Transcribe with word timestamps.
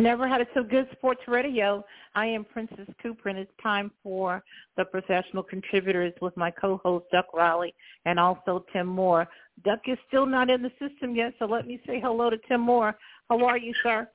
Never 0.00 0.26
had 0.26 0.40
it 0.40 0.48
so 0.54 0.62
good 0.62 0.88
sports 0.92 1.20
radio. 1.28 1.84
I 2.14 2.24
am 2.24 2.42
Princess 2.42 2.88
Cooper, 3.02 3.28
and 3.28 3.38
it's 3.38 3.52
time 3.62 3.90
for 4.02 4.42
the 4.78 4.86
professional 4.86 5.42
contributors 5.42 6.14
with 6.22 6.34
my 6.38 6.50
co-host 6.50 7.04
Duck 7.12 7.26
Riley 7.34 7.74
and 8.06 8.18
also 8.18 8.64
Tim 8.72 8.86
Moore. 8.86 9.28
Duck 9.62 9.80
is 9.86 9.98
still 10.08 10.24
not 10.24 10.48
in 10.48 10.62
the 10.62 10.70
system 10.80 11.14
yet, 11.14 11.34
so 11.38 11.44
let 11.44 11.66
me 11.66 11.82
say 11.86 12.00
hello 12.00 12.30
to 12.30 12.38
Tim 12.48 12.62
Moore. 12.62 12.96
How 13.28 13.44
are 13.44 13.58
you, 13.58 13.74
sir? 13.82 14.08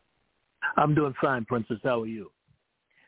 I'm 0.75 0.95
doing 0.95 1.13
fine, 1.21 1.45
Princess. 1.45 1.77
How 1.83 2.01
are 2.01 2.07
you? 2.07 2.31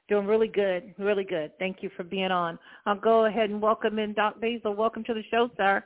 Doing 0.08 0.28
really 0.28 0.48
good, 0.48 0.94
really 1.00 1.24
good. 1.24 1.58
Thank 1.58 1.78
you 1.82 1.90
for 1.98 2.04
being 2.04 2.30
on. 2.30 2.60
I'll 2.86 2.96
go 2.96 3.26
ahead 3.26 3.50
and 3.50 3.60
welcome 3.60 3.98
in 3.98 4.14
Doc 4.14 4.40
Basil. 4.40 4.76
Welcome 4.76 5.04
to 5.06 5.16
the 5.16 5.24
show, 5.32 5.50
sir. 5.58 5.84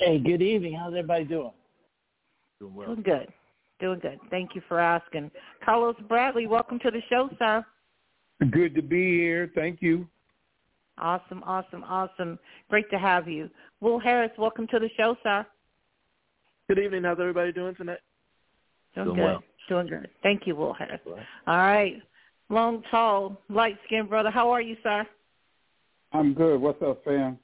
Hey, 0.00 0.18
good 0.18 0.42
evening. 0.42 0.74
How's 0.74 0.94
everybody 0.94 1.26
doing? 1.26 1.52
Doing 2.58 2.74
well. 2.74 2.86
Doing 2.88 3.02
good. 3.02 3.28
Doing 3.78 3.98
good. 4.00 4.18
Thank 4.30 4.54
you 4.54 4.62
for 4.68 4.80
asking. 4.80 5.30
Carlos 5.64 5.96
Bradley, 6.08 6.46
welcome 6.46 6.78
to 6.80 6.90
the 6.90 7.02
show, 7.10 7.28
sir. 7.38 7.64
Good 8.50 8.74
to 8.74 8.82
be 8.82 9.18
here. 9.18 9.50
Thank 9.54 9.82
you. 9.82 10.06
Awesome, 10.98 11.42
awesome, 11.44 11.84
awesome. 11.84 12.38
Great 12.70 12.88
to 12.90 12.98
have 12.98 13.28
you. 13.28 13.50
Will 13.80 13.98
Harris, 13.98 14.30
welcome 14.38 14.66
to 14.68 14.78
the 14.78 14.88
show, 14.96 15.16
sir. 15.22 15.44
Good 16.68 16.78
evening. 16.78 17.04
How's 17.04 17.20
everybody 17.20 17.52
doing 17.52 17.74
tonight? 17.74 17.98
Doing, 18.94 19.06
Doing 19.08 19.16
good. 19.18 19.24
well. 19.24 19.42
Doing 19.68 19.86
good. 19.88 20.08
Thank 20.22 20.46
you, 20.46 20.56
Will 20.56 20.72
Harris. 20.72 21.00
All 21.06 21.56
right. 21.56 22.00
Long, 22.48 22.82
tall, 22.90 23.40
light-skinned 23.50 24.08
brother. 24.08 24.30
How 24.30 24.50
are 24.50 24.60
you, 24.62 24.76
sir? 24.82 25.04
I'm 26.12 26.32
good. 26.32 26.60
What's 26.60 26.80
up, 26.80 27.04
fam? 27.04 27.38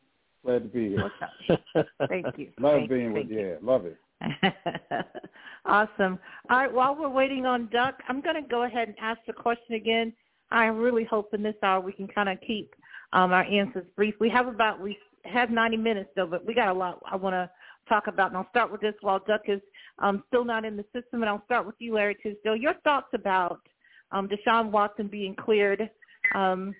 Glad 0.44 0.62
to 0.62 0.68
be 0.68 0.88
here. 0.90 1.02
What's 1.02 1.84
up? 1.84 2.08
Thank 2.08 2.26
you. 2.38 2.48
Love 2.60 2.72
Thank 2.78 2.90
being 2.90 3.02
you. 3.08 3.12
with 3.12 3.22
Thank 3.28 3.32
you. 3.32 3.48
Yeah, 3.48 3.54
love 3.60 3.84
it. 3.86 3.96
awesome. 5.64 6.18
All 6.50 6.58
right, 6.58 6.72
while 6.72 6.94
we're 6.94 7.08
waiting 7.08 7.46
on 7.46 7.68
Duck, 7.72 7.94
I'm 8.08 8.20
going 8.20 8.36
to 8.36 8.48
go 8.48 8.64
ahead 8.64 8.88
and 8.88 8.96
ask 9.00 9.20
the 9.26 9.32
question 9.32 9.74
again. 9.74 10.12
I 10.50 10.66
really 10.66 11.04
hope 11.04 11.32
in 11.34 11.42
this 11.42 11.54
hour 11.62 11.80
we 11.80 11.92
can 11.92 12.06
kind 12.08 12.28
of 12.28 12.38
keep 12.46 12.74
um, 13.12 13.32
our 13.32 13.44
answers 13.44 13.86
brief. 13.96 14.14
We 14.20 14.28
have 14.30 14.46
about 14.46 14.80
we 14.80 14.98
have 15.24 15.50
90 15.50 15.76
minutes 15.76 16.10
though, 16.16 16.26
but 16.26 16.46
we 16.46 16.54
got 16.54 16.68
a 16.68 16.78
lot 16.78 17.00
I 17.10 17.16
want 17.16 17.34
to 17.34 17.50
talk 17.88 18.06
about. 18.06 18.28
And 18.28 18.36
I'll 18.36 18.48
start 18.50 18.70
with 18.70 18.80
this 18.80 18.94
while 19.00 19.20
Duck 19.26 19.42
is 19.46 19.60
um, 19.98 20.22
still 20.28 20.44
not 20.44 20.64
in 20.64 20.76
the 20.76 20.84
system, 20.94 21.22
and 21.22 21.26
I'll 21.26 21.44
start 21.44 21.66
with 21.66 21.76
you, 21.78 21.94
Larry 21.94 22.16
Tisdale. 22.22 22.56
Your 22.56 22.74
thoughts 22.84 23.08
about 23.14 23.60
um, 24.10 24.28
Deshaun 24.28 24.70
Watson 24.70 25.08
being 25.08 25.34
cleared 25.34 25.88
um, 26.34 26.74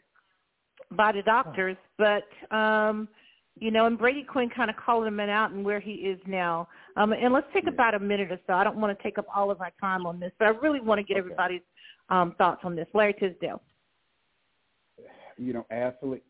by 0.90 1.12
the 1.12 1.22
doctors, 1.22 1.76
but 1.98 2.28
um, 2.54 3.08
you 3.58 3.70
know, 3.70 3.86
and 3.86 3.98
Brady 3.98 4.22
Quinn 4.22 4.50
kind 4.54 4.70
of 4.70 4.76
calling 4.76 5.08
him 5.08 5.20
out 5.20 5.52
and 5.52 5.64
where 5.64 5.80
he 5.80 5.92
is 5.92 6.18
now. 6.26 6.68
Um, 6.96 7.12
and 7.12 7.32
let's 7.32 7.46
take 7.54 7.66
about 7.66 7.94
a 7.94 7.98
minute 7.98 8.30
or 8.30 8.38
so. 8.46 8.52
I 8.52 8.64
don't 8.64 8.76
want 8.76 8.96
to 8.96 9.02
take 9.02 9.18
up 9.18 9.26
all 9.34 9.50
of 9.50 9.60
our 9.60 9.72
time 9.80 10.06
on 10.06 10.20
this, 10.20 10.32
but 10.38 10.46
I 10.46 10.50
really 10.50 10.80
want 10.80 10.98
to 10.98 11.02
get 11.04 11.14
Okay. 11.14 11.20
everybody's 11.20 11.62
um, 12.08 12.34
thoughts 12.36 12.60
on 12.64 12.76
this. 12.76 12.86
Larry 12.92 13.14
Tisdale. 13.14 13.62
You 15.38 15.52
know, 15.54 15.66
athletes. 15.70 16.24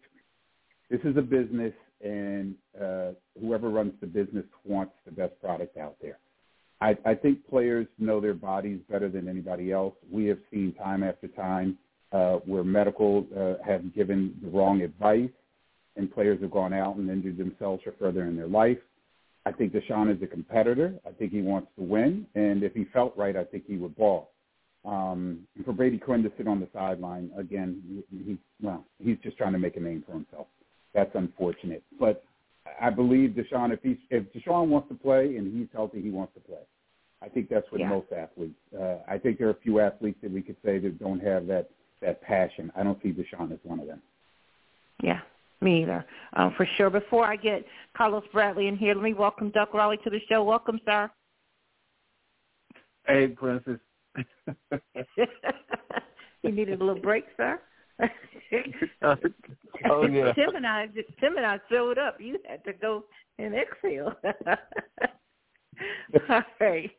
This 0.90 1.00
is 1.04 1.16
a 1.16 1.22
business, 1.22 1.72
and 2.02 2.54
uh, 2.80 3.12
whoever 3.40 3.70
runs 3.70 3.92
the 4.00 4.06
business 4.06 4.44
wants 4.64 4.92
the 5.04 5.10
best 5.10 5.40
product 5.40 5.76
out 5.76 5.96
there. 6.00 6.18
I, 6.80 6.96
I 7.04 7.14
think 7.14 7.46
players 7.48 7.86
know 7.98 8.20
their 8.20 8.34
bodies 8.34 8.80
better 8.90 9.08
than 9.08 9.28
anybody 9.28 9.72
else. 9.72 9.94
We 10.10 10.26
have 10.26 10.38
seen 10.50 10.74
time 10.74 11.02
after 11.02 11.28
time 11.28 11.78
uh, 12.12 12.36
where 12.44 12.64
medical 12.64 13.26
uh, 13.36 13.54
have 13.64 13.94
given 13.94 14.34
the 14.42 14.50
wrong 14.50 14.82
advice, 14.82 15.30
and 15.96 16.12
players 16.12 16.40
have 16.42 16.50
gone 16.50 16.72
out 16.72 16.96
and 16.96 17.08
injured 17.10 17.38
themselves 17.38 17.82
or 17.86 17.92
further 17.98 18.24
in 18.24 18.36
their 18.36 18.48
life. 18.48 18.78
I 19.44 19.52
think 19.52 19.72
Deshaun 19.72 20.14
is 20.14 20.22
a 20.22 20.26
competitor. 20.26 20.94
I 21.06 21.10
think 21.10 21.32
he 21.32 21.42
wants 21.42 21.68
to 21.76 21.82
win, 21.82 22.26
and 22.34 22.62
if 22.62 22.74
he 22.74 22.84
felt 22.92 23.16
right, 23.16 23.36
I 23.36 23.44
think 23.44 23.64
he 23.66 23.76
would 23.76 23.96
ball. 23.96 24.30
Um, 24.84 25.46
for 25.64 25.72
Brady 25.72 25.98
Quinn 25.98 26.22
to 26.22 26.32
sit 26.36 26.48
on 26.48 26.60
the 26.60 26.68
sideline 26.72 27.30
again, 27.36 28.04
he, 28.10 28.18
he 28.18 28.38
well, 28.60 28.84
he's 28.98 29.18
just 29.22 29.36
trying 29.36 29.52
to 29.52 29.58
make 29.58 29.76
a 29.76 29.80
name 29.80 30.02
for 30.06 30.12
himself. 30.12 30.46
That's 30.94 31.10
unfortunate, 31.14 31.82
but 31.98 32.24
I 32.80 32.90
believe 32.90 33.30
Deshaun. 33.30 33.72
If 33.72 33.82
he 33.82 33.98
if 34.10 34.24
Deshaun 34.32 34.68
wants 34.68 34.88
to 34.88 34.94
play 34.94 35.36
and 35.36 35.56
he's 35.56 35.68
healthy, 35.72 36.02
he 36.02 36.10
wants 36.10 36.34
to 36.34 36.40
play. 36.40 36.62
I 37.22 37.28
think 37.28 37.48
that's 37.48 37.70
with 37.70 37.80
Yeah. 37.80 37.88
most 37.88 38.12
athletes. 38.12 38.58
Uh, 38.76 38.98
I 39.06 39.18
think 39.18 39.38
there 39.38 39.46
are 39.46 39.52
a 39.52 39.62
few 39.62 39.78
athletes 39.78 40.20
that 40.22 40.30
we 40.32 40.42
could 40.42 40.56
say 40.64 40.78
that 40.78 40.98
don't 40.98 41.20
have 41.20 41.46
that 41.46 41.70
that 42.00 42.20
passion. 42.20 42.72
I 42.74 42.82
don't 42.82 43.00
see 43.02 43.12
Deshaun 43.12 43.52
as 43.52 43.58
one 43.62 43.78
of 43.78 43.86
them. 43.86 44.02
Yeah, 45.00 45.20
me 45.62 45.82
either, 45.82 46.04
um, 46.34 46.54
for 46.56 46.66
sure. 46.76 46.90
Before 46.90 47.24
I 47.24 47.36
get 47.36 47.64
Carlos 47.96 48.24
Bradley 48.32 48.68
in 48.68 48.76
here, 48.76 48.94
let 48.94 49.02
me 49.02 49.14
welcome 49.14 49.50
Duck 49.50 49.72
Riley 49.74 49.98
to 50.04 50.10
the 50.10 50.20
show. 50.28 50.42
Welcome, 50.42 50.80
sir. 50.84 51.10
Hey, 53.06 53.28
Princess. 53.28 53.78
you 56.42 56.52
needed 56.52 56.80
a 56.80 56.84
little 56.84 57.02
break, 57.02 57.24
sir. 57.36 57.60
oh 59.02 60.06
yeah. 60.06 60.32
Tim 60.32 60.56
and 60.56 60.66
I, 60.66 60.86
Tim 61.20 61.36
and 61.36 61.46
I 61.46 61.58
showed 61.70 61.98
up. 61.98 62.16
You 62.20 62.38
had 62.48 62.64
to 62.64 62.72
go 62.72 63.04
and 63.38 63.54
exhale. 63.54 64.12
All 66.28 66.42
right, 66.60 66.90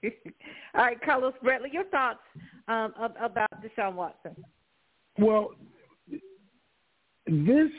all 0.74 0.84
right, 0.84 1.00
Carlos 1.02 1.34
Bradley, 1.44 1.70
your 1.72 1.86
thoughts 1.86 2.20
um, 2.68 2.94
about 3.22 3.50
Deshaun 3.62 3.94
Watson? 3.94 4.36
Well, 5.18 5.52
this 7.28 7.70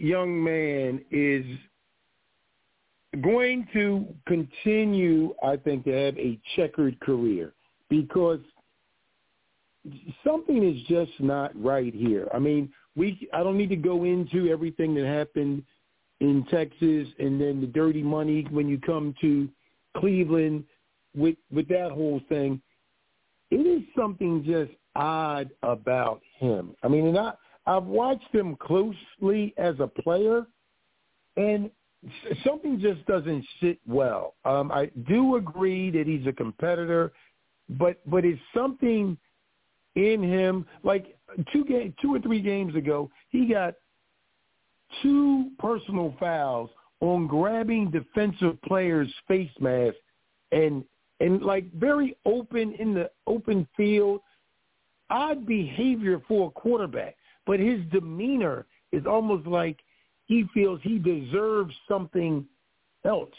young 0.00 0.42
man 0.42 1.04
is 1.10 1.44
going 3.22 3.66
to 3.72 4.06
continue, 4.26 5.34
I 5.42 5.56
think, 5.56 5.84
to 5.84 5.92
have 5.92 6.16
a 6.16 6.38
checkered 6.56 6.98
career 7.00 7.52
because 7.88 8.40
something 10.24 10.62
is 10.62 10.82
just 10.86 11.12
not 11.20 11.50
right 11.60 11.94
here. 11.94 12.28
I 12.32 12.38
mean, 12.38 12.72
we 12.96 13.28
I 13.32 13.42
don't 13.42 13.58
need 13.58 13.70
to 13.70 13.76
go 13.76 14.04
into 14.04 14.48
everything 14.48 14.94
that 14.94 15.06
happened 15.06 15.62
in 16.20 16.44
Texas 16.50 17.08
and 17.18 17.40
then 17.40 17.60
the 17.60 17.66
dirty 17.66 18.02
money 18.02 18.46
when 18.50 18.68
you 18.68 18.78
come 18.78 19.14
to 19.20 19.48
Cleveland 19.96 20.64
with 21.16 21.36
with 21.52 21.68
that 21.68 21.90
whole 21.92 22.20
thing. 22.28 22.60
It 23.50 23.66
is 23.66 23.82
something 23.98 24.44
just 24.44 24.70
odd 24.94 25.50
about 25.62 26.20
him. 26.38 26.76
I 26.82 26.88
mean, 26.88 27.16
I 27.16 27.32
I've 27.66 27.84
watched 27.84 28.34
him 28.34 28.56
closely 28.56 29.54
as 29.56 29.74
a 29.80 29.86
player, 29.86 30.46
and 31.36 31.70
something 32.44 32.80
just 32.80 33.04
doesn't 33.06 33.44
sit 33.60 33.78
well. 33.86 34.34
Um, 34.44 34.72
I 34.72 34.90
do 35.08 35.36
agree 35.36 35.90
that 35.90 36.06
he's 36.06 36.26
a 36.26 36.32
competitor, 36.32 37.12
but 37.68 38.00
but 38.08 38.24
it's 38.24 38.40
something 38.54 39.16
in 39.96 40.22
him. 40.22 40.66
Like 40.82 41.16
two 41.52 41.64
game, 41.64 41.94
two 42.00 42.14
or 42.14 42.20
three 42.20 42.40
games 42.40 42.74
ago, 42.74 43.10
he 43.28 43.46
got 43.46 43.74
two 45.02 45.50
personal 45.58 46.14
fouls 46.18 46.70
on 47.00 47.26
grabbing 47.26 47.90
defensive 47.90 48.60
players' 48.62 49.12
face 49.28 49.50
masks 49.60 49.98
and 50.52 50.84
and 51.20 51.42
like 51.42 51.70
very 51.74 52.16
open 52.24 52.74
in 52.78 52.94
the 52.94 53.10
open 53.26 53.68
field. 53.76 54.20
Odd 55.10 55.44
behavior 55.44 56.22
for 56.28 56.48
a 56.48 56.50
quarterback, 56.52 57.16
but 57.50 57.58
his 57.58 57.80
demeanor 57.90 58.64
is 58.92 59.06
almost 59.06 59.44
like 59.44 59.80
he 60.26 60.44
feels 60.54 60.78
he 60.84 61.00
deserves 61.00 61.74
something 61.88 62.46
else, 63.04 63.34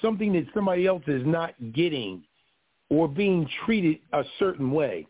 something 0.00 0.32
that 0.34 0.44
somebody 0.54 0.86
else 0.86 1.02
is 1.08 1.26
not 1.26 1.52
getting 1.72 2.22
or 2.90 3.08
being 3.08 3.44
treated 3.64 3.98
a 4.12 4.22
certain 4.38 4.70
way. 4.70 5.04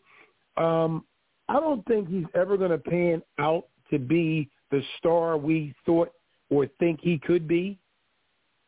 Um, 0.56 1.04
I 1.50 1.60
don't 1.60 1.84
think 1.84 2.08
he's 2.08 2.24
ever 2.34 2.56
going 2.56 2.70
to 2.70 2.78
pan 2.78 3.22
out 3.38 3.64
to 3.90 3.98
be 3.98 4.48
the 4.70 4.80
star 4.96 5.36
we 5.36 5.74
thought 5.84 6.12
or 6.48 6.66
think 6.78 7.00
he 7.02 7.18
could 7.18 7.46
be. 7.46 7.78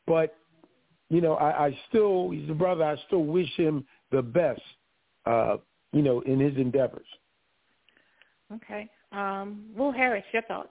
But, 0.07 0.37
you 1.09 1.23
know, 1.23 1.37
I, 1.37 1.69
I 1.69 1.79
still, 1.89 2.29
he's 2.29 2.51
a 2.51 2.53
brother, 2.53 2.85
I 2.85 2.97
still 3.07 3.25
wish 3.25 3.57
him 3.57 3.87
the 4.13 4.21
best, 4.21 4.61
uh, 5.25 5.57
you 5.95 6.03
know, 6.03 6.21
in 6.21 6.41
his 6.41 6.59
endeavors. 6.59 7.07
Okay. 8.53 8.91
Um, 9.13 9.67
Will 9.77 9.93
Harris, 9.93 10.25
your 10.33 10.43
thoughts? 10.43 10.69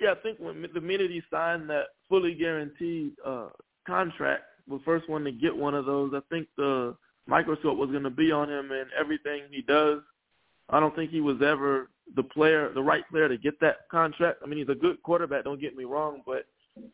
Yeah, 0.00 0.12
I 0.12 0.14
think 0.16 0.38
when 0.38 0.66
the 0.74 0.80
minute 0.80 1.10
he 1.10 1.22
signed 1.30 1.68
that 1.70 1.86
fully 2.08 2.34
guaranteed 2.34 3.12
uh, 3.24 3.48
contract, 3.86 4.44
the 4.68 4.80
first 4.84 5.08
one 5.08 5.24
to 5.24 5.32
get 5.32 5.56
one 5.56 5.74
of 5.74 5.86
those, 5.86 6.12
I 6.14 6.20
think 6.28 6.48
the 6.56 6.96
microscope 7.26 7.78
was 7.78 7.90
going 7.90 8.02
to 8.02 8.10
be 8.10 8.32
on 8.32 8.50
him 8.50 8.70
and 8.72 8.90
everything 8.98 9.42
he 9.50 9.62
does. 9.62 10.00
I 10.70 10.80
don't 10.80 10.94
think 10.96 11.10
he 11.10 11.20
was 11.20 11.36
ever 11.42 11.90
the 12.16 12.22
player, 12.22 12.72
the 12.74 12.82
right 12.82 13.08
player 13.10 13.28
to 13.28 13.36
get 13.36 13.60
that 13.60 13.88
contract. 13.90 14.40
I 14.42 14.46
mean, 14.46 14.58
he's 14.58 14.68
a 14.68 14.74
good 14.74 15.02
quarterback. 15.02 15.44
Don't 15.44 15.60
get 15.60 15.76
me 15.76 15.84
wrong, 15.84 16.22
but 16.26 16.46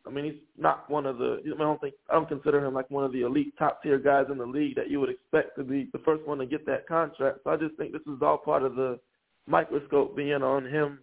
I 0.06 0.10
mean, 0.10 0.24
he's 0.24 0.40
not 0.56 0.90
one 0.90 1.06
of 1.06 1.18
the. 1.18 1.40
I 1.44 1.58
don't 1.58 1.80
think 1.80 1.94
I 2.10 2.14
don't 2.14 2.28
consider 2.28 2.64
him 2.64 2.74
like 2.74 2.90
one 2.90 3.04
of 3.04 3.12
the 3.12 3.22
elite 3.22 3.54
top 3.58 3.82
tier 3.82 3.98
guys 3.98 4.26
in 4.30 4.38
the 4.38 4.46
league 4.46 4.74
that 4.76 4.90
you 4.90 5.00
would 5.00 5.10
expect 5.10 5.56
to 5.56 5.64
be 5.64 5.88
the 5.92 6.00
first 6.00 6.26
one 6.26 6.38
to 6.38 6.46
get 6.46 6.66
that 6.66 6.88
contract. 6.88 7.38
So 7.44 7.50
I 7.50 7.56
just 7.56 7.76
think 7.76 7.92
this 7.92 8.02
is 8.02 8.20
all 8.20 8.38
part 8.38 8.64
of 8.64 8.74
the 8.74 8.98
microscope 9.46 10.16
being 10.16 10.42
on 10.42 10.66
him 10.66 10.98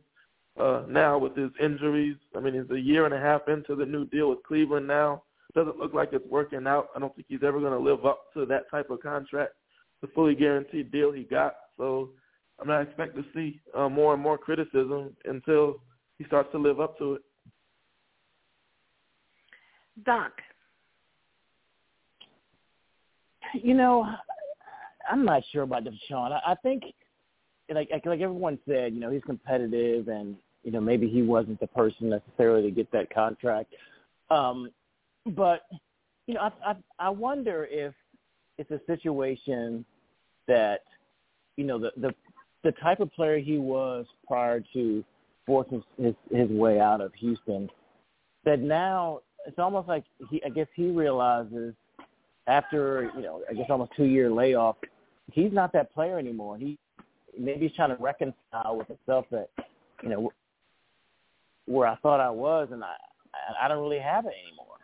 uh, 0.60 0.84
now 0.88 1.18
with 1.18 1.36
his 1.36 1.52
injuries. 1.62 2.18
I 2.36 2.40
mean, 2.40 2.54
he's 2.54 2.70
a 2.70 2.80
year 2.80 3.06
and 3.06 3.14
a 3.14 3.20
half 3.20 3.48
into 3.48 3.76
the 3.76 3.86
new 3.86 4.06
deal 4.06 4.30
with 4.30 4.44
Cleveland 4.44 4.88
now. 4.88 5.24
Doesn't 5.54 5.78
look 5.78 5.94
like 5.94 6.10
it's 6.12 6.28
working 6.28 6.68
out. 6.68 6.90
I 6.96 7.00
don't 7.00 7.16
think 7.16 7.28
he's 7.30 7.44
ever 7.44 7.60
going 7.60 7.72
to 7.72 7.80
live 7.80 8.06
up 8.06 8.34
to 8.34 8.46
that 8.48 8.70
type 8.70 8.90
of 8.90 9.02
contract, 9.02 9.54
the 10.02 10.08
fully 10.08 10.36
guaranteed 10.36 10.92
deal 10.92 11.14
he 11.14 11.24
got. 11.24 11.56
So 11.78 12.10
I'm 12.60 12.68
not 12.68 12.82
expecting 12.82 13.24
to 13.24 13.30
see 13.34 13.62
uh, 13.74 13.88
more 13.88 14.14
and 14.14 14.22
more 14.22 14.38
criticism 14.38 15.16
until 15.24 15.82
he 16.18 16.26
starts 16.26 16.52
to 16.52 16.58
live 16.58 16.82
up 16.82 16.98
to 17.00 17.16
it. 17.16 17.22
Doc. 20.04 20.32
You 23.54 23.74
know, 23.74 24.06
I'm 25.10 25.24
not 25.24 25.44
sure 25.52 25.64
about 25.64 25.84
Deshaun. 25.84 26.32
I, 26.32 26.52
I 26.52 26.56
think, 26.56 26.84
like 27.74 27.90
like 27.92 28.22
everyone 28.22 28.60
said, 28.68 28.94
you 28.94 29.00
know, 29.00 29.12
he's 29.12 29.24
competitive, 29.24 30.08
and 30.08 30.36
you 30.64 30.72
know 30.72 30.82
maybe 30.82 31.08
he 31.08 31.22
wasn't 31.22 31.60
the 31.60 31.68
person 31.68 32.10
necessarily 32.10 32.64
to 32.64 32.72
get 32.72 32.92
that 32.92 33.14
contract. 33.14 33.74
Um, 34.30 34.72
but 35.28 35.62
you 36.28 36.34
know, 36.34 36.42
I, 36.42 36.72
I 36.72 36.76
I 37.00 37.10
wonder 37.10 37.68
if 37.70 37.94
it's 38.58 38.72
a 38.72 38.82
situation 38.88 39.86
that 40.48 40.82
you 41.56 41.64
know 41.64 41.80
the 41.80 41.92
the 41.98 42.14
the 42.64 42.72
type 42.74 43.00
of 43.00 43.14
player 43.14 43.38
he 43.38 43.58
was 43.58 44.06
prior 44.28 44.62
to 44.74 45.04
forcing 45.46 45.84
his 45.98 46.16
his 46.32 46.50
way 46.50 46.80
out 46.80 47.00
of 47.00 47.14
Houston 47.14 47.70
that 48.46 48.60
now 48.60 49.22
it's 49.46 49.60
almost 49.60 49.88
like 49.88 50.04
he 50.30 50.42
I 50.44 50.50
guess 50.50 50.68
he 50.76 50.92
realizes 50.92 51.74
after 52.48 53.12
you 53.16 53.22
know 53.22 53.42
I 53.50 53.54
guess 53.54 53.66
almost 53.70 53.92
two 53.96 54.06
year 54.06 54.30
layoff 54.30 54.78
he's 55.32 55.52
not 55.52 55.74
that 55.74 55.94
player 55.94 56.18
anymore. 56.20 56.58
He 56.58 56.78
maybe 57.38 57.68
he's 57.68 57.76
trying 57.76 57.96
to 57.96 58.02
reconcile 58.02 58.78
with 58.78 58.88
himself 58.88 59.26
that 59.32 59.50
you 60.04 60.10
know 60.10 60.32
where 61.66 61.88
I 61.88 61.96
thought 61.98 62.20
I 62.20 62.30
was 62.30 62.70
and 62.72 62.84
I 62.84 62.96
I 63.62 63.68
don't 63.68 63.82
really 63.82 64.00
have 64.00 64.26
it 64.26 64.34
anymore. 64.48 64.78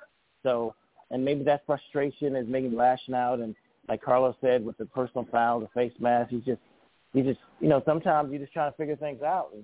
So 0.43 0.75
and 1.09 1.23
maybe 1.23 1.43
that 1.43 1.65
frustration 1.65 2.35
is 2.35 2.47
making 2.47 2.71
him 2.71 2.77
lashing 2.77 3.13
out 3.13 3.39
and 3.39 3.55
like 3.89 4.01
Carlos 4.01 4.35
said 4.41 4.63
with 4.63 4.77
the 4.77 4.85
personal 4.85 5.27
foul, 5.31 5.59
the 5.59 5.67
face 5.73 5.93
mask, 5.99 6.29
he's 6.29 6.43
just 6.43 6.61
he 7.13 7.21
just 7.21 7.39
you 7.59 7.69
know 7.69 7.81
sometimes 7.85 8.31
you 8.31 8.39
just 8.39 8.53
trying 8.53 8.71
to 8.71 8.77
figure 8.77 8.95
things 8.95 9.21
out 9.21 9.49
and 9.53 9.63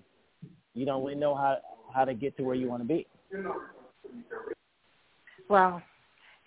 you 0.74 0.86
don't 0.86 1.04
really 1.04 1.20
know 1.20 1.36
how 1.36 1.58
how 1.94 2.06
to 2.06 2.14
get 2.14 2.36
to 2.38 2.44
where 2.44 2.56
you 2.56 2.68
want 2.70 2.82
to 2.82 2.88
be. 2.88 3.08
Wow. 5.50 5.82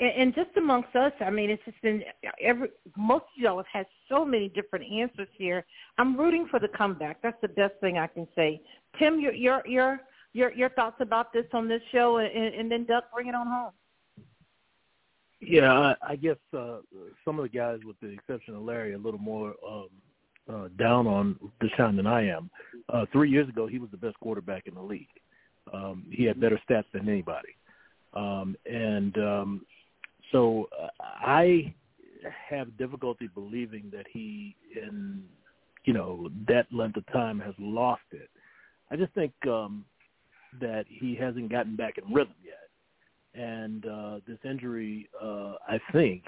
And, 0.00 0.10
and 0.10 0.34
just 0.34 0.50
amongst 0.56 0.94
us, 0.96 1.12
I 1.20 1.30
mean, 1.30 1.50
it's 1.50 1.62
just 1.64 1.80
been 1.82 2.02
every 2.40 2.68
most 2.96 3.24
of 3.36 3.42
y'all 3.42 3.56
have 3.58 3.66
had 3.72 3.86
so 4.08 4.24
many 4.24 4.48
different 4.48 4.90
answers 4.90 5.28
here. 5.36 5.64
I'm 5.98 6.16
rooting 6.16 6.48
for 6.50 6.58
the 6.58 6.68
comeback. 6.68 7.18
That's 7.22 7.40
the 7.42 7.48
best 7.48 7.74
thing 7.80 7.98
I 7.98 8.06
can 8.06 8.26
say. 8.34 8.60
Tim, 8.98 9.20
your 9.20 9.32
your 9.32 9.62
your 9.66 10.00
your, 10.32 10.52
your 10.52 10.70
thoughts 10.70 10.96
about 11.00 11.32
this 11.32 11.46
on 11.52 11.68
this 11.68 11.82
show, 11.90 12.18
and, 12.18 12.54
and 12.54 12.70
then 12.70 12.84
Duck, 12.84 13.04
bring 13.12 13.28
it 13.28 13.34
on 13.34 13.46
home. 13.46 13.72
Yeah, 15.40 15.72
I, 15.72 15.94
I 16.10 16.16
guess 16.16 16.36
uh, 16.56 16.78
some 17.24 17.38
of 17.38 17.42
the 17.42 17.48
guys, 17.48 17.78
with 17.84 17.98
the 18.00 18.08
exception 18.08 18.54
of 18.54 18.62
Larry, 18.62 18.92
a 18.92 18.98
little 18.98 19.18
more 19.18 19.54
um, 19.66 19.88
uh, 20.52 20.68
down 20.78 21.06
on 21.06 21.38
Deshaun 21.62 21.96
than 21.96 22.06
I 22.06 22.28
am. 22.28 22.50
Uh, 22.92 23.06
three 23.12 23.30
years 23.30 23.48
ago, 23.48 23.66
he 23.66 23.78
was 23.78 23.90
the 23.90 23.96
best 23.96 24.20
quarterback 24.20 24.66
in 24.66 24.74
the 24.74 24.82
league. 24.82 25.08
Um, 25.72 26.04
he 26.10 26.24
had 26.24 26.40
better 26.40 26.60
stats 26.68 26.84
than 26.92 27.08
anybody. 27.08 27.48
Um, 28.14 28.56
and 28.66 29.16
um, 29.18 29.66
so 30.32 30.68
uh, 30.80 30.88
I 31.00 31.74
have 32.48 32.76
difficulty 32.76 33.28
believing 33.32 33.90
that 33.92 34.06
he, 34.12 34.56
in 34.74 35.22
you 35.84 35.92
know 35.92 36.30
that 36.48 36.66
length 36.72 36.96
of 36.96 37.06
time, 37.12 37.38
has 37.40 37.54
lost 37.58 38.02
it. 38.12 38.28
I 38.90 38.96
just 38.96 39.12
think 39.14 39.32
um, 39.46 39.84
that 40.60 40.84
he 40.88 41.14
hasn't 41.14 41.50
gotten 41.50 41.76
back 41.76 41.94
in 41.98 42.12
rhythm 42.12 42.34
yet, 42.44 43.40
and 43.40 43.86
uh, 43.86 44.20
this 44.26 44.38
injury, 44.44 45.08
uh, 45.22 45.54
I 45.68 45.80
think. 45.92 46.24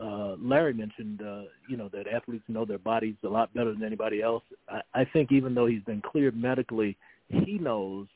Uh, 0.00 0.36
Larry 0.40 0.74
mentioned, 0.74 1.22
uh, 1.22 1.42
you 1.68 1.76
know, 1.76 1.88
that 1.88 2.06
athletes 2.06 2.44
know 2.46 2.64
their 2.64 2.78
bodies 2.78 3.16
a 3.24 3.28
lot 3.28 3.52
better 3.52 3.72
than 3.72 3.82
anybody 3.82 4.22
else. 4.22 4.44
I, 4.68 4.80
I 4.94 5.04
think 5.04 5.32
even 5.32 5.56
though 5.56 5.66
he's 5.66 5.82
been 5.82 6.00
cleared 6.00 6.36
medically, 6.40 6.96
he 7.26 7.58
knows 7.58 8.06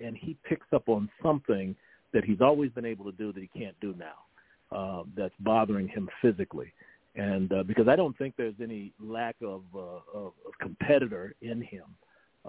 and 0.00 0.16
he 0.16 0.36
picks 0.44 0.66
up 0.72 0.88
on 0.88 1.10
something 1.22 1.74
that 2.12 2.24
he's 2.24 2.40
always 2.40 2.70
been 2.70 2.84
able 2.84 3.04
to 3.04 3.12
do 3.12 3.32
that 3.32 3.40
he 3.40 3.58
can't 3.58 3.78
do 3.80 3.94
now. 3.98 4.76
Uh, 4.76 5.02
that's 5.14 5.34
bothering 5.40 5.86
him 5.86 6.08
physically, 6.22 6.72
and 7.14 7.52
uh, 7.52 7.62
because 7.62 7.88
I 7.88 7.96
don't 7.96 8.16
think 8.16 8.34
there's 8.38 8.54
any 8.62 8.94
lack 8.98 9.36
of, 9.42 9.64
uh, 9.74 10.00
of, 10.14 10.32
of 10.46 10.58
competitor 10.62 11.34
in 11.42 11.60
him 11.60 11.84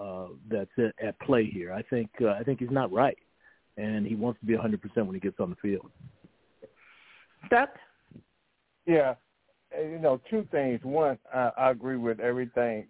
uh, 0.00 0.28
that's 0.50 0.70
at, 0.78 1.06
at 1.06 1.20
play 1.20 1.44
here. 1.44 1.70
I 1.70 1.82
think 1.82 2.08
uh, 2.22 2.28
I 2.28 2.42
think 2.42 2.60
he's 2.60 2.70
not 2.70 2.90
right, 2.90 3.18
and 3.76 4.06
he 4.06 4.14
wants 4.14 4.40
to 4.40 4.46
be 4.46 4.54
100% 4.54 4.78
when 5.04 5.12
he 5.12 5.20
gets 5.20 5.38
on 5.38 5.50
the 5.50 5.56
field. 5.56 5.90
Duck. 7.50 7.70
Yeah, 8.86 9.14
you 9.78 9.98
know, 9.98 10.18
two 10.30 10.46
things. 10.50 10.80
One, 10.82 11.18
I, 11.32 11.50
I 11.58 11.70
agree 11.70 11.96
with 11.96 12.20
everything 12.20 12.86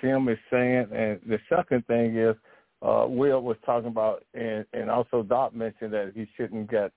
Tim 0.00 0.28
is 0.28 0.38
saying, 0.50 0.86
and 0.92 1.20
the 1.26 1.38
second 1.48 1.86
thing 1.86 2.16
is 2.16 2.34
uh, 2.82 3.06
Will 3.08 3.42
was 3.42 3.56
talking 3.64 3.88
about, 3.88 4.24
and, 4.34 4.64
and 4.72 4.90
also 4.90 5.22
Doc 5.22 5.54
mentioned 5.54 5.92
that 5.92 6.12
he 6.14 6.26
shouldn't 6.36 6.70
get 6.70 6.92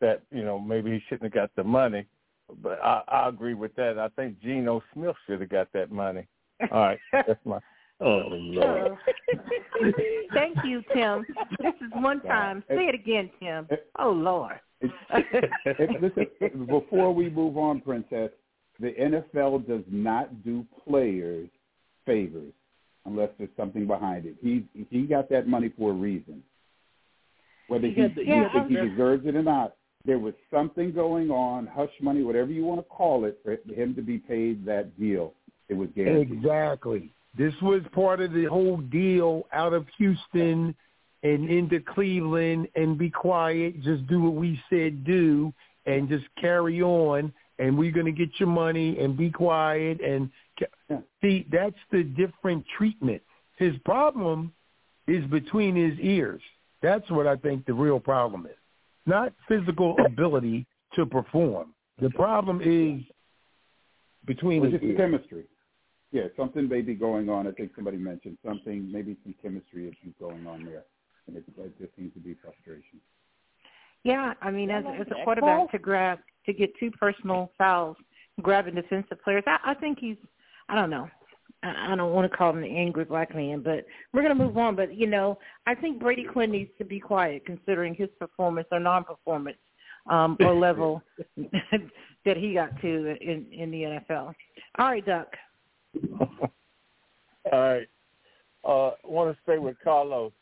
that, 0.00 0.22
you 0.30 0.44
know, 0.44 0.58
maybe 0.58 0.90
he 0.92 1.00
shouldn't 1.08 1.24
have 1.24 1.32
got 1.32 1.50
the 1.56 1.64
money. 1.64 2.06
But 2.62 2.78
I, 2.82 3.02
I 3.08 3.28
agree 3.28 3.54
with 3.54 3.74
that. 3.76 3.98
I 3.98 4.08
think 4.08 4.40
Geno 4.40 4.82
Smith 4.92 5.16
should 5.26 5.40
have 5.40 5.50
got 5.50 5.72
that 5.72 5.90
money. 5.90 6.26
All 6.70 6.80
right, 6.80 6.98
that's 7.12 7.40
my. 7.44 7.58
Oh 8.00 8.22
Lord! 8.28 8.98
Thank 10.34 10.56
you, 10.64 10.82
Tim. 10.94 11.24
This 11.60 11.74
is 11.80 11.90
one 11.92 12.20
time. 12.22 12.62
Say 12.68 12.86
it 12.86 12.94
again, 12.94 13.30
Tim. 13.40 13.68
Oh 13.98 14.10
Lord! 14.10 14.60
Listen, 16.02 16.66
before 16.66 17.14
we 17.14 17.30
move 17.30 17.56
on, 17.56 17.80
Princess, 17.80 18.30
the 18.80 18.92
NFL 19.00 19.66
does 19.66 19.84
not 19.88 20.44
do 20.44 20.66
players 20.86 21.48
favors 22.04 22.52
unless 23.06 23.30
there's 23.38 23.50
something 23.56 23.86
behind 23.86 24.26
it. 24.26 24.36
He 24.40 24.66
he 24.90 25.02
got 25.02 25.28
that 25.30 25.46
money 25.46 25.72
for 25.76 25.90
a 25.90 25.94
reason. 25.94 26.42
Whether 27.68 27.88
he, 27.88 27.94
he, 27.94 28.24
yeah, 28.26 28.52
think 28.52 28.68
he 28.68 28.76
deserves 28.76 29.26
it 29.26 29.34
or 29.34 29.42
not, 29.42 29.74
there 30.04 30.18
was 30.18 30.34
something 30.52 30.92
going 30.92 31.30
on, 31.30 31.66
hush 31.66 31.90
money, 32.00 32.22
whatever 32.22 32.50
you 32.50 32.64
want 32.64 32.80
to 32.80 32.84
call 32.84 33.24
it, 33.24 33.38
for 33.42 33.56
him 33.72 33.94
to 33.94 34.02
be 34.02 34.18
paid 34.18 34.64
that 34.66 34.98
deal. 34.98 35.32
It 35.68 35.74
was 35.74 35.88
guaranteed. 35.96 36.38
Exactly. 36.38 37.10
This 37.36 37.54
was 37.62 37.82
part 37.92 38.20
of 38.20 38.32
the 38.32 38.44
whole 38.44 38.76
deal 38.76 39.46
out 39.52 39.72
of 39.72 39.86
Houston 39.98 40.74
and 41.22 41.50
into 41.50 41.80
Cleveland 41.80 42.68
and 42.76 42.98
be 42.98 43.10
quiet, 43.10 43.82
just 43.82 44.06
do 44.06 44.20
what 44.20 44.34
we 44.34 44.60
said 44.68 45.04
do 45.04 45.52
and 45.86 46.08
just 46.08 46.26
carry 46.40 46.82
on 46.82 47.32
and 47.58 47.76
we're 47.76 47.92
going 47.92 48.06
to 48.06 48.12
get 48.12 48.30
your 48.38 48.48
money 48.48 48.98
and 48.98 49.16
be 49.16 49.30
quiet 49.30 50.00
and 50.00 50.30
see 51.22 51.46
that's 51.50 51.76
the 51.90 52.02
different 52.02 52.64
treatment. 52.76 53.22
His 53.56 53.74
problem 53.84 54.52
is 55.06 55.24
between 55.26 55.76
his 55.76 55.98
ears. 56.00 56.42
That's 56.82 57.08
what 57.10 57.26
i 57.26 57.36
think 57.36 57.66
the 57.66 57.74
real 57.74 58.00
problem 58.00 58.46
is. 58.46 58.56
Not 59.06 59.32
physical 59.48 59.96
ability 60.04 60.66
to 60.94 61.06
perform. 61.06 61.74
The 62.00 62.10
problem 62.10 62.60
is 62.60 63.02
between 64.26 64.62
well, 64.62 64.70
his 64.70 64.80
just 64.80 64.90
ears. 64.90 64.96
chemistry. 64.96 65.44
Yeah 66.12 66.24
something 66.36 66.68
may 66.68 66.80
be 66.80 66.94
going 66.94 67.28
on. 67.28 67.46
I 67.46 67.52
think 67.52 67.72
somebody 67.74 67.96
mentioned 67.96 68.38
something. 68.44 68.90
Maybe 68.90 69.16
some 69.24 69.34
chemistry 69.42 69.84
issues 69.88 70.14
going 70.20 70.46
on 70.46 70.64
there. 70.64 70.84
And 71.26 71.36
it, 71.36 71.44
it 71.58 71.78
just 71.78 71.96
seems 71.96 72.12
to 72.14 72.20
be 72.20 72.34
frustration. 72.42 73.00
Yeah, 74.04 74.34
I 74.42 74.50
mean, 74.50 74.70
as 74.70 74.84
as 75.00 75.06
a 75.10 75.24
quarterback 75.24 75.70
to 75.72 75.78
grab 75.78 76.18
to 76.44 76.52
get 76.52 76.70
two 76.78 76.90
personal 76.90 77.50
fouls, 77.56 77.96
grabbing 78.42 78.74
defensive 78.74 79.22
players, 79.24 79.42
I, 79.46 79.58
I 79.64 79.74
think 79.74 79.98
he's. 79.98 80.16
I 80.68 80.74
don't 80.74 80.90
know. 80.90 81.08
I, 81.62 81.92
I 81.92 81.96
don't 81.96 82.12
want 82.12 82.30
to 82.30 82.36
call 82.36 82.50
him 82.50 82.60
the 82.60 82.68
angry 82.68 83.04
black 83.04 83.34
man, 83.34 83.62
but 83.62 83.84
we're 84.12 84.22
going 84.22 84.36
to 84.36 84.44
move 84.44 84.56
on. 84.56 84.76
But 84.76 84.96
you 84.96 85.06
know, 85.06 85.38
I 85.66 85.74
think 85.74 86.00
Brady 86.00 86.24
Quinn 86.24 86.50
needs 86.50 86.70
to 86.78 86.84
be 86.84 87.00
quiet 87.00 87.44
considering 87.46 87.94
his 87.94 88.08
performance 88.18 88.68
or 88.70 88.80
non-performance 88.80 89.58
um, 90.10 90.36
or 90.40 90.54
level 90.54 91.02
that 91.36 92.36
he 92.36 92.54
got 92.54 92.80
to 92.82 93.16
in 93.20 93.46
in 93.52 93.70
the 93.70 93.82
NFL. 93.82 94.34
All 94.78 94.86
right, 94.86 95.04
Duck. 95.04 95.28
All 97.52 97.60
right. 97.60 97.88
Uh, 98.64 98.92
want 99.04 99.34
to 99.34 99.42
stay 99.42 99.58
with 99.58 99.76
Carlos. 99.84 100.32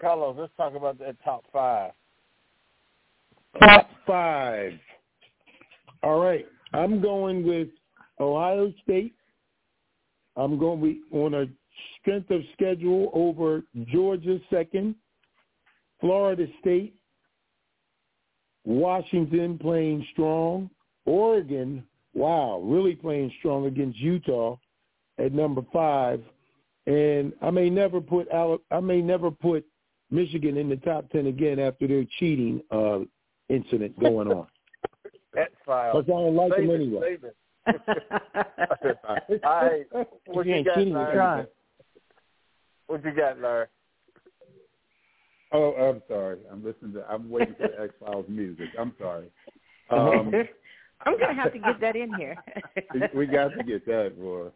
Carlos, 0.00 0.36
let's 0.38 0.52
talk 0.56 0.74
about 0.74 0.98
that 1.00 1.16
top 1.24 1.44
five. 1.52 1.92
Top 3.60 3.88
five. 4.06 4.72
All 6.02 6.20
right. 6.20 6.46
I'm 6.72 7.00
going 7.00 7.46
with 7.46 7.68
Ohio 8.20 8.72
State. 8.82 9.14
I'm 10.36 10.58
going 10.58 10.80
to 10.80 10.86
be 10.86 11.00
on 11.12 11.34
a 11.34 11.46
strength 12.00 12.30
of 12.30 12.42
schedule 12.52 13.10
over 13.12 13.62
Georgia 13.86 14.38
second, 14.50 14.94
Florida 16.00 16.46
State, 16.60 16.94
Washington 18.64 19.58
playing 19.58 20.06
strong, 20.12 20.70
Oregon, 21.06 21.84
wow, 22.14 22.60
really 22.64 22.94
playing 22.94 23.32
strong 23.38 23.66
against 23.66 23.98
Utah 23.98 24.56
at 25.18 25.32
number 25.32 25.62
five, 25.72 26.22
and 26.86 27.32
I 27.42 27.50
may 27.50 27.70
never 27.70 28.00
put 28.00 28.28
I 28.32 28.80
may 28.80 29.00
never 29.00 29.30
put 29.30 29.64
Michigan 30.10 30.56
in 30.56 30.68
the 30.68 30.76
top 30.76 31.10
ten 31.10 31.26
again 31.26 31.58
after 31.58 31.86
their 31.86 32.04
cheating 32.18 32.62
uh, 32.70 33.00
incident 33.48 33.98
going 34.00 34.28
on. 34.28 34.46
That's 35.34 35.54
fine. 35.66 35.92
Because 35.92 36.08
I 36.08 36.22
don't 36.22 36.36
like 36.36 36.52
save 36.56 36.66
them 36.68 36.76
anyway. 36.76 37.16
It. 37.22 37.36
All 37.66 37.74
right. 39.44 39.86
What 40.26 40.46
you, 40.46 40.64
got, 40.64 40.78
Larry? 40.78 41.46
What 42.86 43.04
you 43.04 43.12
got, 43.12 43.40
Larry? 43.40 43.66
Oh, 45.52 45.72
I'm 45.72 46.02
sorry. 46.08 46.38
I'm 46.50 46.64
listening 46.64 46.94
to. 46.94 47.04
I'm 47.08 47.30
waiting 47.30 47.54
for 47.54 47.68
the 47.76 47.82
X 47.82 47.94
Files 48.00 48.26
music. 48.28 48.68
I'm 48.78 48.92
sorry. 48.98 49.26
Um, 49.90 50.32
I'm 51.04 51.18
gonna 51.18 51.34
have 51.34 51.52
to 51.52 51.58
get 51.58 51.78
that 51.82 51.94
in 51.94 52.14
here. 52.14 52.36
we 53.14 53.26
got 53.26 53.48
to 53.48 53.62
get 53.62 53.84
that, 53.84 54.18
boy. 54.18 54.48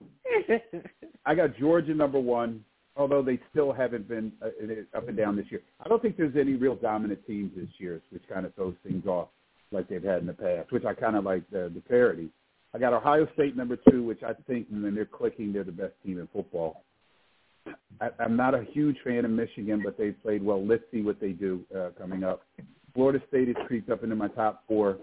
I 1.26 1.34
got 1.34 1.54
Georgia 1.58 1.92
number 1.92 2.18
one, 2.18 2.64
although 2.96 3.22
they 3.22 3.38
still 3.50 3.70
haven't 3.70 4.08
been 4.08 4.32
uh, 4.42 4.96
up 4.96 5.06
and 5.06 5.18
down 5.18 5.36
this 5.36 5.44
year. 5.50 5.60
I 5.84 5.88
don't 5.90 6.00
think 6.00 6.16
there's 6.16 6.34
any 6.34 6.54
real 6.54 6.76
dominant 6.76 7.26
teams 7.26 7.52
this 7.54 7.68
year, 7.76 8.00
which 8.08 8.22
kind 8.26 8.46
of 8.46 8.54
throws 8.54 8.74
things 8.82 9.06
off 9.06 9.28
like 9.70 9.86
they've 9.88 10.02
had 10.02 10.20
in 10.20 10.26
the 10.26 10.32
past, 10.32 10.72
which 10.72 10.86
I 10.86 10.94
kind 10.94 11.16
of 11.16 11.24
like 11.24 11.42
the, 11.50 11.70
the 11.74 11.82
parity. 11.82 12.30
I 12.74 12.78
got 12.78 12.92
Ohio 12.92 13.26
State 13.34 13.56
number 13.56 13.78
two, 13.90 14.02
which 14.04 14.22
I 14.22 14.32
think 14.46 14.66
when 14.70 14.94
they're 14.94 15.06
clicking, 15.06 15.52
they're 15.52 15.64
the 15.64 15.72
best 15.72 15.94
team 16.04 16.18
in 16.18 16.28
football. 16.32 16.84
I, 18.00 18.08
I'm 18.18 18.36
not 18.36 18.54
a 18.54 18.64
huge 18.72 18.96
fan 19.04 19.24
of 19.24 19.30
Michigan, 19.30 19.82
but 19.84 19.96
they've 19.96 20.16
played 20.22 20.42
well. 20.42 20.64
Let's 20.64 20.84
see 20.92 21.02
what 21.02 21.20
they 21.20 21.30
do 21.30 21.64
uh, 21.76 21.90
coming 21.98 22.24
up. 22.24 22.42
Florida 22.94 23.20
State 23.28 23.48
has 23.48 23.56
creeped 23.66 23.90
up 23.90 24.02
into 24.02 24.16
my 24.16 24.28
top 24.28 24.64
four. 24.68 24.98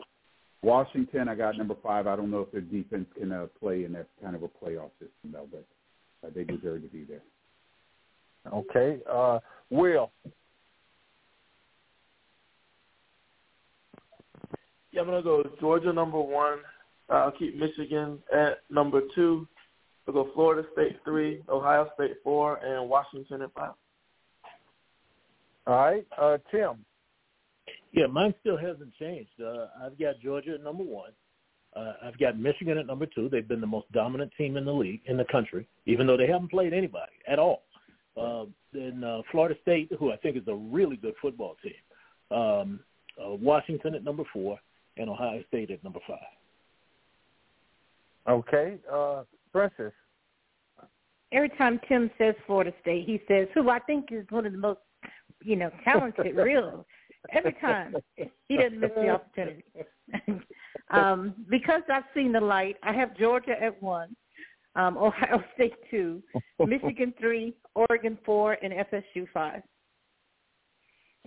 Washington, 0.61 1.27
I 1.27 1.35
got 1.35 1.57
number 1.57 1.75
five. 1.83 2.07
I 2.07 2.15
don't 2.15 2.31
know 2.31 2.41
if 2.41 2.51
their 2.51 2.61
defense 2.61 3.05
can 3.17 3.31
uh, 3.31 3.47
play 3.59 3.83
in 3.83 3.93
that 3.93 4.07
kind 4.21 4.35
of 4.35 4.43
a 4.43 4.47
playoff 4.47 4.91
system, 4.99 5.31
though, 5.31 5.47
but 5.51 5.65
uh, 6.25 6.31
they 6.33 6.43
deserve 6.43 6.81
to 6.81 6.87
be 6.87 7.03
there. 7.03 7.21
Okay. 8.51 8.99
Uh, 9.09 9.39
Will. 9.69 10.11
Yeah, 14.91 15.01
I'm 15.01 15.07
gonna 15.07 15.21
go 15.21 15.43
Georgia 15.59 15.91
number 15.91 16.19
one. 16.19 16.59
I'll 17.09 17.31
keep 17.31 17.55
Michigan 17.55 18.19
at 18.33 18.59
number 18.69 19.01
two. 19.13 19.47
I'll 20.07 20.13
go 20.13 20.29
Florida 20.33 20.67
State 20.73 20.97
three, 21.03 21.43
Ohio 21.49 21.89
State 21.95 22.17
four, 22.23 22.57
and 22.57 22.89
Washington 22.89 23.41
at 23.41 23.53
five. 23.53 23.73
All 25.67 25.75
right. 25.75 26.05
Uh, 26.17 26.37
Tim. 26.51 26.85
Yeah, 27.91 28.07
mine 28.07 28.33
still 28.41 28.57
hasn't 28.57 28.93
changed. 28.95 29.29
Uh, 29.43 29.67
I've 29.83 29.97
got 29.97 30.19
Georgia 30.21 30.55
at 30.55 30.63
number 30.63 30.83
one. 30.83 31.11
Uh, 31.75 31.93
I've 32.03 32.17
got 32.19 32.39
Michigan 32.39 32.77
at 32.77 32.87
number 32.87 33.05
two. 33.05 33.29
They've 33.29 33.47
been 33.47 33.61
the 33.61 33.67
most 33.67 33.91
dominant 33.91 34.31
team 34.37 34.57
in 34.57 34.65
the 34.65 34.71
league, 34.71 35.01
in 35.05 35.17
the 35.17 35.25
country, 35.25 35.67
even 35.85 36.07
though 36.07 36.17
they 36.17 36.27
haven't 36.27 36.51
played 36.51 36.73
anybody 36.73 37.11
at 37.27 37.39
all. 37.39 37.63
Uh, 38.15 38.45
then 38.73 39.03
uh, 39.03 39.21
Florida 39.31 39.55
State, 39.61 39.91
who 39.99 40.11
I 40.11 40.17
think 40.17 40.37
is 40.37 40.47
a 40.47 40.55
really 40.55 40.95
good 40.95 41.15
football 41.21 41.57
team. 41.61 42.37
Um, 42.37 42.79
uh, 43.21 43.33
Washington 43.35 43.95
at 43.95 44.03
number 44.03 44.23
four, 44.31 44.57
and 44.97 45.09
Ohio 45.09 45.43
State 45.47 45.71
at 45.71 45.83
number 45.83 45.99
five. 46.07 46.19
Okay. 48.27 48.77
Uh, 48.91 49.23
Princess. 49.51 49.93
Every 51.31 51.49
time 51.49 51.79
Tim 51.87 52.09
says 52.17 52.35
Florida 52.45 52.71
State, 52.81 53.05
he 53.05 53.21
says, 53.27 53.47
who 53.53 53.69
I 53.69 53.79
think 53.79 54.11
is 54.11 54.25
one 54.29 54.45
of 54.45 54.51
the 54.51 54.57
most, 54.57 54.79
you 55.43 55.55
know, 55.55 55.69
talented, 55.83 56.35
real. 56.35 56.85
Every 57.31 57.53
time. 57.53 57.95
He 58.47 58.57
doesn't 58.57 58.79
miss 58.79 58.91
the 58.95 59.09
opportunity. 59.09 59.63
um, 60.91 61.33
because 61.49 61.81
I've 61.91 62.03
seen 62.13 62.31
the 62.31 62.39
light, 62.39 62.77
I 62.83 62.93
have 62.93 63.17
Georgia 63.17 63.55
at 63.61 63.81
one, 63.81 64.15
um, 64.75 64.97
Ohio 65.01 65.43
State 65.55 65.73
two, 65.89 66.21
Michigan 66.59 67.13
three, 67.19 67.55
Oregon 67.73 68.17
four, 68.25 68.57
and 68.61 68.73
FSU 68.73 69.27
five. 69.33 69.61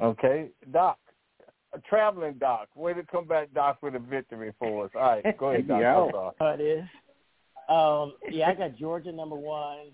Okay. 0.00 0.50
Doc. 0.72 0.98
A 1.74 1.80
traveling 1.80 2.34
Doc. 2.34 2.68
Way 2.74 2.94
to 2.94 3.02
come 3.04 3.26
back, 3.26 3.52
Doc, 3.52 3.78
with 3.82 3.94
a 3.94 3.98
victory 3.98 4.52
for 4.58 4.86
us. 4.86 4.90
All 4.94 5.02
right, 5.02 5.38
go 5.38 5.50
ahead, 5.50 5.68
Doc. 5.68 5.80
Yeah. 6.40 6.54
It 6.54 6.60
is. 6.60 6.84
Um, 7.68 8.14
yeah, 8.30 8.48
I 8.48 8.54
got 8.54 8.76
Georgia 8.76 9.12
number 9.12 9.36
one. 9.36 9.90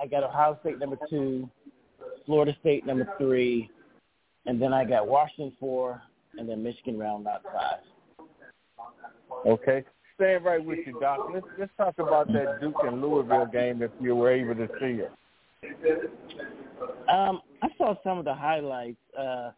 I 0.00 0.06
got 0.06 0.22
Ohio 0.22 0.58
State 0.62 0.78
number 0.78 0.96
two, 1.10 1.48
Florida 2.24 2.56
State 2.60 2.86
number 2.86 3.06
three, 3.18 3.70
and 4.46 4.60
then 4.60 4.72
I 4.72 4.84
got 4.84 5.06
Washington 5.06 5.52
four, 5.60 6.00
and 6.38 6.48
then 6.48 6.62
Michigan 6.62 6.98
round 6.98 7.26
out 7.26 7.42
five. 7.44 7.80
Okay. 9.46 9.84
Staying 10.16 10.42
right 10.44 10.64
with 10.64 10.78
you, 10.86 10.98
Doc. 11.00 11.28
Let's 11.32 11.46
let's 11.58 11.72
talk 11.76 11.94
about 11.98 12.28
that 12.28 12.60
Duke 12.60 12.76
and 12.84 13.02
Louisville 13.02 13.46
game 13.46 13.82
if 13.82 13.90
you 14.00 14.14
were 14.14 14.30
able 14.30 14.54
to 14.54 14.68
see 14.80 15.02
it. 15.02 15.12
Um, 17.08 17.42
I 17.62 17.68
saw 17.76 17.94
some 18.04 18.18
of 18.18 18.24
the 18.24 18.34
highlights. 18.34 18.96
Uh, 19.18 19.50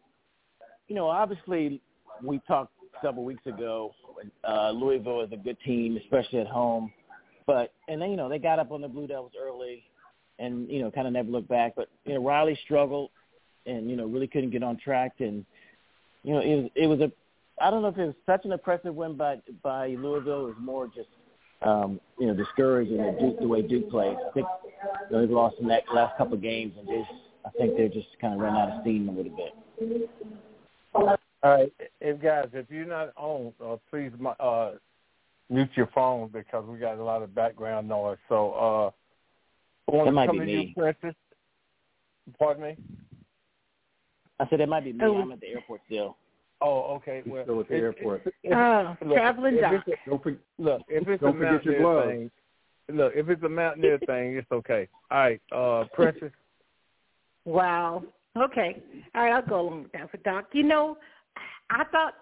you 0.87 0.95
know, 0.95 1.07
obviously, 1.07 1.81
we 2.23 2.39
talked 2.47 2.71
several 3.01 3.23
weeks 3.23 3.45
ago. 3.45 3.93
Uh, 4.47 4.71
Louisville 4.71 5.21
is 5.21 5.31
a 5.31 5.37
good 5.37 5.57
team, 5.65 5.97
especially 5.97 6.39
at 6.39 6.47
home. 6.47 6.91
But 7.45 7.73
and 7.87 8.01
then 8.01 8.11
you 8.11 8.17
know 8.17 8.27
they 8.27 8.39
got 8.39 8.59
up 8.59 8.71
on 8.71 8.81
the 8.81 8.87
Blue 8.87 9.07
Devils 9.07 9.31
early, 9.39 9.83
and 10.37 10.69
you 10.69 10.81
know 10.81 10.91
kind 10.91 11.07
of 11.07 11.13
never 11.13 11.29
looked 11.29 11.47
back. 11.47 11.73
But 11.75 11.87
you 12.05 12.13
know 12.13 12.23
Riley 12.23 12.59
struggled, 12.65 13.09
and 13.65 13.89
you 13.89 13.95
know 13.95 14.05
really 14.05 14.27
couldn't 14.27 14.49
get 14.49 14.63
on 14.63 14.77
track. 14.77 15.13
And 15.19 15.45
you 16.23 16.33
know 16.33 16.41
it 16.41 16.55
was 16.55 16.69
it 16.75 16.87
was 16.87 16.99
a 16.99 17.11
I 17.61 17.71
don't 17.71 17.81
know 17.81 17.87
if 17.87 17.97
it 17.97 18.05
was 18.05 18.15
such 18.25 18.43
an 18.43 18.51
impressive 18.51 18.93
win 18.93 19.15
by 19.15 19.37
by 19.63 19.87
Louisville. 19.89 20.47
It 20.47 20.49
was 20.49 20.55
more 20.59 20.87
just 20.87 21.07
um, 21.61 22.01
you 22.19 22.27
know 22.27 22.33
discouraging 22.33 22.97
the 22.97 23.17
Duke 23.19 23.39
the 23.39 23.47
way 23.47 23.61
Duke 23.61 23.89
plays. 23.89 24.17
I 24.27 24.31
think 24.33 24.47
you 25.09 25.15
know, 25.15 25.21
they've 25.21 25.29
lost 25.29 25.55
the 25.61 25.67
next 25.67 25.93
last 25.93 26.17
couple 26.17 26.33
of 26.33 26.41
games, 26.41 26.73
and 26.77 26.87
just 26.87 27.11
I 27.45 27.49
think 27.57 27.77
they're 27.77 27.87
just 27.87 28.09
kind 28.19 28.33
of 28.33 28.41
run 28.41 28.57
out 28.57 28.69
of 28.71 28.81
steam 28.81 29.07
a 29.07 29.11
little 29.13 29.35
bit. 29.35 30.09
All 30.97 31.17
right, 31.43 31.71
if 32.01 32.21
guys, 32.21 32.49
if 32.53 32.65
you're 32.69 32.85
not 32.85 33.09
on, 33.15 33.53
uh, 33.63 33.75
please 33.91 34.11
uh, 34.39 34.71
mute 35.49 35.69
your 35.75 35.87
phone 35.93 36.29
because 36.33 36.65
we 36.65 36.79
got 36.79 36.97
a 36.97 37.03
lot 37.03 37.21
of 37.21 37.35
background 37.35 37.87
noise. 37.87 38.17
So, 38.27 38.51
uh, 38.53 39.91
I 39.91 39.95
want 39.95 40.05
That 40.07 40.11
to 40.11 40.11
might 40.11 40.25
come 40.27 40.39
be 40.39 40.45
to 40.45 40.51
you, 40.51 40.57
me. 40.59 40.73
Princess. 40.75 41.15
Pardon 42.39 42.63
me. 42.63 42.77
I 44.39 44.47
said 44.49 44.59
it 44.61 44.67
might 44.69 44.83
be 44.83 44.93
me. 44.93 44.99
Oh. 45.03 45.15
I'm 45.17 45.31
at 45.31 45.39
the 45.39 45.47
airport 45.47 45.81
still. 45.85 46.17
Oh, 46.59 46.95
okay. 46.95 47.21
Well, 47.25 47.43
still 47.43 47.59
at 47.61 47.67
the 47.69 47.75
if- 47.75 47.83
airport. 47.83 48.21
if- 48.25 48.33
if- 48.43 48.53
Oh, 48.53 48.97
look, 49.05 49.15
traveling 49.15 49.55
if 49.55 49.61
Doc. 49.61 49.73
it's 49.87 49.99
a- 50.05 50.09
Don't 50.09 50.23
for, 50.23 50.35
Look, 50.57 50.81
if 50.87 51.07
it's 51.07 51.21
Don't 51.21 51.35
a 51.35 51.37
forget 51.37 51.65
your 51.65 51.79
Mountaineer 51.79 51.81
gloves. 51.81 52.07
thing, 52.09 52.31
look, 52.97 53.13
if 53.15 53.29
it's 53.29 53.43
a 53.43 53.49
Mountaineer 53.49 53.99
thing, 53.99 54.37
it's 54.37 54.51
okay. 54.51 54.89
All 55.11 55.17
right, 55.19 55.41
uh, 55.51 55.83
Princess. 55.93 56.31
Wow. 57.45 58.03
Okay. 58.37 58.81
All 59.15 59.23
right, 59.23 59.33
I'll 59.33 59.41
go 59.41 59.61
along 59.61 59.83
with 59.83 59.91
that 59.93 60.11
for 60.11 60.17
Doc. 60.17 60.45
You 60.53 60.63
know, 60.63 60.97
I 61.69 61.83
thought 61.85 62.13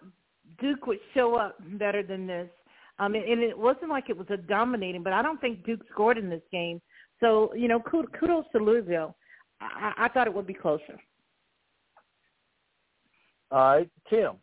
Duke 0.60 0.88
would 0.88 1.00
show 1.14 1.36
up 1.36 1.58
better 1.78 2.04
than 2.04 2.28
this. 2.28 2.50
Um, 2.98 3.14
and 3.16 3.42
it 3.42 3.58
wasn't 3.58 3.90
like 3.90 4.10
it 4.10 4.18
was 4.18 4.28
a 4.30 4.38
dominating, 4.38 5.04
but 5.04 5.12
I 5.12 5.22
don't 5.22 5.42
think 5.42 5.66
Duke 5.66 5.82
scored 5.92 6.18
in 6.18 6.30
this 6.30 6.42
game. 6.52 6.82
So, 7.20 7.54
you 7.54 7.68
know, 7.68 7.80
kudos 7.80 8.46
to 8.54 8.60
Louisville. 8.60 9.16
I, 9.60 9.94
I 9.98 10.08
thought 10.10 10.28
it 10.28 10.34
would 10.34 10.48
be 10.48 10.54
closer. 10.54 11.00
All 13.52 13.60
right, 13.60 13.90
Tim. 14.10 14.34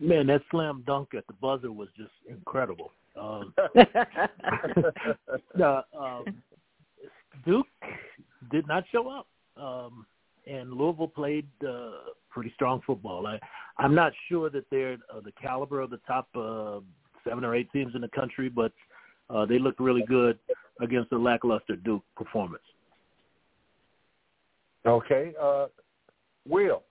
Man, 0.00 0.26
that 0.28 0.42
slam 0.50 0.82
dunk 0.86 1.10
at 1.16 1.26
the 1.26 1.32
buzzer 1.34 1.72
was 1.72 1.88
just 1.96 2.10
incredible. 2.28 2.92
Um, 3.20 3.52
no, 5.56 5.82
um, 5.98 6.24
Duke 7.44 7.66
did 8.50 8.66
not 8.66 8.84
show 8.92 9.08
up, 9.08 9.26
um, 9.56 10.06
and 10.46 10.72
Louisville 10.72 11.08
played 11.08 11.46
uh, 11.66 11.90
pretty 12.30 12.52
strong 12.54 12.80
football. 12.86 13.26
I, 13.26 13.38
I'm 13.78 13.94
not 13.94 14.12
sure 14.28 14.50
that 14.50 14.64
they're 14.70 14.96
uh, 15.12 15.20
the 15.20 15.32
caliber 15.40 15.80
of 15.80 15.90
the 15.90 16.00
top 16.06 16.28
uh, 16.34 16.80
seven 17.28 17.44
or 17.44 17.54
eight 17.54 17.70
teams 17.72 17.94
in 17.94 18.00
the 18.00 18.08
country, 18.08 18.48
but 18.48 18.72
uh, 19.30 19.44
they 19.46 19.58
looked 19.58 19.80
really 19.80 20.04
good 20.08 20.38
against 20.80 21.12
a 21.12 21.18
lackluster 21.18 21.76
Duke 21.76 22.04
performance. 22.16 22.62
Okay, 24.86 25.34
uh, 25.40 25.66
Will. 26.48 26.82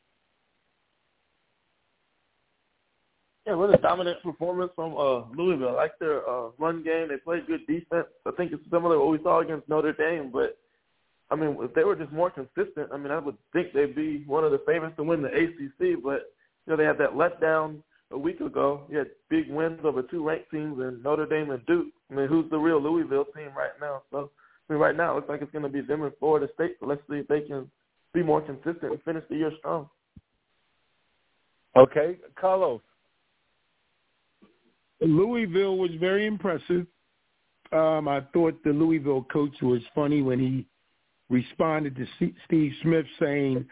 Yeah, 3.47 3.53
really 3.53 3.77
dominant 3.81 4.21
performance 4.21 4.73
from 4.75 4.93
uh, 4.97 5.23
Louisville. 5.33 5.69
I 5.69 5.83
like 5.83 5.97
their 5.99 6.29
uh, 6.29 6.49
run 6.59 6.83
game. 6.83 7.07
They 7.07 7.15
played 7.15 7.47
good 7.47 7.65
defense. 7.65 8.07
I 8.25 8.31
think 8.31 8.51
it's 8.51 8.61
similar 8.69 8.95
to 8.95 8.99
what 8.99 9.11
we 9.11 9.23
saw 9.23 9.39
against 9.39 9.69
Notre 9.69 9.93
Dame. 9.93 10.31
But 10.33 10.57
I 11.31 11.35
mean, 11.37 11.55
if 11.61 11.73
they 11.73 11.85
were 11.85 11.95
just 11.95 12.11
more 12.11 12.29
consistent, 12.29 12.89
I 12.91 12.97
mean, 12.97 13.09
I 13.09 13.19
would 13.19 13.37
think 13.53 13.71
they'd 13.71 13.95
be 13.95 14.25
one 14.27 14.43
of 14.43 14.51
the 14.51 14.61
favorites 14.65 14.95
to 14.97 15.03
win 15.03 15.21
the 15.21 15.29
ACC. 15.29 16.03
But 16.03 16.33
you 16.65 16.67
know, 16.67 16.75
they 16.75 16.83
had 16.83 16.97
that 16.97 17.13
letdown 17.13 17.77
a 18.11 18.17
week 18.17 18.41
ago. 18.41 18.81
He 18.89 18.97
had 18.97 19.11
big 19.29 19.49
wins 19.49 19.79
over 19.85 20.03
two 20.03 20.27
ranked 20.27 20.51
teams 20.51 20.77
in 20.79 21.01
Notre 21.01 21.25
Dame 21.25 21.51
and 21.51 21.65
Duke. 21.67 21.87
I 22.11 22.15
mean, 22.15 22.27
who's 22.27 22.49
the 22.49 22.57
real 22.57 22.83
Louisville 22.83 23.27
team 23.33 23.51
right 23.55 23.79
now? 23.79 24.01
So, 24.11 24.29
I 24.69 24.73
mean, 24.73 24.81
right 24.81 24.95
now 24.95 25.13
it 25.13 25.15
looks 25.15 25.29
like 25.29 25.41
it's 25.41 25.53
going 25.53 25.63
to 25.63 25.69
be 25.69 25.79
them 25.79 26.03
and 26.03 26.11
Florida 26.19 26.49
State. 26.53 26.75
So 26.81 26.85
let's 26.85 27.01
see 27.09 27.19
if 27.19 27.27
they 27.29 27.39
can 27.47 27.71
be 28.13 28.23
more 28.23 28.41
consistent 28.41 28.91
and 28.91 29.01
finish 29.03 29.23
the 29.29 29.37
year 29.37 29.51
strong. 29.59 29.89
Okay, 31.77 32.17
Carlos. 32.37 32.81
Louisville 35.01 35.77
was 35.77 35.91
very 35.99 36.25
impressive. 36.25 36.85
Um, 37.71 38.07
I 38.07 38.21
thought 38.33 38.63
the 38.63 38.71
Louisville 38.71 39.25
coach 39.31 39.61
was 39.61 39.81
funny 39.93 40.21
when 40.21 40.39
he 40.39 40.65
responded 41.29 41.95
to 41.97 42.05
C- 42.19 42.35
Steve 42.45 42.71
Smith 42.81 43.05
saying 43.19 43.65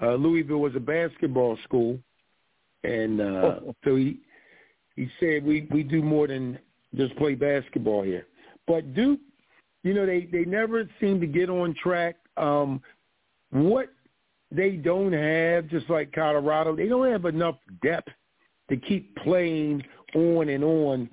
uh, 0.00 0.14
Louisville 0.14 0.60
was 0.60 0.74
a 0.76 0.80
basketball 0.80 1.58
school, 1.64 1.98
and 2.84 3.20
uh, 3.20 3.60
so 3.84 3.96
he 3.96 4.20
he 4.96 5.08
said 5.18 5.44
we 5.44 5.66
we 5.70 5.82
do 5.82 6.02
more 6.02 6.28
than 6.28 6.58
just 6.94 7.16
play 7.16 7.34
basketball 7.34 8.02
here. 8.02 8.26
But 8.66 8.94
Duke, 8.94 9.20
you 9.82 9.94
know, 9.94 10.06
they 10.06 10.28
they 10.30 10.44
never 10.44 10.88
seem 11.00 11.20
to 11.20 11.26
get 11.26 11.50
on 11.50 11.74
track. 11.74 12.16
Um, 12.36 12.80
what 13.50 13.92
they 14.50 14.72
don't 14.72 15.12
have, 15.12 15.68
just 15.68 15.90
like 15.90 16.12
Colorado, 16.12 16.76
they 16.76 16.86
don't 16.86 17.10
have 17.10 17.24
enough 17.24 17.56
depth 17.82 18.10
to 18.68 18.76
keep 18.76 19.14
playing 19.16 19.82
on 20.14 20.48
and 20.48 20.64
on 20.64 21.10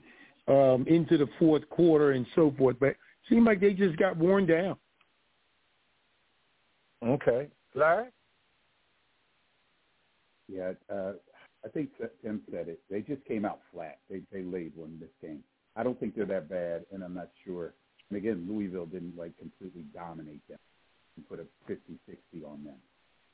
um, 0.47 0.85
into 0.87 1.17
the 1.17 1.27
fourth 1.39 1.67
quarter 1.69 2.11
and 2.11 2.25
so 2.35 2.53
forth. 2.57 2.77
But 2.79 2.89
it 2.89 2.97
seemed 3.29 3.45
like 3.45 3.59
they 3.59 3.73
just 3.73 3.97
got 3.97 4.17
worn 4.17 4.45
down. 4.45 4.75
Okay, 7.03 7.47
Larry. 7.73 8.09
Yeah, 10.47 10.73
uh, 10.93 11.13
I 11.65 11.69
think 11.69 11.89
Tim 12.23 12.41
said 12.51 12.67
it. 12.67 12.79
They 12.89 13.01
just 13.01 13.23
came 13.25 13.45
out 13.45 13.59
flat. 13.73 13.99
They 14.09 14.21
they 14.31 14.43
laid 14.43 14.73
one 14.75 14.97
this 14.99 15.09
game. 15.21 15.43
I 15.75 15.83
don't 15.83 15.99
think 15.99 16.15
they're 16.15 16.25
that 16.25 16.49
bad, 16.49 16.85
and 16.91 17.03
I'm 17.03 17.13
not 17.13 17.29
sure. 17.45 17.73
And 18.09 18.17
again, 18.17 18.45
Louisville 18.49 18.85
didn't 18.85 19.17
like 19.17 19.37
completely 19.37 19.83
dominate 19.93 20.45
them 20.49 20.59
and 21.15 21.27
put 21.29 21.39
a 21.39 21.71
50-60 21.71 22.45
on 22.45 22.63
them. 22.63 22.75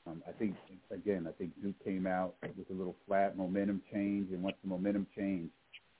Um, 0.06 0.22
I 0.28 0.32
think 0.32 0.54
again, 0.90 1.26
I 1.28 1.32
think 1.32 1.52
Duke 1.60 1.74
came 1.84 2.06
out 2.06 2.34
with 2.56 2.70
a 2.70 2.72
little 2.72 2.94
flat 3.06 3.36
momentum 3.36 3.82
change, 3.92 4.30
and 4.32 4.42
once 4.42 4.56
the 4.62 4.68
momentum 4.68 5.06
changed, 5.16 5.52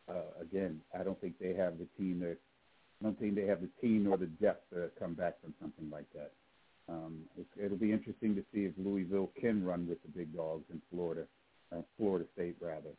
uh, 0.09 0.41
again, 0.41 0.81
I 0.99 1.03
don't 1.03 1.21
think 1.21 1.35
they 1.39 1.55
have 1.55 1.79
the 1.79 1.87
team 1.97 2.21
that 2.21 2.39
I 3.01 3.05
don't 3.05 3.19
think 3.19 3.35
they 3.35 3.47
have 3.47 3.61
the 3.61 3.71
team 3.81 4.05
nor 4.05 4.17
the 4.17 4.27
depth 4.27 4.71
to 4.71 4.91
come 4.99 5.15
back 5.15 5.41
from 5.41 5.55
something 5.61 5.89
like 5.91 6.07
that. 6.15 6.33
Um, 6.89 7.21
it, 7.39 7.47
it'll 7.63 7.77
be 7.77 7.93
interesting 7.93 8.35
to 8.35 8.43
see 8.53 8.61
if 8.61 8.73
Louisville 8.77 9.31
can 9.41 9.65
run 9.65 9.87
with 9.87 10.03
the 10.03 10.09
big 10.09 10.35
dogs 10.35 10.65
in 10.73 10.81
Florida, 10.91 11.25
uh, 11.73 11.83
Florida 11.97 12.25
State 12.35 12.57
rather. 12.61 12.91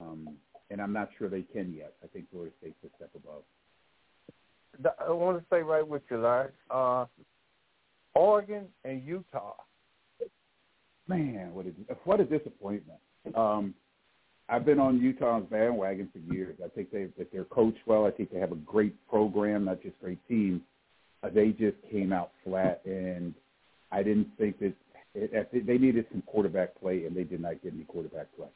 Um, 0.00 0.36
and 0.70 0.80
I'm 0.80 0.92
not 0.92 1.10
sure 1.16 1.28
they 1.28 1.42
can 1.42 1.72
yet. 1.72 1.94
I 2.02 2.08
think 2.08 2.30
Florida 2.30 2.52
State's 2.60 2.76
a 2.84 2.88
step 2.96 3.10
above. 3.14 3.42
I 5.06 5.10
want 5.10 5.38
to 5.38 5.46
stay 5.46 5.62
right 5.62 5.86
with 5.86 6.02
you, 6.10 6.18
Larry. 6.18 6.50
Uh, 6.70 7.06
Oregon 8.14 8.66
and 8.84 9.02
Utah. 9.04 9.54
Man, 11.08 11.54
what 11.54 11.66
a 11.66 11.70
what 12.04 12.20
a 12.20 12.24
disappointment. 12.24 12.98
Um, 13.34 13.74
I've 14.48 14.64
been 14.64 14.78
on 14.78 15.00
Utah's 15.00 15.44
bandwagon 15.50 16.08
for 16.12 16.32
years. 16.32 16.56
I 16.64 16.68
think 16.68 16.90
they 16.92 17.08
that 17.18 17.32
they're 17.32 17.44
coached 17.44 17.80
well. 17.86 18.06
I 18.06 18.10
think 18.10 18.30
they 18.30 18.38
have 18.38 18.52
a 18.52 18.56
great 18.56 18.94
program, 19.08 19.64
not 19.64 19.82
just 19.82 19.98
great 20.00 20.18
team. 20.28 20.62
Uh, 21.22 21.30
they 21.30 21.48
just 21.48 21.76
came 21.90 22.12
out 22.12 22.30
flat, 22.44 22.80
and 22.84 23.34
I 23.90 24.02
didn't 24.02 24.28
think 24.38 24.58
that 24.60 24.74
it, 25.14 25.66
they 25.66 25.78
needed 25.78 26.06
some 26.12 26.22
quarterback 26.26 26.78
play, 26.80 27.06
and 27.06 27.16
they 27.16 27.24
did 27.24 27.40
not 27.40 27.62
get 27.62 27.72
any 27.72 27.84
quarterback 27.84 28.26
play. 28.36 28.46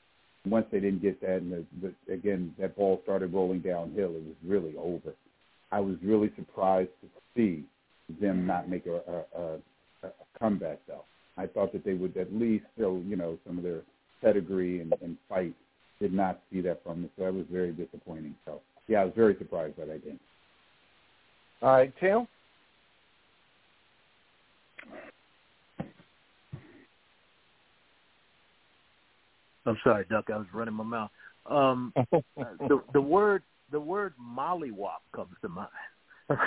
Once 0.47 0.67
they 0.71 0.79
didn't 0.79 1.03
get 1.03 1.21
that, 1.21 1.39
and 1.39 1.53
the, 1.53 1.65
the, 1.83 2.13
again 2.13 2.55
that 2.59 2.77
ball 2.77 3.01
started 3.03 3.33
rolling 3.33 3.61
downhill, 3.61 4.11
it 4.11 4.23
was 4.23 4.37
really 4.47 4.75
over. 4.77 5.15
I 5.73 5.81
was 5.81 5.97
really 6.03 6.31
surprised 6.37 6.91
to 7.03 7.09
see 7.35 7.65
them 8.21 8.47
not 8.47 8.69
make 8.69 8.87
a, 8.87 9.01
a, 9.37 9.41
a, 9.41 10.07
a 10.07 10.11
comeback, 10.39 10.79
though. 10.87 11.05
I 11.37 11.47
thought 11.47 11.73
that 11.73 11.85
they 11.85 11.95
would 11.95 12.17
at 12.17 12.33
least 12.33 12.65
show, 12.79 13.03
you 13.07 13.17
know, 13.17 13.39
some 13.47 13.59
of 13.59 13.65
their 13.65 13.83
pedigree 14.21 14.81
and, 14.81 14.93
and 15.03 15.17
fight 15.29 15.55
did 16.01 16.13
not 16.13 16.41
see 16.51 16.61
that 16.63 16.83
from 16.83 17.03
them, 17.03 17.11
so 17.17 17.25
that 17.25 17.35
was 17.35 17.47
very 17.51 17.73
disappointing. 17.73 18.35
So, 18.45 18.61
yeah, 18.89 19.03
I 19.03 19.05
was 19.05 19.13
very 19.15 19.37
surprised 19.39 19.77
by 19.77 19.85
that 19.85 20.05
game. 20.05 20.19
All 21.63 21.73
right, 21.73 21.93
Tim. 22.01 22.27
I'm 29.67 29.77
sorry, 29.85 30.07
Duck. 30.11 30.25
I 30.33 30.39
was 30.39 30.47
running 30.55 30.75
my 30.75 30.85
mouth. 30.85 31.11
Um, 31.47 31.93
the 32.37 32.83
the 32.93 33.01
word 33.01 33.43
the 33.71 33.81
word 33.81 34.15
mollywop 34.21 35.03
comes 35.15 35.35
to 35.43 35.49
mind. 35.49 35.69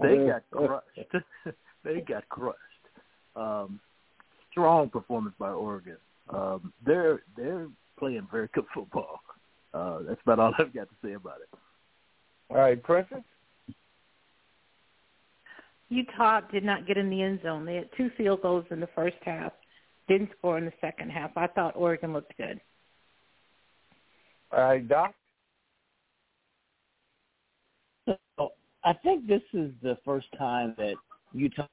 they 0.00 0.26
got 0.26 0.42
crushed. 0.50 1.26
they 1.84 2.00
got 2.00 2.28
crushed. 2.28 2.58
Um, 3.34 3.80
strong 4.52 4.88
performance 4.88 5.34
by 5.38 5.50
Oregon. 5.50 5.96
Um, 6.30 6.72
they're 6.86 7.22
they're 7.36 7.66
playing 7.98 8.26
very 8.30 8.48
good 8.54 8.64
football. 8.74 9.20
Uh, 9.74 10.00
that's 10.06 10.20
about 10.24 10.38
all 10.38 10.52
I've 10.58 10.74
got 10.74 10.88
to 10.88 10.94
say 11.04 11.12
about 11.12 11.38
it. 11.42 11.58
All 12.50 12.56
right, 12.56 12.82
Princess. 12.82 13.22
Utah 15.90 16.40
did 16.52 16.64
not 16.64 16.86
get 16.86 16.96
in 16.98 17.08
the 17.10 17.22
end 17.22 17.40
zone. 17.42 17.64
They 17.64 17.76
had 17.76 17.88
two 17.96 18.10
field 18.16 18.42
goals 18.42 18.64
in 18.70 18.80
the 18.80 18.88
first 18.94 19.16
half, 19.22 19.52
didn't 20.06 20.30
score 20.38 20.58
in 20.58 20.64
the 20.64 20.72
second 20.80 21.10
half. 21.10 21.30
I 21.36 21.46
thought 21.46 21.74
Oregon 21.76 22.12
looked 22.12 22.36
good. 22.36 22.60
All 24.52 24.60
right, 24.60 24.86
Doc. 24.86 25.14
So 28.06 28.52
I 28.84 28.92
think 29.02 29.26
this 29.26 29.42
is 29.52 29.70
the 29.82 29.98
first 30.04 30.26
time 30.38 30.74
that 30.78 30.94
Utah 31.32 31.66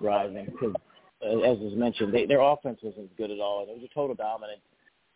rising 0.00 0.46
because 0.46 0.74
as 1.22 1.58
was 1.58 1.74
mentioned, 1.76 2.12
they, 2.12 2.26
their 2.26 2.40
offense 2.40 2.80
wasn't 2.82 3.16
good 3.16 3.30
at 3.30 3.38
all. 3.40 3.62
and 3.62 3.70
It 3.70 3.80
was 3.80 3.88
a 3.90 3.94
total 3.94 4.14
dominance 4.14 4.60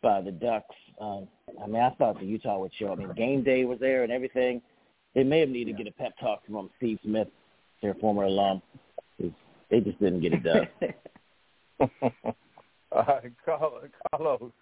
by 0.02 0.20
the 0.20 0.30
Ducks. 0.30 0.74
Um, 1.00 1.28
I 1.62 1.66
mean, 1.66 1.82
I 1.82 1.90
thought 1.90 2.18
the 2.20 2.26
Utah 2.26 2.58
would 2.58 2.72
show. 2.78 2.92
I 2.92 2.94
mean, 2.94 3.12
game 3.14 3.42
day 3.42 3.64
was 3.64 3.78
there 3.80 4.02
and 4.02 4.12
everything. 4.12 4.62
They 5.14 5.24
may 5.24 5.40
have 5.40 5.48
needed 5.48 5.76
to 5.76 5.84
get 5.84 5.92
a 5.92 5.96
pep 5.96 6.12
talk 6.20 6.42
from 6.46 6.70
Steve 6.76 6.98
Smith, 7.02 7.28
their 7.82 7.94
former 7.94 8.24
alum. 8.24 8.62
They 9.70 9.80
just 9.80 9.98
didn't 9.98 10.20
get 10.20 10.32
it 10.34 10.42
done. 10.42 10.68
uh, 12.92 13.20
Carlos. 13.44 14.52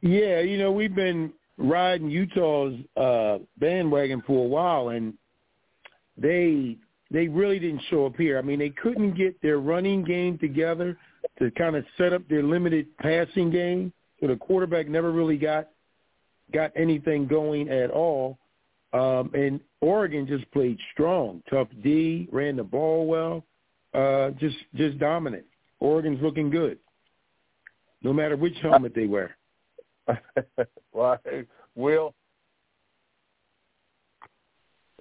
Yeah, 0.00 0.40
you 0.40 0.58
know, 0.58 0.72
we've 0.72 0.94
been 0.94 1.32
riding 1.58 2.10
Utah's 2.10 2.74
uh 2.96 3.38
bandwagon 3.58 4.22
for 4.26 4.44
a 4.44 4.48
while 4.48 4.88
and 4.88 5.14
they 6.16 6.76
they 7.12 7.28
really 7.28 7.58
didn't 7.58 7.82
show 7.90 8.06
up 8.06 8.16
here. 8.16 8.38
I 8.38 8.42
mean, 8.42 8.58
they 8.58 8.70
couldn't 8.70 9.14
get 9.16 9.40
their 9.42 9.58
running 9.58 10.02
game 10.02 10.38
together 10.38 10.96
to 11.38 11.50
kind 11.52 11.76
of 11.76 11.84
set 11.98 12.12
up 12.12 12.26
their 12.28 12.42
limited 12.42 12.86
passing 12.98 13.50
game. 13.50 13.92
So 14.20 14.28
the 14.28 14.36
quarterback 14.36 14.88
never 14.88 15.12
really 15.12 15.36
got 15.36 15.68
got 16.52 16.70
anything 16.76 17.26
going 17.26 17.68
at 17.68 17.90
all. 17.90 18.38
Um, 18.92 19.30
and 19.34 19.60
Oregon 19.80 20.26
just 20.26 20.50
played 20.52 20.78
strong, 20.92 21.42
tough 21.50 21.68
D, 21.82 22.28
ran 22.30 22.56
the 22.56 22.64
ball 22.64 23.06
well, 23.06 23.44
uh, 23.94 24.30
just 24.38 24.56
just 24.74 24.98
dominant. 24.98 25.44
Oregon's 25.80 26.22
looking 26.22 26.50
good, 26.50 26.78
no 28.02 28.12
matter 28.12 28.36
which 28.36 28.56
helmet 28.62 28.94
they 28.94 29.06
wear. 29.06 29.36
well, 30.92 31.18
Will, 31.74 32.14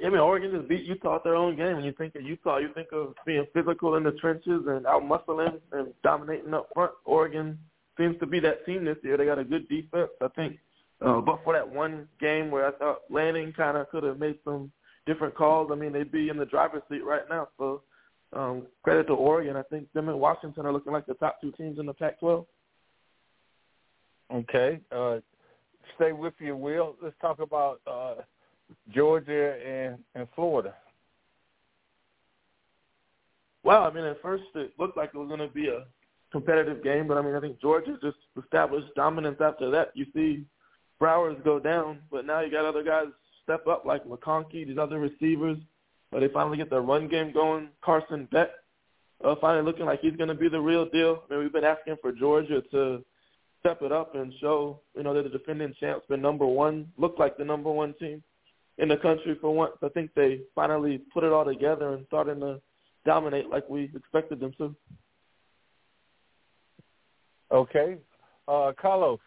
I 0.04 0.10
mean, 0.10 0.20
Oregon 0.20 0.52
just 0.52 0.68
beat 0.68 0.84
Utah 0.84 1.18
at 1.18 1.24
their 1.24 1.36
own 1.36 1.56
game. 1.56 1.76
When 1.76 1.86
you 1.86 1.94
think 1.94 2.16
of 2.16 2.24
Utah, 2.24 2.58
you 2.58 2.70
think 2.74 2.90
of 2.92 3.14
being 3.26 3.46
physical 3.54 3.96
in 3.96 4.04
the 4.04 4.12
trenches 4.14 4.64
and 4.68 4.86
out 4.86 5.04
muscling 5.04 5.60
and 5.72 5.94
dominating 6.04 6.54
up 6.54 6.70
front. 6.74 6.92
Oregon 7.06 7.58
seems 7.98 8.18
to 8.20 8.26
be 8.26 8.40
that 8.40 8.66
team 8.66 8.86
this 8.86 8.98
year. 9.04 9.18
They 9.18 9.26
got 9.26 9.40
a 9.40 9.44
good 9.44 9.68
defense. 9.70 10.10
I 10.22 10.28
think, 10.30 10.58
uh, 11.06 11.22
but 11.22 11.44
for 11.44 11.54
that 11.54 11.68
one 11.68 12.08
game 12.20 12.50
where 12.52 12.68
I 12.68 12.72
thought 12.72 13.02
Lanning 13.10 13.54
kind 13.54 13.78
of 13.78 13.90
could 13.90 14.04
have 14.04 14.20
made 14.20 14.40
some 14.44 14.72
different 15.06 15.36
calls, 15.36 15.70
I 15.72 15.76
mean, 15.76 15.92
they'd 15.92 16.12
be 16.12 16.30
in 16.30 16.38
the 16.38 16.46
driver's 16.46 16.84
seat 16.90 17.04
right 17.06 17.28
now. 17.30 17.50
So 17.58 17.82
um, 18.34 18.64
credit 18.84 19.08
to 19.08 19.14
Oregon. 19.14 19.56
I 19.56 19.64
think 19.64 19.92
them 19.94 20.10
and 20.10 20.20
Washington 20.20 20.66
are 20.66 20.74
looking 20.74 20.94
like 20.94 21.06
the 21.06 21.16
top 21.16 21.42
two 21.42 21.52
teams 21.52 21.80
in 21.80 21.86
the 21.86 21.94
Pac-12. 21.94 22.46
Okay. 24.34 24.80
Uh, 24.92 25.18
stay 25.96 26.12
with 26.12 26.34
you, 26.40 26.56
Will. 26.56 26.96
Let's 27.02 27.16
talk 27.22 27.40
about 27.40 27.82
uh,– 27.86 28.16
Georgia 28.94 29.56
and 29.66 29.98
and 30.16 30.28
Florida? 30.36 30.74
Well, 33.64 33.84
I 33.84 33.92
mean, 33.92 34.06
at 34.06 34.22
first 34.22 34.44
it 34.56 34.74
looked 34.80 34.98
like 34.98 35.12
it 35.14 35.18
was 35.18 35.28
going 35.28 35.40
to 35.40 35.54
be 35.54 35.68
a 35.68 35.86
competitive 36.32 36.84
game, 36.84 37.08
but 37.08 37.18
I 37.18 37.22
mean, 37.22 37.36
I 37.36 37.40
think 37.40 37.62
Georgia 37.62 37.98
just 38.02 38.18
established 38.42 38.88
dominance 38.96 39.38
after 39.40 39.70
that. 39.72 39.92
You 39.94 40.06
see 40.14 40.46
Bowers 41.00 41.38
go 41.44 41.60
down, 41.60 42.00
but 42.10 42.26
now 42.26 42.42
you 42.42 42.52
got 42.52 42.66
other 42.66 42.84
guys 42.84 43.08
step 43.44 43.68
up 43.68 43.86
like 43.86 44.06
McConkey, 44.06 44.68
these 44.68 44.78
other 44.78 45.00
receivers. 45.00 45.58
But 46.12 46.20
they 46.20 46.28
finally 46.28 46.58
get 46.58 46.70
their 46.70 46.82
run 46.82 47.08
game 47.08 47.32
going. 47.32 47.70
Carson 47.82 48.28
Beck 48.32 48.50
uh, 49.24 49.36
finally 49.40 49.64
looking 49.64 49.86
like 49.86 50.02
he's 50.02 50.16
going 50.16 50.28
to 50.28 50.36
be 50.36 50.50
the 50.50 50.60
real 50.60 50.86
deal. 50.86 51.24
I 51.30 51.34
mean, 51.34 51.44
we've 51.44 51.54
been 51.54 51.64
asking 51.64 51.98
for 52.02 52.12
Georgia 52.12 52.62
to 52.72 53.04
step 53.60 53.82
it 53.82 53.92
up 53.92 54.16
and 54.16 54.34
show, 54.42 54.82
you 54.96 55.04
know, 55.04 55.14
they're 55.14 55.24
the 55.24 55.30
defending 55.30 55.74
champs, 55.80 56.06
the 56.10 56.18
number 56.18 56.46
one, 56.46 56.88
look 56.98 57.18
like 57.20 57.38
the 57.38 57.46
number 57.46 57.72
one 57.72 57.94
team 58.00 58.24
in 58.82 58.90
the 58.90 58.98
country 58.98 59.38
for 59.40 59.54
once. 59.54 59.74
I 59.84 59.90
think 59.90 60.12
they 60.16 60.42
finally 60.56 61.02
put 61.14 61.24
it 61.24 61.32
all 61.32 61.46
together 61.46 61.94
and 61.94 62.06
starting 62.08 62.40
to 62.42 62.60
dominate 63.06 63.50
like 63.50 63.70
we 63.70 63.92
expected 63.96 64.40
them 64.40 64.54
to. 64.58 64.76
Okay. 67.52 67.98
Uh, 68.48 68.74
Carlos. 68.82 69.20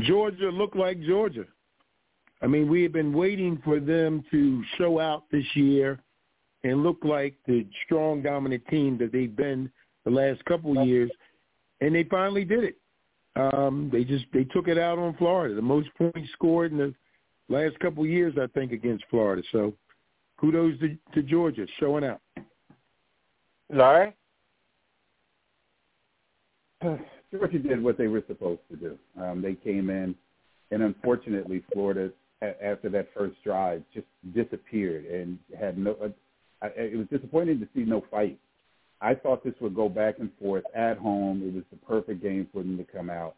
Georgia 0.00 0.50
looked 0.50 0.76
like 0.76 1.00
Georgia. 1.02 1.46
I 2.42 2.46
mean, 2.46 2.68
we 2.68 2.82
have 2.82 2.92
been 2.92 3.14
waiting 3.14 3.60
for 3.64 3.80
them 3.80 4.22
to 4.30 4.62
show 4.76 5.00
out 5.00 5.24
this 5.32 5.46
year 5.54 5.98
and 6.64 6.82
look 6.82 6.98
like 7.02 7.34
the 7.46 7.66
strong, 7.84 8.22
dominant 8.22 8.66
team 8.68 8.98
that 8.98 9.12
they've 9.12 9.34
been 9.34 9.70
the 10.04 10.10
last 10.10 10.44
couple 10.44 10.78
of 10.78 10.86
years, 10.86 11.10
and 11.80 11.94
they 11.94 12.04
finally 12.04 12.44
did 12.44 12.64
it. 12.64 12.76
Um, 13.36 13.88
they 13.92 14.04
just 14.04 14.26
they 14.32 14.44
took 14.44 14.68
it 14.68 14.78
out 14.78 14.98
on 14.98 15.14
Florida, 15.16 15.54
the 15.54 15.62
most 15.62 15.88
points 15.96 16.30
scored 16.32 16.72
in 16.72 16.78
the 16.78 16.94
last 17.48 17.78
couple 17.80 18.02
of 18.02 18.08
years, 18.08 18.34
I 18.40 18.46
think, 18.48 18.72
against 18.72 19.04
Florida. 19.10 19.42
So, 19.52 19.74
kudos 20.38 20.78
to, 20.80 20.96
to 21.14 21.22
Georgia 21.22 21.66
showing 21.78 22.04
out. 22.04 22.20
Larry. 23.72 24.14
Georgia 27.32 27.58
did 27.58 27.82
what 27.82 27.98
they 27.98 28.06
were 28.06 28.22
supposed 28.26 28.60
to 28.70 28.76
do. 28.76 28.98
Um, 29.20 29.42
they 29.42 29.54
came 29.54 29.90
in, 29.90 30.14
and 30.70 30.82
unfortunately, 30.82 31.62
Florida 31.72 32.10
after 32.42 32.88
that 32.90 33.08
first 33.16 33.34
drive 33.42 33.82
just 33.94 34.06
disappeared 34.34 35.06
and 35.06 35.38
had 35.58 35.78
no. 35.78 35.96
Uh, 36.62 36.68
it 36.76 36.96
was 36.96 37.06
disappointing 37.08 37.60
to 37.60 37.68
see 37.74 37.84
no 37.84 38.04
fight. 38.10 38.38
I 39.00 39.14
thought 39.14 39.44
this 39.44 39.54
would 39.60 39.74
go 39.74 39.88
back 39.88 40.16
and 40.20 40.30
forth 40.40 40.64
at 40.74 40.96
home. 40.96 41.42
It 41.42 41.54
was 41.54 41.64
the 41.70 41.76
perfect 41.86 42.22
game 42.22 42.46
for 42.52 42.62
them 42.62 42.78
to 42.78 42.84
come 42.84 43.10
out, 43.10 43.36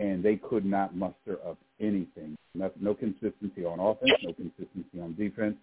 and 0.00 0.24
they 0.24 0.36
could 0.36 0.64
not 0.64 0.96
muster 0.96 1.38
up 1.46 1.58
anything. 1.78 2.36
No, 2.54 2.72
no 2.80 2.94
consistency 2.94 3.64
on 3.64 3.78
offense, 3.78 4.10
no 4.22 4.32
consistency 4.32 5.00
on 5.00 5.14
defense. 5.14 5.56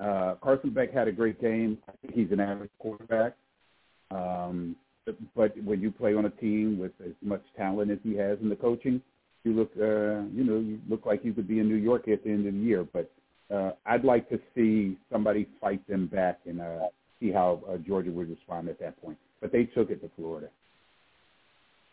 Uh, 0.00 0.34
Carson 0.42 0.70
Beck 0.70 0.92
had 0.92 1.08
a 1.08 1.12
great 1.12 1.40
game. 1.40 1.78
I 1.88 1.92
think 2.02 2.14
he's 2.14 2.32
an 2.32 2.40
average 2.40 2.70
quarterback. 2.78 3.34
Um, 4.10 4.76
but 5.34 5.56
when 5.64 5.80
you 5.80 5.90
play 5.90 6.14
on 6.14 6.26
a 6.26 6.30
team 6.30 6.78
with 6.78 6.92
as 7.04 7.14
much 7.22 7.42
talent 7.56 7.90
as 7.90 7.98
he 8.02 8.16
has 8.16 8.38
in 8.42 8.48
the 8.48 8.56
coaching, 8.56 9.00
you 9.44 9.52
look, 9.52 9.70
uh, 9.80 10.26
you 10.34 10.44
know, 10.44 10.58
you 10.58 10.80
look 10.88 11.06
like 11.06 11.24
you 11.24 11.32
could 11.32 11.48
be 11.48 11.60
in 11.60 11.68
New 11.68 11.76
York 11.76 12.08
at 12.08 12.24
the 12.24 12.30
end 12.30 12.46
of 12.46 12.52
the 12.52 12.60
year. 12.60 12.86
But 12.92 13.10
uh, 13.54 13.72
I'd 13.86 14.04
like 14.04 14.28
to 14.28 14.38
see 14.54 14.98
somebody 15.10 15.48
fight 15.60 15.86
them 15.88 16.06
back 16.08 16.40
and 16.46 16.60
uh, 16.60 16.88
see 17.20 17.30
how 17.30 17.62
uh, 17.68 17.78
Georgia 17.78 18.10
would 18.10 18.28
respond 18.28 18.68
at 18.68 18.80
that 18.80 19.00
point. 19.00 19.16
But 19.40 19.52
they 19.52 19.64
took 19.64 19.90
it 19.90 20.02
to 20.02 20.10
Florida. 20.16 20.48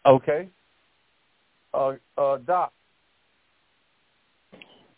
Okay. 0.06 0.50
Uh, 1.76 1.96
uh, 2.18 2.38
Doc. 2.38 2.72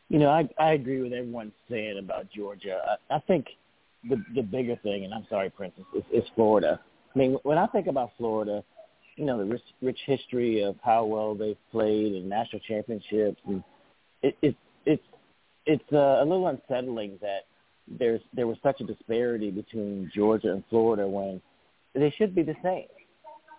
You 0.10 0.20
know, 0.20 0.30
I 0.30 0.48
I 0.58 0.74
agree 0.74 1.02
with 1.02 1.12
everyone 1.12 1.52
saying 1.70 1.98
about 2.00 2.30
Georgia. 2.32 2.80
I, 3.10 3.16
I 3.16 3.20
think 3.22 3.48
the 4.08 4.24
the 4.36 4.42
bigger 4.42 4.76
thing, 4.78 5.04
and 5.04 5.14
I'm 5.14 5.26
sorry, 5.30 5.50
Princess, 5.50 5.84
is, 5.96 6.04
is 6.14 6.24
Florida. 6.36 6.80
I 7.14 7.20
mean, 7.20 7.38
when 7.44 7.58
I 7.58 7.66
think 7.68 7.88
about 7.88 8.12
Florida, 8.18 8.64
you 9.16 9.26
know, 9.26 9.38
the 9.40 9.46
rich, 9.46 9.64
rich 9.82 10.00
history 10.06 10.62
of 10.62 10.76
how 10.84 11.04
well 11.06 11.34
they've 11.36 11.58
played 11.72 12.14
in 12.14 12.30
national 12.30 12.62
championships, 12.62 13.42
and 13.48 13.64
it, 14.22 14.38
it 14.42 14.56
it's 14.86 15.04
it's 15.66 15.92
uh, 15.92 16.22
a 16.22 16.26
little 16.26 16.48
unsettling 16.48 17.18
that 17.22 17.42
there's 17.88 18.22
there 18.34 18.48
was 18.48 18.58
such 18.64 18.80
a 18.82 18.84
disparity 18.84 19.50
between 19.50 20.12
Georgia 20.14 20.52
and 20.52 20.64
Florida 20.70 21.08
when 21.08 21.42
they 21.96 22.14
should 22.18 22.36
be 22.36 22.44
the 22.44 22.56
same. 22.64 22.88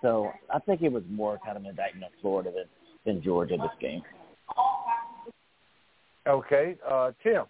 So 0.00 0.30
I 0.54 0.60
think 0.60 0.82
it 0.82 0.92
was 0.92 1.02
more 1.10 1.38
kind 1.44 1.56
of 1.56 1.64
an 1.64 1.70
indictment 1.70 2.12
of 2.12 2.20
Florida 2.20 2.52
than 2.54 2.66
than 3.04 3.22
Georgia 3.22 3.56
this 3.56 3.70
game. 3.80 4.02
Okay, 6.26 6.76
uh, 6.88 7.12
Tim. 7.22 7.44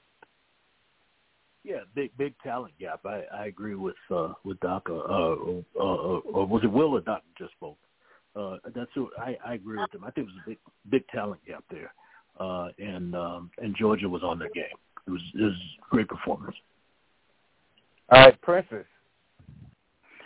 Yeah, 1.64 1.80
big 1.94 2.16
big 2.16 2.34
talent 2.42 2.72
gap. 2.78 3.00
I, 3.04 3.24
I 3.34 3.46
agree 3.46 3.74
with 3.74 3.96
uh, 4.10 4.32
with 4.44 4.58
Doc. 4.60 4.86
Uh, 4.88 4.94
uh, 4.94 5.36
uh, 5.78 5.82
uh, 5.82 6.44
was 6.46 6.62
it 6.62 6.70
Will 6.70 6.94
or 6.94 7.00
Doc 7.00 7.22
just 7.36 7.52
spoke? 7.52 7.76
Uh, 8.36 8.56
that's 8.74 8.90
who 8.94 9.10
I, 9.18 9.36
I 9.44 9.54
agree 9.54 9.78
with 9.78 9.92
him. 9.92 10.04
I 10.04 10.10
think 10.10 10.28
it 10.28 10.30
was 10.30 10.42
a 10.46 10.48
big 10.48 10.58
big 10.88 11.08
talent 11.08 11.40
gap 11.46 11.64
there, 11.70 11.92
uh, 12.38 12.68
and 12.78 13.14
um, 13.16 13.50
and 13.58 13.74
Georgia 13.76 14.08
was 14.08 14.22
on 14.22 14.38
their 14.38 14.50
game. 14.50 14.64
It 15.06 15.10
was 15.10 15.20
it 15.34 15.42
was 15.42 15.52
a 15.52 15.90
great 15.90 16.08
performance. 16.08 16.56
All 18.10 18.20
right, 18.20 18.40
Princess. 18.40 18.86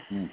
Hmm. 0.09 0.27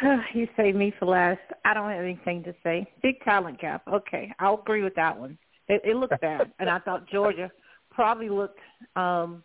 you 0.34 0.48
saved 0.56 0.76
me 0.76 0.92
for 0.98 1.06
last. 1.06 1.40
I 1.64 1.74
don't 1.74 1.90
have 1.90 2.04
anything 2.04 2.42
to 2.44 2.54
say. 2.62 2.86
Big 3.02 3.20
talent 3.22 3.60
gap. 3.60 3.82
Okay, 3.92 4.32
I'll 4.38 4.60
agree 4.60 4.82
with 4.82 4.94
that 4.94 5.18
one. 5.18 5.38
It, 5.68 5.82
it 5.84 5.96
looked 5.96 6.20
bad, 6.20 6.52
and 6.58 6.68
I 6.68 6.78
thought 6.80 7.08
Georgia 7.08 7.50
probably 7.90 8.28
looked 8.28 8.58
um, 8.96 9.42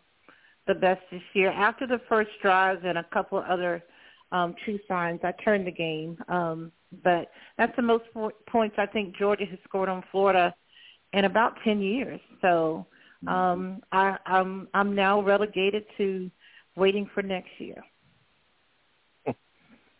the 0.66 0.74
best 0.74 1.00
this 1.10 1.22
year. 1.34 1.50
After 1.50 1.86
the 1.86 2.00
first 2.08 2.30
drives 2.42 2.80
and 2.84 2.98
a 2.98 3.04
couple 3.12 3.38
of 3.38 3.44
other 3.44 3.82
um, 4.32 4.54
true 4.64 4.78
signs, 4.88 5.20
I 5.22 5.32
turned 5.44 5.66
the 5.66 5.72
game. 5.72 6.18
Um, 6.28 6.72
but 7.04 7.30
that's 7.58 7.74
the 7.76 7.82
most 7.82 8.04
points 8.48 8.76
I 8.78 8.86
think 8.86 9.16
Georgia 9.16 9.44
has 9.44 9.58
scored 9.64 9.88
on 9.88 10.02
Florida 10.10 10.54
in 11.12 11.24
about 11.24 11.54
ten 11.64 11.80
years. 11.80 12.20
So 12.40 12.86
um, 13.26 13.82
I, 13.92 14.16
I'm 14.26 14.68
I'm 14.74 14.94
now 14.94 15.20
relegated 15.20 15.84
to 15.98 16.30
waiting 16.76 17.08
for 17.12 17.22
next 17.22 17.50
year. 17.58 17.82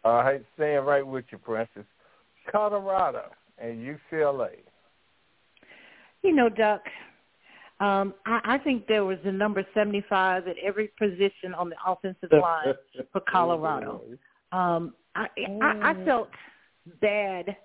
All 0.05 0.15
right, 0.15 0.43
staying 0.55 0.85
right 0.85 1.07
with 1.07 1.25
you, 1.31 1.39
Princess. 1.39 1.85
Colorado 2.51 3.31
and 3.59 3.79
UCLA. 4.13 4.51
You 6.23 6.35
know, 6.35 6.49
Duck, 6.49 6.83
um, 7.81 8.15
I, 8.27 8.41
I 8.45 8.59
think 8.59 8.87
there 8.87 9.05
was 9.05 9.19
a 9.25 9.33
number 9.33 9.65
75 9.75 10.49
at 10.49 10.57
every 10.59 10.91
position 10.99 11.55
on 11.57 11.69
the 11.69 11.77
offensive 11.87 12.31
line 12.33 12.75
for 13.13 13.21
Colorado. 13.29 14.03
Um, 14.53 14.95
I, 15.15 15.27
I, 15.63 15.91
I 15.91 16.05
felt 16.05 16.29
bad 17.01 17.57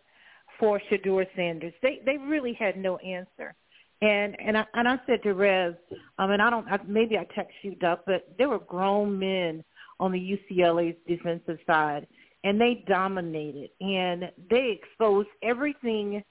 for 0.60 0.80
Shedeur 0.92 1.26
Sanders. 1.36 1.74
They 1.82 2.02
they 2.06 2.18
really 2.18 2.54
had 2.54 2.78
no 2.78 2.98
answer. 2.98 3.56
And 4.02 4.36
and 4.40 4.58
I 4.58 4.66
and 4.74 4.88
I 4.88 5.00
said 5.08 5.24
to 5.24 5.34
Rev, 5.34 5.76
I 6.18 6.28
mean 6.28 6.42
I 6.42 6.50
don't 6.50 6.68
I, 6.68 6.80
maybe 6.88 7.18
I 7.18 7.26
text 7.36 7.54
you 7.62 7.76
Duck, 7.76 8.02
but 8.06 8.34
there 8.38 8.50
were 8.50 8.60
grown 8.60 9.18
men 9.18 9.64
on 10.00 10.12
the 10.12 10.38
UCLA's 10.52 10.98
defensive 11.08 11.58
side, 11.66 12.08
and 12.44 12.60
they 12.60 12.84
dominated 12.88 13.70
and 13.80 14.32
they 14.50 14.78
exposed 14.82 15.30
everything 15.42 16.24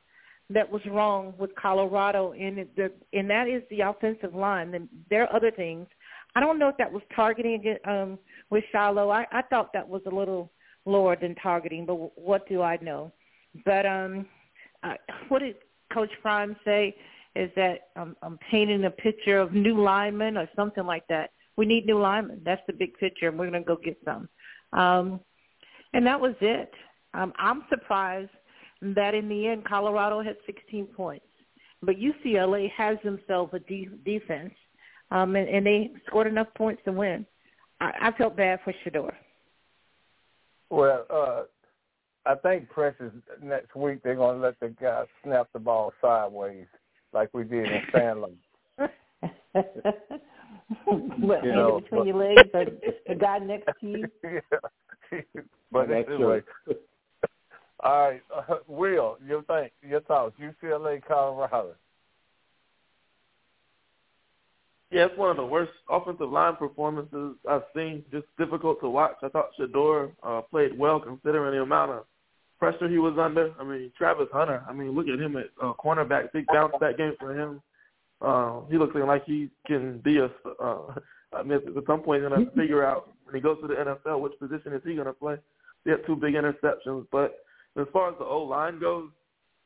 that 0.51 0.71
was 0.71 0.83
wrong 0.87 1.35
with 1.39 1.55
Colorado, 1.55 2.33
and 2.33 2.67
the 2.77 2.93
and 3.13 3.31
that 3.31 3.49
is 3.49 3.63
the 3.71 3.81
offensive 3.81 4.35
line. 4.35 4.75
And 4.75 4.89
there 5.09 5.23
are 5.23 5.35
other 5.35 5.51
things. 5.51 5.87
I 6.35 6.41
don't 6.41 6.59
know 6.59 6.69
if 6.69 6.77
that 6.79 6.93
was 6.93 7.03
targeting 7.15 7.77
um, 7.87 8.19
with 8.51 8.65
Shilo. 8.75 9.13
I, 9.15 9.27
I 9.33 9.43
thought 9.43 9.73
that 9.73 9.89
was 9.89 10.03
a 10.07 10.15
little 10.15 10.51
lower 10.85 11.17
than 11.17 11.35
targeting, 11.37 11.87
but 11.87 12.19
what 12.19 12.49
do 12.49 12.63
I 12.63 12.79
know? 12.83 13.13
But 13.65 13.87
um, 13.87 14.27
uh, 14.83 14.95
what 15.29 15.41
did 15.41 15.57
Coach 15.93 16.11
Prime 16.23 16.57
say? 16.65 16.97
Is 17.35 17.51
that 17.57 17.89
um, 17.97 18.17
I'm 18.23 18.39
painting 18.51 18.85
a 18.85 18.91
picture 18.91 19.39
of 19.39 19.55
new 19.55 19.81
linemen 19.83 20.37
or 20.37 20.49
something 20.55 20.85
like 20.85 21.07
that? 21.09 21.31
We 21.57 21.65
need 21.67 21.87
new 21.87 21.99
linemen. 21.99 22.43
That's 22.45 22.61
the 22.67 22.73
big 22.75 22.97
picture, 22.99 23.29
and 23.29 23.39
we're 23.39 23.49
going 23.49 23.63
to 23.63 23.67
go 23.67 23.77
get 23.77 23.97
some. 24.05 24.29
Um, 24.73 25.21
and 25.93 26.07
that 26.07 26.21
was 26.21 26.35
it. 26.41 26.71
Um, 27.15 27.33
I'm 27.39 27.65
surprised 27.69 28.31
that 28.81 29.15
in 29.15 29.29
the 29.29 29.49
end 29.49 29.65
Colorado 29.65 30.23
had 30.23 30.37
16 30.47 30.87
points, 30.87 31.27
but 31.83 31.97
UCLA 31.97 32.71
has 32.77 32.99
themselves 33.05 33.53
a 33.55 33.59
de- 33.61 33.89
defense, 34.05 34.55
um, 35.11 35.37
and, 35.37 35.49
and 35.49 35.67
they 35.67 35.91
scored 36.07 36.27
enough 36.27 36.49
points 36.57 36.83
to 36.85 36.93
win. 36.93 37.27
I, 37.81 37.93
I 38.01 38.13
felt 38.19 38.37
bad 38.37 38.61
for 38.65 38.73
Shedeur. 38.85 39.13
Well, 40.71 41.07
uh, 41.11 41.43
I 42.25 42.35
think 42.37 42.69
Princess 42.71 43.13
next 43.43 43.75
week 43.77 44.03
they're 44.03 44.15
going 44.15 44.41
to 44.41 44.43
let 44.43 44.59
the 44.61 44.75
guy 44.81 45.05
snap 45.23 45.49
the 45.53 45.59
ball 45.59 45.93
sideways 46.01 46.67
like 47.13 47.29
we 47.35 47.45
did 47.45 47.67
in 47.67 47.83
Sandler. 47.93 48.33
what, 51.19 51.45
you 51.45 51.53
know, 51.53 51.81
between 51.81 52.01
but, 52.01 52.07
your 52.07 52.17
legs, 52.17 52.51
the 53.07 53.15
guy 53.15 53.39
next 53.39 53.69
to 53.81 53.87
you? 53.87 54.09
Yeah. 54.25 54.59
but 55.73 55.91
anyway. 55.91 56.43
All 57.83 58.11
right, 58.11 58.23
uh, 58.35 58.57
Will, 58.69 59.19
your 59.27 59.43
think, 59.43 59.73
your 59.83 60.01
thoughts, 60.03 60.37
UCLA, 60.41 61.03
Colorado. 61.05 61.75
Yeah, 64.93 65.07
it's 65.07 65.19
one 65.19 65.31
of 65.31 65.37
the 65.37 65.47
worst 65.47 65.73
offensive 65.89 66.31
line 66.31 66.55
performances 66.57 67.35
I've 67.49 67.63
seen. 67.75 68.05
Just 68.13 68.27
difficult 68.39 68.79
to 68.83 68.89
watch. 68.91 69.17
I 69.23 69.29
thought 69.29 69.49
Shedeur 69.59 70.13
uh, 70.23 70.43
played 70.43 70.79
well 70.79 71.01
considering 71.01 71.57
the 71.57 71.63
amount 71.63 71.93
of 71.93 72.05
pressure 72.59 72.89
he 72.89 72.99
was 72.99 73.17
under. 73.19 73.53
I 73.59 73.65
mean, 73.65 73.91
Travis 73.97 74.29
Hunter. 74.33 74.63
I 74.69 74.73
mean, 74.73 74.91
look 74.91 75.09
at 75.09 75.19
him 75.19 75.37
at 75.37 75.47
uh, 75.61 75.73
cornerback. 75.83 76.31
Big 76.33 76.47
bounce 76.53 76.75
back 76.79 76.99
game 76.99 77.15
for 77.19 77.37
him. 77.37 77.63
Uh, 78.21 78.61
he 78.71 78.79
looks 78.79 78.95
like 78.95 79.25
he 79.25 79.49
can 79.67 79.99
be 80.01 80.19
a. 80.19 80.31
Uh, 80.63 80.95
I 81.35 81.43
mean, 81.43 81.53
at 81.55 81.87
some 81.87 82.01
point, 82.01 82.23
he's 82.23 82.29
gonna 82.29 82.45
mm-hmm. 82.45 82.59
figure 82.59 82.85
out 82.85 83.11
when 83.25 83.35
he 83.35 83.41
goes 83.41 83.59
to 83.61 83.67
the 83.67 83.75
NFL 83.75 84.21
which 84.21 84.39
position 84.39 84.73
is 84.73 84.83
he 84.85 84.95
gonna 84.95 85.13
play. 85.13 85.37
He 85.85 85.91
had 85.91 86.07
two 86.07 86.17
big 86.17 86.35
interceptions, 86.35 87.07
but 87.11 87.45
as 87.77 87.87
far 87.93 88.11
as 88.11 88.19
the 88.19 88.25
O 88.25 88.43
line 88.43 88.79
goes, 88.79 89.09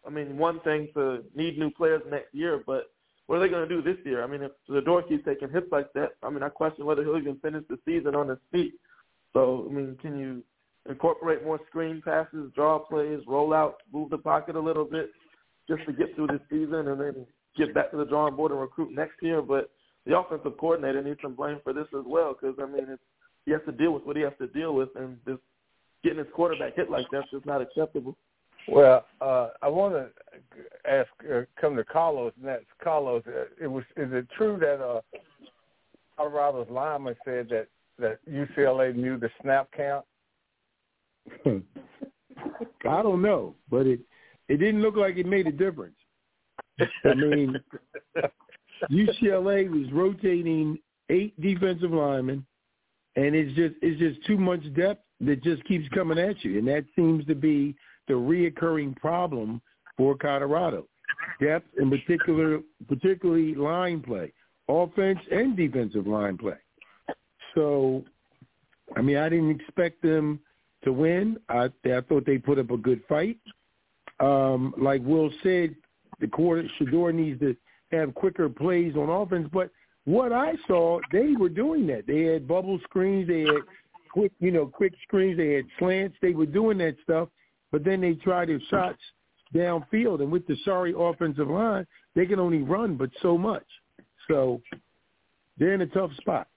I 0.07 0.11
mean, 0.11 0.39
one 0.39 0.61
thing 0.61 0.89
to 0.95 1.25
need 1.35 1.59
new 1.59 1.71
players 1.71 2.03
next 2.09 2.33
year, 2.33 2.63
but 2.65 2.91
what 3.27 3.37
are 3.37 3.41
they 3.41 3.49
going 3.49 3.69
to 3.69 3.75
do 3.75 3.83
this 3.83 3.99
year? 4.05 4.23
I 4.23 4.27
mean, 4.27 4.43
if 4.43 4.53
Shedeur 4.71 5.09
keeps 5.09 5.25
taking 5.25 5.51
hits 5.51 5.67
like 5.73 5.93
that, 5.95 6.11
I 6.23 6.31
mean, 6.31 6.43
I 6.43 6.49
question 6.49 6.87
whether 6.87 7.03
he'll 7.03 7.19
even 7.19 7.37
finish 7.37 7.65
the 7.69 7.79
season 7.85 8.15
on 8.15 8.29
his 8.29 8.39
feet. 8.53 8.75
So, 9.33 9.67
I 9.69 9.73
mean, 9.73 9.97
can 10.01 10.17
you 10.17 10.45
incorporate 10.89 11.45
more 11.45 11.59
screen 11.69 12.01
passes, 12.05 12.53
draw 12.55 12.79
plays, 12.79 13.21
roll 13.27 13.53
out, 13.53 13.79
move 13.93 14.11
the 14.11 14.19
pocket 14.19 14.55
a 14.55 14.61
little 14.61 14.85
bit, 14.85 15.11
just 15.69 15.85
to 15.87 15.93
get 15.93 16.15
through 16.15 16.29
this 16.29 16.41
season 16.49 16.87
and 16.89 17.01
then 17.01 17.27
get 17.57 17.75
back 17.75 17.91
to 17.91 17.97
the 17.97 18.05
drawing 18.05 18.37
board 18.37 18.53
and 18.53 18.61
recruit 18.61 18.95
next 18.95 19.17
year? 19.21 19.43
But 19.43 19.71
the 20.07 20.17
offensive 20.17 20.57
coordinator 20.59 21.03
needs 21.03 21.21
some 21.21 21.35
blame 21.35 21.61
for 21.65 21.73
this 21.73 21.89
as 21.99 22.05
well, 22.07 22.35
because 22.35 22.57
I 22.63 22.67
mean, 22.67 22.87
it's, 22.89 23.03
he 23.45 23.53
has 23.53 23.61
to 23.67 23.73
deal 23.73 23.93
with 23.93 24.05
what 24.05 24.17
he 24.17 24.23
has 24.23 24.33
to 24.39 24.47
deal 24.49 24.75
with, 24.75 24.89
and 24.97 25.19
just 25.27 25.41
getting 26.03 26.19
his 26.19 26.29
quarterback 26.35 26.77
hit 26.77 26.91
like 26.91 27.07
that's 27.11 27.31
just 27.31 27.47
not 27.47 27.61
acceptable. 27.61 28.17
Well, 28.69 29.05
uh, 29.21 29.49
I 29.63 29.69
want 29.69 29.95
to 29.95 30.09
ask, 30.91 31.09
uh, 31.33 31.43
come 31.61 31.77
to 31.77 31.85
Carlos 31.85 32.33
next. 32.43 32.67
Carlos, 32.83 33.23
uh, 33.27 33.45
it 33.61 33.67
was 33.69 33.85
is 33.97 34.13
it 34.13 34.27
true 34.37 34.59
that 34.61 34.83
uh, 34.83 35.01
Colorado's 36.17 36.69
lineman 36.71 37.15
said 37.25 37.49
that 37.51 37.69
that 37.99 38.19
UCLA 38.29 38.95
knew 38.95 39.19
the 39.19 39.31
snap 39.43 39.69
count? 39.77 40.05
I 41.47 43.03
don't 43.03 43.23
know, 43.23 43.55
but 43.71 43.87
it 43.87 44.01
it 44.49 44.59
didn't 44.59 44.83
look 44.83 44.97
like 44.97 45.17
it 45.17 45.27
made 45.27 45.47
a 45.47 45.53
difference. 45.53 45.97
I 47.05 47.15
mean, 47.15 47.57
UCLA 48.91 49.71
was 49.71 49.91
rotating 49.93 50.79
eight 51.11 51.39
defensive 51.41 51.93
linemen, 51.93 52.45
and 53.17 53.35
it's 53.35 53.55
just 53.57 53.75
it's 53.83 53.99
just 53.99 54.27
too 54.27 54.39
much 54.39 54.61
depth 54.75 55.03
that 55.21 55.43
just 55.43 55.65
keeps 55.65 55.89
coming 55.91 56.19
at 56.19 56.45
you, 56.45 56.59
and 56.59 56.69
that 56.69 56.85
seems 56.95 57.25
to 57.27 57.35
be 57.35 57.75
the 58.09 58.15
reoccurring 58.15 58.97
problem 58.97 59.61
for 59.97 60.17
Colorado. 60.17 60.87
Depth, 61.41 61.67
in 61.79 61.91
particular, 61.91 62.61
particularly 62.89 63.55
line 63.55 64.01
play, 64.01 64.33
offense 64.69 65.19
and 65.31 65.57
defensive 65.57 66.07
line 66.07 66.37
play. 66.37 66.57
So, 67.55 68.05
I 68.97 69.03
mean, 69.03 69.17
I 69.17 69.29
didn't 69.29 69.61
expect 69.61 70.03
them 70.03 70.41
to 70.85 70.93
win. 70.93 71.39
I, 71.49 71.71
I 71.85 72.01
thought 72.09 72.27
they 72.27 72.39
put 72.39 72.59
up 72.59 72.71
a 72.71 72.77
good 72.77 73.03
fight. 73.09 73.39
Um, 74.21 74.75
like 74.79 75.03
Will 75.03 75.31
said, 75.43 75.75
the 76.21 76.27
quarter 76.27 76.69
Shedeur 76.79 77.15
needs 77.15 77.41
to 77.41 77.57
have 77.93 78.15
quicker 78.15 78.49
plays 78.49 78.95
on 78.97 79.09
offense. 79.09 79.49
But 79.53 79.71
what 80.05 80.33
I 80.33 80.55
saw, 80.67 81.01
they 81.13 81.33
were 81.39 81.49
doing 81.49 81.87
that. 81.89 82.07
They 82.07 82.23
had 82.23 82.47
bubble 82.47 82.79
screens. 82.85 83.29
They 83.29 83.41
had 83.41 83.63
quick, 84.13 84.33
you 84.41 84.51
know, 84.51 84.67
quick 84.67 84.95
screens. 85.03 85.37
They 85.37 85.55
had 85.55 85.65
slants. 85.79 86.17
They 86.23 86.33
were 86.33 86.47
doing 86.47 86.79
that 86.79 86.97
stuff 87.03 87.29
but 87.73 87.85
then 87.85 88.01
they 88.01 88.15
try 88.15 88.47
their 88.47 88.61
shots 88.71 89.01
downfield, 89.55 90.21
and 90.21 90.31
with 90.31 90.47
the 90.47 90.57
sorry 90.65 90.95
offensive 90.97 91.49
line, 91.49 91.87
they 92.15 92.27
can 92.27 92.39
only 92.39 92.63
run 92.63 92.97
but 92.97 93.11
so 93.23 93.37
much. 93.37 93.67
So 94.29 94.61
they're 95.59 95.75
in 95.75 95.83
a 95.83 95.87
tough 95.87 96.11
spot. 96.17 96.49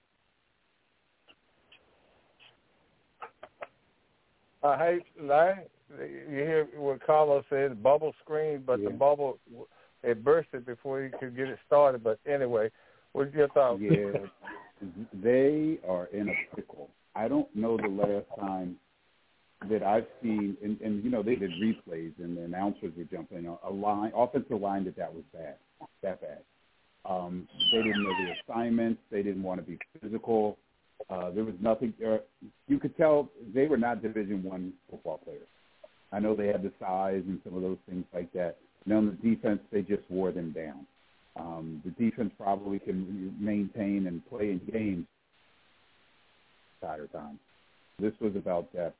Uh, 4.62 4.76
hey, 4.76 4.98
Larry, 5.20 5.64
you 5.98 6.36
hear 6.36 6.68
what 6.76 7.04
Carlos 7.04 7.44
said, 7.48 7.82
bubble 7.82 8.14
screen, 8.22 8.62
but 8.66 8.80
yeah. 8.80 8.88
the 8.88 8.94
bubble, 8.94 9.38
it 10.02 10.24
bursted 10.24 10.66
before 10.66 11.02
you 11.02 11.10
could 11.18 11.36
get 11.36 11.48
it 11.48 11.58
started. 11.66 12.02
But 12.02 12.18
anyway, 12.26 12.70
what's 13.12 13.34
your 13.34 13.48
thoughts? 13.48 13.80
Yeah, 13.80 14.12
they 15.12 15.78
are 15.88 16.06
in 16.12 16.28
a 16.28 16.56
pickle. 16.56 16.90
I 17.14 17.28
don't 17.28 17.54
know 17.54 17.76
the 17.76 17.88
last 17.88 18.26
time 18.38 18.76
that 19.68 19.82
I've 19.82 20.06
seen, 20.22 20.56
and, 20.62 20.80
and 20.80 21.04
you 21.04 21.10
know, 21.10 21.22
they 21.22 21.34
did 21.34 21.50
replays, 21.50 22.12
and 22.18 22.36
the 22.36 22.42
announcers 22.42 22.92
were 22.96 23.04
jumping 23.04 23.46
a 23.46 23.70
line, 23.70 24.12
offensive 24.16 24.60
line 24.60 24.84
that 24.84 24.96
that 24.96 25.12
was 25.12 25.24
bad, 25.34 25.56
that 26.02 26.20
bad. 26.20 26.38
Um, 27.04 27.48
they 27.72 27.78
didn't 27.78 28.02
know 28.02 28.10
the 28.10 28.52
assignments. 28.52 29.00
They 29.10 29.22
didn't 29.22 29.42
want 29.42 29.60
to 29.60 29.66
be 29.66 29.78
physical. 30.00 30.56
Uh, 31.08 31.30
there 31.30 31.44
was 31.44 31.54
nothing. 31.60 31.92
Uh, 32.06 32.18
you 32.68 32.78
could 32.78 32.96
tell 32.96 33.28
they 33.54 33.66
were 33.66 33.78
not 33.78 34.02
Division 34.02 34.42
One 34.42 34.72
football 34.90 35.18
players. 35.18 35.46
I 36.12 36.20
know 36.20 36.34
they 36.34 36.48
had 36.48 36.62
the 36.62 36.72
size 36.78 37.22
and 37.26 37.40
some 37.44 37.54
of 37.54 37.62
those 37.62 37.78
things 37.88 38.04
like 38.12 38.32
that. 38.32 38.58
And 38.84 38.94
on 38.94 39.06
the 39.06 39.28
defense, 39.28 39.60
they 39.70 39.82
just 39.82 40.02
wore 40.08 40.32
them 40.32 40.52
down. 40.52 40.86
Um, 41.36 41.82
the 41.84 41.90
defense 41.90 42.32
probably 42.38 42.78
can 42.78 43.34
maintain 43.38 44.06
and 44.06 44.26
play 44.28 44.50
in 44.50 44.60
games 44.72 45.06
entire 46.82 47.06
time. 47.08 47.38
This 47.98 48.12
was 48.20 48.34
about 48.36 48.72
depth 48.72 48.96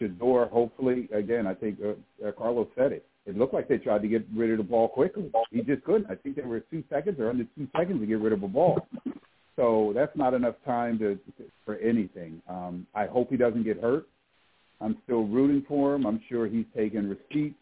Shedeur, 0.00 0.50
hopefully, 0.50 1.08
again, 1.12 1.46
I 1.46 1.54
think 1.54 1.78
uh, 1.82 2.26
uh, 2.26 2.32
Carlos 2.32 2.68
said 2.76 2.92
it. 2.92 3.06
It 3.26 3.38
looked 3.38 3.54
like 3.54 3.68
they 3.68 3.78
tried 3.78 4.02
to 4.02 4.08
get 4.08 4.26
rid 4.34 4.50
of 4.50 4.58
the 4.58 4.64
ball 4.64 4.88
quickly. 4.88 5.30
He 5.50 5.62
just 5.62 5.84
couldn't. 5.84 6.10
I 6.10 6.14
think 6.16 6.36
there 6.36 6.46
were 6.46 6.60
two 6.60 6.84
seconds 6.90 7.18
or 7.18 7.30
under 7.30 7.44
two 7.56 7.68
seconds 7.76 8.00
to 8.00 8.06
get 8.06 8.20
rid 8.20 8.32
of 8.32 8.42
a 8.42 8.48
ball. 8.48 8.86
So 9.56 9.92
that's 9.94 10.14
not 10.16 10.34
enough 10.34 10.56
time 10.66 10.98
to 10.98 11.18
for 11.64 11.76
anything. 11.76 12.42
Um, 12.48 12.86
I 12.94 13.06
hope 13.06 13.30
he 13.30 13.36
doesn't 13.36 13.62
get 13.62 13.80
hurt. 13.80 14.06
I'm 14.80 14.98
still 15.04 15.24
rooting 15.26 15.64
for 15.66 15.94
him. 15.94 16.06
I'm 16.06 16.20
sure 16.28 16.46
he's 16.46 16.66
taking 16.76 17.08
receipts, 17.08 17.56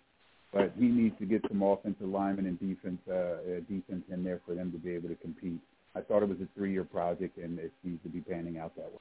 but 0.52 0.72
he 0.78 0.86
needs 0.86 1.16
to 1.18 1.26
get 1.26 1.42
some 1.48 1.62
offensive 1.62 2.08
linemen 2.08 2.46
and 2.46 2.60
defense 2.60 3.00
uh, 3.08 3.14
uh, 3.14 3.36
defense 3.68 4.04
in 4.12 4.22
there 4.22 4.40
for 4.46 4.54
them 4.54 4.70
to 4.72 4.78
be 4.78 4.90
able 4.90 5.08
to 5.08 5.14
compete. 5.16 5.60
I 5.94 6.00
thought 6.00 6.22
it 6.22 6.28
was 6.28 6.38
a 6.42 6.48
three-year 6.56 6.84
project, 6.84 7.38
and 7.38 7.58
it 7.58 7.72
seems 7.82 8.00
to 8.02 8.08
be 8.08 8.20
panning 8.20 8.58
out 8.58 8.74
that 8.76 8.90
way. 8.90 8.98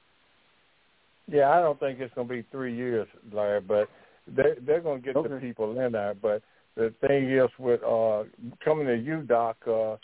Yeah, 1.28 1.50
I 1.50 1.60
don't 1.60 1.78
think 1.78 2.00
it's 2.00 2.12
going 2.14 2.28
to 2.28 2.34
be 2.34 2.44
three 2.50 2.74
years, 2.74 3.06
Larry, 3.32 3.60
but 3.60 3.88
they 4.26 4.54
they're 4.66 4.80
going 4.80 5.00
to 5.00 5.06
get 5.06 5.16
okay. 5.16 5.28
the 5.28 5.40
people 5.40 5.78
in 5.78 5.92
there. 5.92 6.14
But 6.14 6.42
the 6.76 6.92
thing 7.06 7.30
is, 7.30 7.48
with 7.58 7.82
uh 7.82 8.24
coming 8.64 8.86
to 8.86 8.96
you, 8.96 9.22
Doc, 9.22 9.56
uh, 9.66 9.96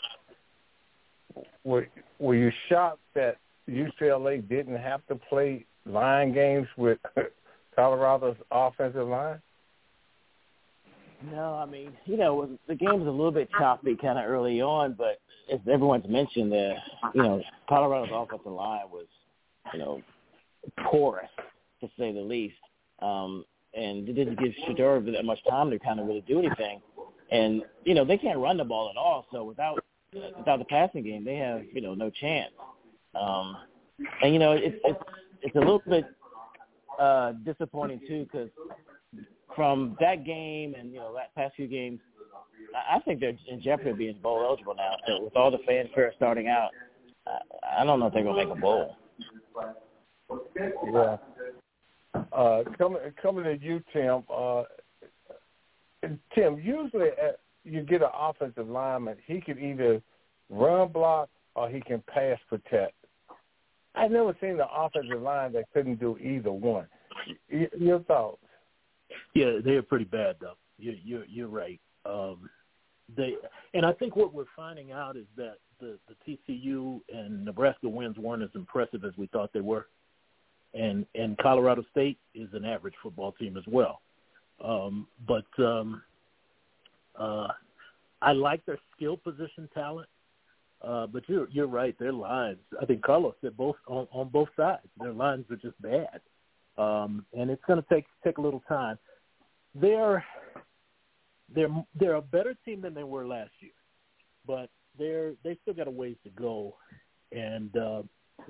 were 1.63 1.87
were 2.19 2.35
you 2.35 2.51
shocked 2.69 3.01
that 3.15 3.37
UCLA 3.69 4.47
didn't 4.47 4.77
have 4.77 5.05
to 5.07 5.15
play 5.15 5.65
line 5.85 6.33
games 6.33 6.67
with 6.77 6.99
Colorado's 7.75 8.37
offensive 8.51 9.07
line? 9.07 9.41
No, 11.31 11.55
I 11.55 11.65
mean, 11.65 11.91
you 12.05 12.17
know, 12.17 12.49
the 12.67 12.75
game 12.75 12.99
was 12.99 13.07
a 13.07 13.11
little 13.11 13.31
bit 13.31 13.49
choppy 13.57 13.95
kind 13.95 14.17
of 14.17 14.25
early 14.25 14.61
on, 14.61 14.95
but 14.97 15.19
as 15.51 15.59
everyone's 15.69 16.07
mentioned, 16.07 16.51
the 16.51 16.75
you 17.13 17.23
know 17.23 17.41
Colorado's 17.67 18.09
offensive 18.13 18.51
line 18.51 18.89
was, 18.89 19.05
you 19.73 19.79
know, 19.79 20.01
porous, 20.89 21.29
to 21.81 21.87
say 21.97 22.13
the 22.13 22.21
least. 22.21 22.55
Um, 23.01 23.43
and 23.73 24.07
it 24.07 24.13
didn't 24.13 24.39
give 24.39 24.53
Shedeur 24.67 25.05
that 25.13 25.25
much 25.25 25.39
time 25.47 25.69
to 25.71 25.79
kind 25.79 25.99
of 25.99 26.07
really 26.07 26.23
do 26.27 26.39
anything. 26.39 26.81
And 27.31 27.63
you 27.83 27.93
know 27.93 28.05
they 28.05 28.17
can't 28.17 28.39
run 28.39 28.57
the 28.57 28.63
ball 28.63 28.89
at 28.89 28.97
all. 28.97 29.25
So 29.31 29.43
without 29.43 29.83
without 30.13 30.59
the 30.59 30.65
passing 30.65 31.03
game, 31.03 31.25
they 31.25 31.35
have 31.35 31.63
you 31.73 31.81
know 31.81 31.93
no 31.93 32.09
chance. 32.09 32.51
Um, 33.19 33.57
and 34.21 34.33
you 34.33 34.39
know 34.39 34.53
it's 34.53 34.77
it's 34.83 34.99
it's 35.41 35.55
a 35.55 35.59
little 35.59 35.81
bit 35.87 36.05
uh, 36.99 37.33
disappointing 37.45 37.99
too 38.07 38.25
because 38.31 38.49
from 39.55 39.97
that 39.99 40.25
game 40.25 40.75
and 40.77 40.91
you 40.91 40.99
know 40.99 41.13
that 41.13 41.33
past 41.35 41.55
few 41.55 41.67
games, 41.67 41.99
I 42.73 42.99
think 42.99 43.19
they're 43.19 43.33
in 43.47 43.61
jeopardy 43.61 43.91
of 43.91 43.97
being 43.97 44.19
bowl 44.21 44.43
eligible 44.43 44.75
now. 44.75 44.95
With 45.21 45.35
all 45.35 45.51
the 45.51 45.59
fanfare 45.65 46.13
starting 46.15 46.47
out, 46.47 46.69
I, 47.77 47.83
don't 47.83 47.99
know 47.99 48.07
if 48.07 48.13
they're 48.13 48.23
gonna 48.23 48.45
make 48.45 48.55
a 48.55 48.59
bowl. 48.59 48.95
Yeah. 50.91 51.17
Uh, 52.31 52.63
coming 52.77 52.99
coming 53.21 53.43
to 53.43 53.57
you, 53.59 53.81
Tim. 53.93 54.23
Uh, 54.33 54.63
Tim, 56.33 56.59
usually 56.59 57.09
uh, 57.09 57.33
you 57.63 57.81
get 57.83 58.01
an 58.01 58.09
offensive 58.17 58.67
lineman. 58.67 59.17
He 59.25 59.41
can 59.41 59.59
either 59.59 60.01
run 60.49 60.89
block 60.89 61.29
or 61.55 61.69
he 61.69 61.81
can 61.81 62.01
pass 62.07 62.37
protect. 62.47 62.93
I've 63.95 64.11
never 64.11 64.35
seen 64.39 64.51
an 64.51 64.67
offensive 64.73 65.21
line 65.21 65.51
that 65.53 65.65
couldn't 65.73 65.99
do 65.99 66.17
either 66.19 66.51
one. 66.51 66.87
Your 67.77 67.99
thoughts? 68.01 68.37
Yeah, 69.33 69.59
they're 69.63 69.83
pretty 69.83 70.05
bad 70.05 70.37
though. 70.39 70.57
You, 70.77 70.95
you're 71.03 71.25
you're 71.25 71.47
right. 71.47 71.79
Um, 72.05 72.49
they 73.15 73.35
and 73.73 73.85
I 73.85 73.93
think 73.93 74.15
what 74.15 74.33
we're 74.33 74.45
finding 74.55 74.91
out 74.91 75.17
is 75.17 75.25
that 75.37 75.57
the 75.79 75.97
the 76.07 76.37
TCU 76.49 77.01
and 77.13 77.45
Nebraska 77.45 77.87
wins 77.87 78.17
weren't 78.17 78.43
as 78.43 78.49
impressive 78.55 79.03
as 79.05 79.13
we 79.17 79.27
thought 79.27 79.51
they 79.53 79.61
were 79.61 79.87
and 80.73 81.05
and 81.15 81.37
Colorado 81.37 81.83
State 81.91 82.17
is 82.35 82.49
an 82.53 82.65
average 82.65 82.93
football 83.01 83.31
team 83.33 83.57
as 83.57 83.63
well. 83.67 84.01
Um, 84.63 85.07
but 85.27 85.47
um, 85.57 86.01
uh, 87.17 87.47
I 88.21 88.33
like 88.33 88.65
their 88.65 88.79
skill 88.95 89.17
position 89.17 89.69
talent. 89.73 90.09
Uh, 90.81 91.07
but 91.07 91.23
you're 91.27 91.49
you're 91.49 91.67
right. 91.67 91.97
Their 91.99 92.13
lines. 92.13 92.59
I 92.81 92.85
think 92.85 93.01
Carlos 93.03 93.35
said 93.41 93.57
both 93.57 93.75
on, 93.87 94.07
on 94.11 94.29
both 94.29 94.47
sides. 94.55 94.87
Their 94.97 95.11
lines 95.11 95.45
are 95.51 95.57
just 95.57 95.79
bad, 95.81 96.21
um, 96.77 97.25
and 97.37 97.49
it's 97.49 97.63
going 97.67 97.81
to 97.81 97.89
take 97.93 98.05
take 98.23 98.37
a 98.37 98.41
little 98.41 98.63
time. 98.67 98.97
They're 99.75 100.23
they're 101.53 101.69
they're 101.99 102.15
a 102.15 102.21
better 102.21 102.55
team 102.65 102.81
than 102.81 102.93
they 102.93 103.03
were 103.03 103.27
last 103.27 103.51
year, 103.59 103.71
but 104.45 104.69
they're 104.97 105.33
they 105.43 105.57
still 105.61 105.73
got 105.73 105.87
a 105.87 105.91
ways 105.91 106.15
to 106.23 106.29
go. 106.31 106.75
And 107.31 107.75
uh, 107.77 108.01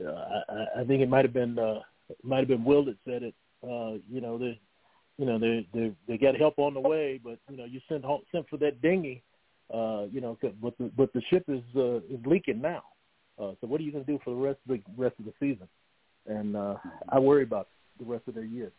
uh, 0.06 0.42
I, 0.50 0.82
I 0.82 0.84
think 0.86 1.02
it 1.02 1.10
might 1.10 1.26
have 1.26 1.34
been 1.34 1.58
uh, 1.60 1.80
might 2.24 2.40
have 2.40 2.48
been 2.48 2.64
Will 2.64 2.86
that 2.86 2.98
said 3.06 3.24
it. 3.24 3.36
Uh, 3.64 4.00
you 4.10 4.22
know, 4.22 4.38
the 4.38 4.56
you 5.18 5.26
know 5.26 5.38
they 5.38 5.68
they 5.74 5.92
they 6.08 6.18
got 6.18 6.36
help 6.38 6.58
on 6.58 6.74
the 6.74 6.80
way, 6.80 7.20
but 7.24 7.40
you 7.50 7.58
know 7.58 7.66
you 7.66 7.80
sent 7.90 8.06
sent 8.32 8.48
for 8.50 8.58
that 8.58 8.82
dinghy, 8.82 9.24
uh, 9.74 10.06
you 10.12 10.22
know, 10.22 10.38
but 10.62 10.78
the 10.78 10.92
but 10.96 11.12
the 11.14 11.22
ship 11.30 11.44
is 11.48 11.62
uh, 11.76 11.98
is 11.98 12.26
leaking 12.26 12.62
now. 12.62 12.84
Uh, 13.38 13.52
so 13.62 13.68
what 13.68 13.80
are 13.80 13.84
you 13.84 13.92
going 13.92 14.04
to 14.04 14.12
do 14.12 14.20
for 14.24 14.32
the 14.32 14.40
rest 14.40 14.60
of 14.68 14.78
the 14.78 14.82
rest 14.98 15.16
of 15.20 15.26
the 15.26 15.34
season? 15.40 15.68
And 16.26 16.56
uh, 16.56 16.76
I 17.10 17.20
worry 17.20 17.44
about 17.44 17.70
the 18.00 18.06
rest 18.06 18.28
of 18.28 18.36
their 18.36 18.46
year. 18.46 18.72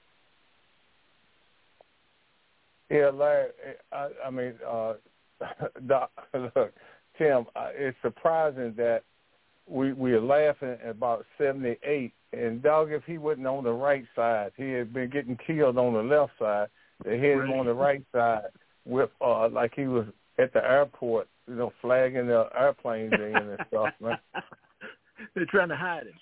Yeah, 2.91 3.11
Larry. 3.11 3.51
I, 3.93 4.09
I 4.27 4.31
mean, 4.31 4.55
uh, 4.69 4.95
Doc, 5.87 6.11
look, 6.35 6.73
Tim. 7.17 7.47
It's 7.75 7.97
surprising 8.03 8.75
that 8.77 9.03
we 9.69 9.93
we 9.93 10.13
are 10.13 10.21
laughing 10.21 10.77
about 10.85 11.25
seventy 11.39 11.77
eight, 11.85 12.13
and 12.33 12.63
dog, 12.63 12.91
if 12.93 13.05
he 13.05 13.19
wasn't 13.19 13.47
on 13.47 13.65
the 13.65 13.73
right 13.73 14.05
side, 14.17 14.53
he 14.57 14.71
had 14.71 14.93
been 14.93 15.11
getting 15.11 15.39
killed 15.47 15.79
on 15.79 15.95
the 15.95 16.03
left 16.03 16.33
side. 16.39 16.69
They 17.05 17.19
hit 17.19 17.39
him 17.39 17.53
on 17.53 17.67
the 17.67 17.75
right 17.75 18.05
side 18.13 18.51
with 18.85 19.11
uh 19.21 19.49
like 19.49 19.73
he 19.75 19.87
was 19.87 20.07
at 20.39 20.53
the 20.53 20.65
airport, 20.65 21.29
you 21.49 21.55
know, 21.55 21.73
flagging 21.81 22.27
the 22.27 22.49
airplanes 22.59 23.13
in 23.13 23.37
and 23.37 23.59
stuff, 23.69 23.91
man. 24.01 24.19
They're 25.35 25.47
trying 25.47 25.69
to 25.69 25.77
hide 25.77 26.07
him. 26.07 26.15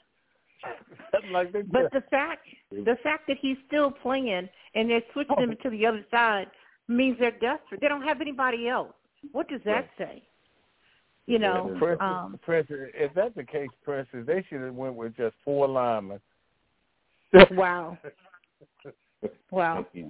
like 1.32 1.52
but 1.52 1.92
the 1.92 2.02
fact 2.10 2.46
the 2.70 2.96
fact 3.02 3.26
that 3.28 3.36
he's 3.40 3.56
still 3.66 3.90
playing 3.90 4.48
and 4.74 4.90
they're 4.90 5.02
switching 5.12 5.38
him 5.38 5.56
to 5.62 5.70
the 5.70 5.86
other 5.86 6.04
side 6.10 6.46
means 6.88 7.16
they're 7.18 7.30
desperate. 7.30 7.80
They 7.80 7.88
don't 7.88 8.02
have 8.02 8.20
anybody 8.20 8.68
else. 8.68 8.92
What 9.32 9.48
does 9.48 9.60
that 9.64 9.88
say? 9.96 10.22
You 11.26 11.38
know, 11.38 11.76
Princess, 11.78 11.98
um, 12.00 12.38
Princess, 12.42 12.76
if 12.94 13.12
that's 13.14 13.34
the 13.34 13.44
case, 13.44 13.68
Princess, 13.84 14.24
they 14.26 14.44
should 14.48 14.62
have 14.62 14.74
went 14.74 14.94
with 14.94 15.14
just 15.14 15.34
four 15.44 15.68
linemen. 15.68 16.20
wow, 17.52 17.98
wow. 19.50 19.86
Yeah. 19.92 20.04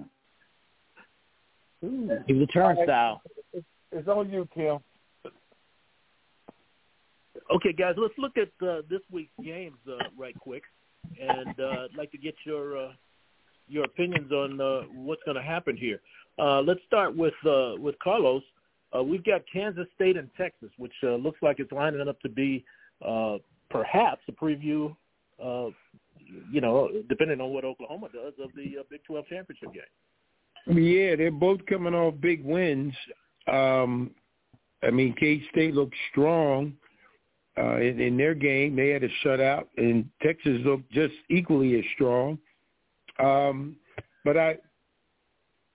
He 1.81 2.33
was 2.33 2.43
a 2.43 2.45
turnstile. 2.47 3.21
It's, 3.53 3.65
it's 3.91 4.07
on 4.07 4.29
you, 4.29 4.47
Kim. 4.53 4.79
Okay, 7.51 7.73
guys, 7.73 7.95
let's 7.97 8.13
look 8.19 8.33
at 8.37 8.49
uh, 8.67 8.81
this 8.89 9.01
week's 9.11 9.33
games 9.43 9.77
uh, 9.87 10.03
right 10.15 10.37
quick, 10.39 10.61
and 11.19 11.59
uh, 11.59 11.85
I'd 11.85 11.97
like 11.97 12.11
to 12.11 12.17
get 12.17 12.35
your 12.45 12.77
uh, 12.77 12.91
your 13.67 13.85
opinions 13.85 14.31
on 14.31 14.61
uh, 14.61 14.81
what's 14.93 15.21
going 15.25 15.35
to 15.35 15.41
happen 15.41 15.75
here. 15.75 15.99
Uh, 16.37 16.61
let's 16.61 16.79
start 16.85 17.15
with 17.15 17.33
with 17.79 17.95
Carlos. 18.03 18.43
We've 19.03 19.23
got 19.23 19.41
Kansas 19.51 19.87
State 19.95 20.15
and 20.15 20.29
Texas, 20.37 20.69
which 20.77 20.93
looks 21.01 21.39
like 21.41 21.59
it's 21.59 21.71
lining 21.71 22.07
up 22.07 22.19
to 22.21 22.29
be 22.29 22.63
perhaps 23.71 24.21
a 24.27 24.31
preview, 24.31 24.95
you 26.51 26.61
know, 26.61 26.89
depending 27.07 27.41
on 27.41 27.51
what 27.51 27.65
Oklahoma 27.65 28.09
does 28.13 28.33
of 28.43 28.51
the 28.55 28.75
Big 28.91 29.03
12 29.05 29.25
championship 29.27 29.73
game. 29.73 30.77
Yeah, 30.77 31.15
they're 31.15 31.31
both 31.31 31.65
coming 31.65 31.95
off 31.95 32.13
big 32.19 32.43
wins. 32.43 32.93
Um, 33.51 34.11
I 34.83 34.91
mean, 34.91 35.15
K 35.19 35.41
State 35.51 35.73
looks 35.73 35.97
strong 36.11 36.75
uh, 37.59 37.77
in, 37.77 37.99
in 37.99 38.17
their 38.17 38.33
game. 38.33 38.75
They 38.75 38.89
had 38.89 39.03
a 39.03 39.09
shutout, 39.23 39.65
and 39.77 40.09
Texas 40.21 40.59
looked 40.65 40.91
just 40.91 41.13
equally 41.29 41.77
as 41.77 41.85
strong. 41.95 42.37
Um, 43.19 43.75
but 44.23 44.37
I, 44.37 44.57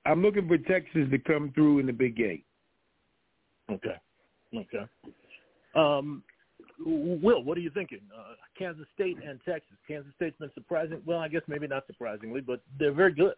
I'm 0.07 0.23
looking 0.23 0.49
for 0.49 0.59
Texas 0.59 1.09
to 1.11 1.19
come 1.19 1.53
through 1.55 1.81
in 1.81 1.87
the 1.87 1.93
big 1.93 2.17
game. 2.17 2.43
Okay. 3.71 3.97
Okay. 4.55 4.85
Um, 5.75 6.23
Will, 6.85 7.43
what 7.43 7.57
are 7.57 7.61
you 7.61 7.71
thinking? 7.71 8.01
Uh, 8.17 8.35
Kansas 8.59 8.87
State 8.95 9.17
and 9.27 9.41
Texas. 9.45 9.77
Kansas 9.87 10.13
State's 10.17 10.37
been 10.39 10.51
surprising. 10.55 11.01
Well, 11.07 11.19
I 11.19 11.29
guess 11.29 11.43
maybe 11.47 11.67
not 11.67 11.87
surprisingly, 11.87 12.41
but 12.41 12.63
they're 12.79 12.93
very 12.93 13.13
good. 13.13 13.35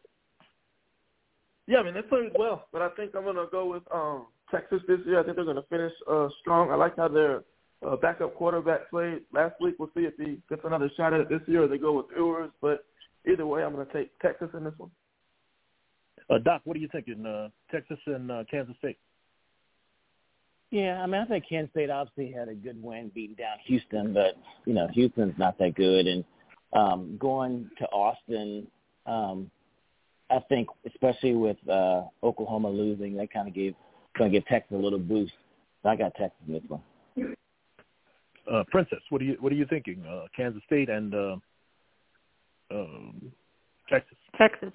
Yeah, 1.67 1.79
I 1.79 1.83
mean 1.83 1.95
they 1.95 2.03
played 2.03 2.31
well, 2.39 2.67
but 2.73 2.81
I 2.81 2.89
think 2.91 3.15
I'm 3.15 3.25
gonna 3.25 3.47
go 3.51 3.67
with 3.67 3.83
um 3.93 4.27
Texas 4.51 4.81
this 4.87 5.01
year. 5.05 5.21
I 5.21 5.25
think 5.25 5.37
they're 5.37 5.45
gonna 5.45 5.65
finish 5.69 5.93
uh 6.11 6.29
strong. 6.41 6.71
I 6.71 6.77
like 6.77 6.97
how 6.97 7.09
their 7.09 7.43
uh, 7.87 7.97
backup 7.97 8.35
quarterback 8.35 8.91
played 8.91 9.23
last 9.33 9.55
week. 9.61 9.77
We'll 9.79 9.91
see 9.97 10.05
if 10.05 10.15
he 10.17 10.39
gets 10.49 10.63
another 10.65 10.91
shot 10.97 11.13
at 11.13 11.21
it 11.21 11.29
this 11.29 11.43
year 11.47 11.65
or 11.65 11.69
they 11.69 11.79
go 11.79 11.93
with 11.93 12.07
Ewers. 12.17 12.51
But 12.61 12.85
either 13.31 13.47
way, 13.47 13.63
I'm 13.63 13.73
gonna 13.73 13.87
take 13.93 14.19
Texas 14.21 14.49
in 14.55 14.65
this 14.65 14.75
one. 14.77 14.91
Uh, 16.29 16.39
Doc, 16.39 16.63
what 16.65 16.77
are 16.77 16.81
you 16.81 16.89
thinking? 16.91 17.25
Uh, 17.25 17.49
Texas 17.71 17.99
and 18.07 18.31
uh, 18.31 18.45
Kansas 18.51 18.77
State. 18.79 18.99
Yeah, 20.71 21.01
I 21.01 21.07
mean, 21.07 21.21
I 21.21 21.25
think 21.27 21.45
Kansas 21.49 21.71
State 21.71 21.91
obviously 21.91 22.33
had 22.33 22.49
a 22.49 22.55
good 22.55 22.83
win 22.83 23.11
beating 23.15 23.37
down 23.37 23.57
Houston, 23.67 24.13
but 24.13 24.37
you 24.65 24.75
know 24.75 24.89
Houston's 24.93 25.39
not 25.39 25.59
that 25.59 25.75
good, 25.77 26.07
and 26.07 26.25
um, 26.73 27.17
going 27.21 27.71
to 27.79 27.85
Austin, 27.87 28.67
um, 29.07 29.51
I 30.31 30.41
think 30.49 30.69
especially 30.87 31.35
with 31.35 31.57
uh, 31.69 32.03
Oklahoma 32.23 32.69
losing, 32.69 33.17
that 33.17 33.33
kind 33.33 33.47
of 33.47 33.55
gave 33.55 33.75
going 34.19 34.33
to 34.33 34.39
give 34.39 34.47
Texas 34.49 34.75
a 34.75 34.81
little 34.81 34.99
boost. 34.99 35.33
So 35.83 35.91
I 35.91 35.97
got 35.97 36.15
Texas 36.15 36.39
in 36.47 36.55
this 36.55 36.63
one. 36.67 37.37
Uh, 38.51 38.65
Princess, 38.71 39.01
what 39.11 39.21
are 39.21 39.25
you 39.25 39.37
what 39.41 39.53
are 39.53 39.57
you 39.57 39.67
thinking? 39.69 40.05
Uh, 40.09 40.27
Kansas 40.37 40.63
State 40.67 40.89
and 40.89 41.15
uh, 41.15 41.37
um, 42.71 43.33
Texas. 43.89 44.17
Texas. 44.39 44.73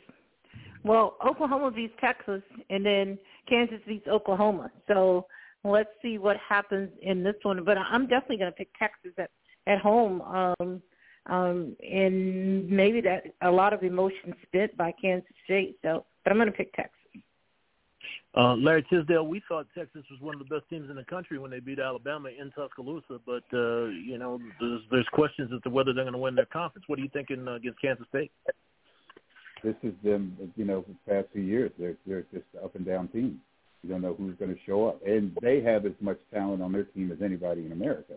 Well, 0.84 1.18
Oklahoma 1.26 1.72
beats 1.72 1.94
Texas, 2.02 2.42
and 2.70 2.86
then 2.86 3.18
Kansas 3.48 3.80
beats 3.88 4.08
Oklahoma. 4.08 4.72
So 4.88 5.28
let's 5.64 5.90
see 6.02 6.18
what 6.18 6.38
happens 6.38 6.90
in 7.02 7.24
this 7.24 7.36
one. 7.44 7.64
But 7.64 7.78
I'm 7.78 8.08
definitely 8.08 8.38
going 8.38 8.52
to 8.52 8.56
pick 8.56 8.70
Texas 8.78 9.12
at 9.18 9.30
at 9.68 9.80
home. 9.80 10.22
Um, 10.22 10.82
um, 11.28 11.76
and 11.82 12.68
maybe 12.70 13.00
that 13.02 13.24
a 13.44 13.52
lot 13.52 13.74
of 13.74 13.84
emotion 13.84 14.34
spent 14.48 14.76
by 14.76 14.92
Kansas 15.00 15.30
State. 15.46 15.78
So, 15.84 16.06
but 16.24 16.32
I'm 16.32 16.38
going 16.38 16.52
to 16.52 16.58
pick 16.58 16.74
Texas. 16.74 17.01
Uh, 18.34 18.56
Larry 18.56 18.86
Tisdale, 18.90 19.28
we 19.28 19.42
thought 19.48 19.68
Texas 19.78 20.04
was 20.10 20.22
one 20.22 20.34
of 20.34 20.40
the 20.40 20.56
best 20.56 20.70
teams 20.70 20.90
in 20.90 20.96
the 20.96 21.04
country 21.04 21.38
when 21.38 21.52
they 21.52 21.60
beat 21.60 21.80
Alabama 21.80 22.30
in 22.30 22.50
Tuscaloosa, 22.52 23.20
but 23.26 23.44
uh, 23.54 23.86
you 23.88 24.18
know 24.18 24.40
there's, 24.60 24.82
there's 24.90 25.08
questions 25.12 25.52
as 25.54 25.62
to 25.64 25.70
whether 25.70 25.94
they're 25.94 26.06
going 26.06 26.14
to 26.14 26.20
win 26.20 26.36
their 26.36 26.46
conference. 26.46 26.86
What 26.88 26.98
are 26.98 27.02
you 27.02 27.10
thinking 27.12 27.46
uh, 27.46 27.56
against 27.56 27.82
Kansas 27.82 28.08
State? 28.08 28.32
This 29.64 29.76
is 29.84 29.94
them, 30.02 30.38
you 30.56 30.64
know, 30.64 30.82
for 30.82 30.92
the 30.92 31.22
past 31.22 31.34
few 31.34 31.42
years. 31.42 31.72
They're 31.78 31.98
they're 32.08 32.26
just 32.34 32.46
up 32.64 32.76
and 32.76 32.86
down 32.86 33.10
teams. 33.10 33.38
You 33.84 33.90
don't 33.90 34.02
know 34.02 34.14
who's 34.14 34.38
going 34.38 34.54
to 34.54 34.60
show 34.66 34.88
up, 34.88 35.06
and 35.06 35.36
they 35.42 35.62
have 35.62 35.86
as 35.86 35.94
much 36.00 36.20
talent 36.34 36.62
on 36.62 36.72
their 36.72 36.86
team 36.86 37.12
as 37.12 37.22
anybody 37.22 37.66
in 37.66 37.74
America. 37.74 38.14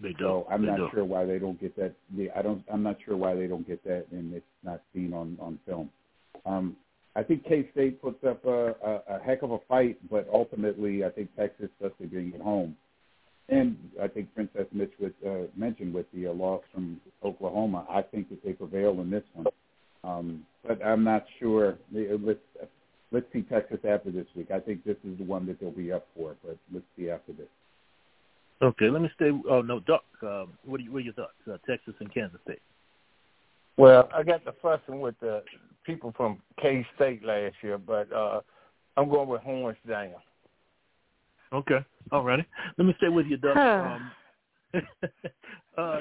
They 0.00 0.08
do. 0.08 0.24
So 0.24 0.46
I'm 0.50 0.62
they 0.62 0.68
not 0.68 0.76
do. 0.78 0.88
sure 0.92 1.04
why 1.04 1.26
they 1.26 1.38
don't 1.38 1.60
get 1.60 1.76
that. 1.76 1.94
I 2.34 2.42
don't. 2.42 2.64
I'm 2.72 2.82
not 2.82 2.96
sure 3.04 3.16
why 3.16 3.36
they 3.36 3.46
don't 3.46 3.66
get 3.66 3.84
that, 3.84 4.06
and 4.10 4.34
it's 4.34 4.44
not 4.64 4.82
seen 4.92 5.12
on 5.14 5.38
on 5.40 5.60
film. 5.64 5.90
Um, 6.44 6.76
I 7.16 7.22
think 7.22 7.44
K 7.44 7.68
State 7.72 8.02
puts 8.02 8.24
up 8.24 8.44
a, 8.44 8.74
a, 8.84 9.16
a 9.16 9.20
heck 9.24 9.42
of 9.42 9.52
a 9.52 9.58
fight, 9.68 9.98
but 10.10 10.26
ultimately, 10.32 11.04
I 11.04 11.10
think 11.10 11.34
Texas, 11.36 11.68
especially 11.80 12.06
being 12.06 12.32
at 12.34 12.40
home, 12.40 12.76
and 13.48 13.76
I 14.02 14.08
think 14.08 14.34
Princess 14.34 14.66
Mitch 14.72 14.92
would 15.00 15.14
uh, 15.26 15.46
mentioned 15.56 15.94
with 15.94 16.06
the 16.12 16.28
uh, 16.28 16.32
loss 16.32 16.62
from 16.72 17.00
Oklahoma, 17.22 17.86
I 17.88 18.02
think 18.02 18.28
that 18.30 18.42
they 18.42 18.52
prevail 18.52 19.00
in 19.00 19.10
this 19.10 19.24
one. 19.34 19.46
Um, 20.02 20.46
but 20.66 20.84
I'm 20.84 21.04
not 21.04 21.24
sure. 21.38 21.76
Let's 21.92 22.38
let's 23.12 23.26
see 23.32 23.42
Texas 23.42 23.78
after 23.88 24.10
this 24.10 24.26
week. 24.34 24.50
I 24.50 24.60
think 24.60 24.84
this 24.84 24.96
is 25.04 25.16
the 25.18 25.24
one 25.24 25.46
that 25.46 25.60
they'll 25.60 25.70
be 25.70 25.92
up 25.92 26.06
for, 26.16 26.34
but 26.44 26.56
let's 26.72 26.86
see 26.96 27.10
after 27.10 27.32
this. 27.32 27.46
Okay, 28.62 28.88
let 28.88 29.02
me 29.02 29.10
stay. 29.14 29.30
Oh 29.48 29.62
no, 29.62 29.80
Doc. 29.80 30.04
Um, 30.22 30.52
what 30.64 30.80
are 30.80 30.82
you, 30.82 30.92
what 30.92 30.98
are 30.98 31.02
your 31.02 31.14
thoughts? 31.14 31.32
Uh, 31.46 31.58
Texas 31.66 31.94
and 32.00 32.12
Kansas 32.12 32.40
State. 32.44 32.62
Well, 33.76 34.08
I 34.14 34.22
got 34.22 34.44
the 34.44 34.54
fussing 34.62 35.00
with 35.00 35.18
the 35.20 35.42
people 35.84 36.12
from 36.16 36.40
K 36.60 36.86
State 36.96 37.24
last 37.24 37.54
year, 37.62 37.78
but 37.78 38.12
uh 38.12 38.40
I'm 38.96 39.08
going 39.08 39.28
with 39.28 39.42
Horns 39.42 39.76
down. 39.88 40.14
Okay, 41.52 41.84
all 42.10 42.22
righty. 42.24 42.44
Let 42.78 42.86
me 42.86 42.94
stay 42.98 43.08
with 43.08 43.26
you, 43.26 43.36
Doug. 43.36 43.56
um, 43.56 44.10
uh, 45.78 46.00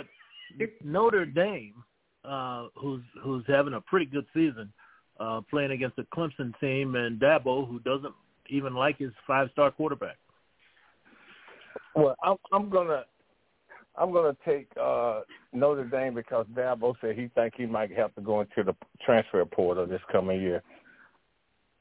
Notre 0.83 1.25
Dame, 1.25 1.83
uh, 2.25 2.67
who's 2.75 3.03
who's 3.21 3.43
having 3.47 3.73
a 3.73 3.81
pretty 3.81 4.05
good 4.05 4.25
season, 4.33 4.71
uh, 5.19 5.41
playing 5.49 5.71
against 5.71 5.99
a 5.99 6.03
Clemson 6.15 6.57
team, 6.59 6.95
and 6.95 7.19
Dabo, 7.19 7.67
who 7.67 7.79
doesn't 7.79 8.13
even 8.49 8.73
like 8.73 8.97
his 8.97 9.11
five-star 9.27 9.71
quarterback. 9.71 10.17
Well, 11.95 12.15
I'm 12.23 12.37
I'm 12.51 12.69
gonna 12.69 13.03
I'm 13.95 14.11
gonna 14.11 14.35
take 14.45 14.67
uh 14.81 15.21
Notre 15.51 15.85
Dame 15.85 16.15
because 16.15 16.45
Dabo 16.53 16.95
said 17.01 17.15
he 17.15 17.29
think 17.35 17.53
he 17.55 17.65
might 17.65 17.91
have 17.95 18.13
to 18.15 18.21
go 18.21 18.41
into 18.41 18.63
the 18.63 18.75
transfer 19.05 19.45
portal 19.45 19.85
this 19.85 20.01
coming 20.11 20.41
year. 20.41 20.63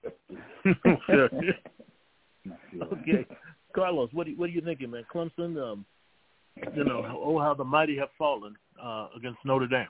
okay, 2.93 3.27
Carlos, 3.75 4.11
what 4.13 4.25
do 4.27 4.33
you, 4.33 4.39
what 4.39 4.51
are 4.51 4.53
you 4.53 4.61
thinking, 4.61 4.91
man? 4.91 5.05
Clemson, 5.13 5.57
um, 5.63 5.85
you 6.75 6.85
know, 6.85 7.05
oh 7.23 7.39
how 7.39 7.55
the 7.55 7.65
mighty 7.65 7.97
have 7.97 8.11
fallen 8.19 8.57
uh, 8.83 9.09
against 9.17 9.39
Notre 9.45 9.67
Dame. 9.67 9.89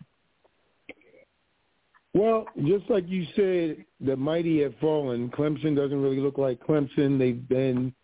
Well, 2.15 2.47
just 2.67 2.91
like 2.91 3.09
you 3.09 3.27
said, 3.35 3.85
the 4.01 4.17
mighty 4.17 4.63
have 4.63 4.75
fallen. 4.81 5.31
Clemson 5.31 5.75
doesn't 5.75 6.01
really 6.01 6.21
look 6.21 6.37
like 6.37 6.61
Clemson. 6.61 7.19
They've 7.19 7.49
been 7.49 7.95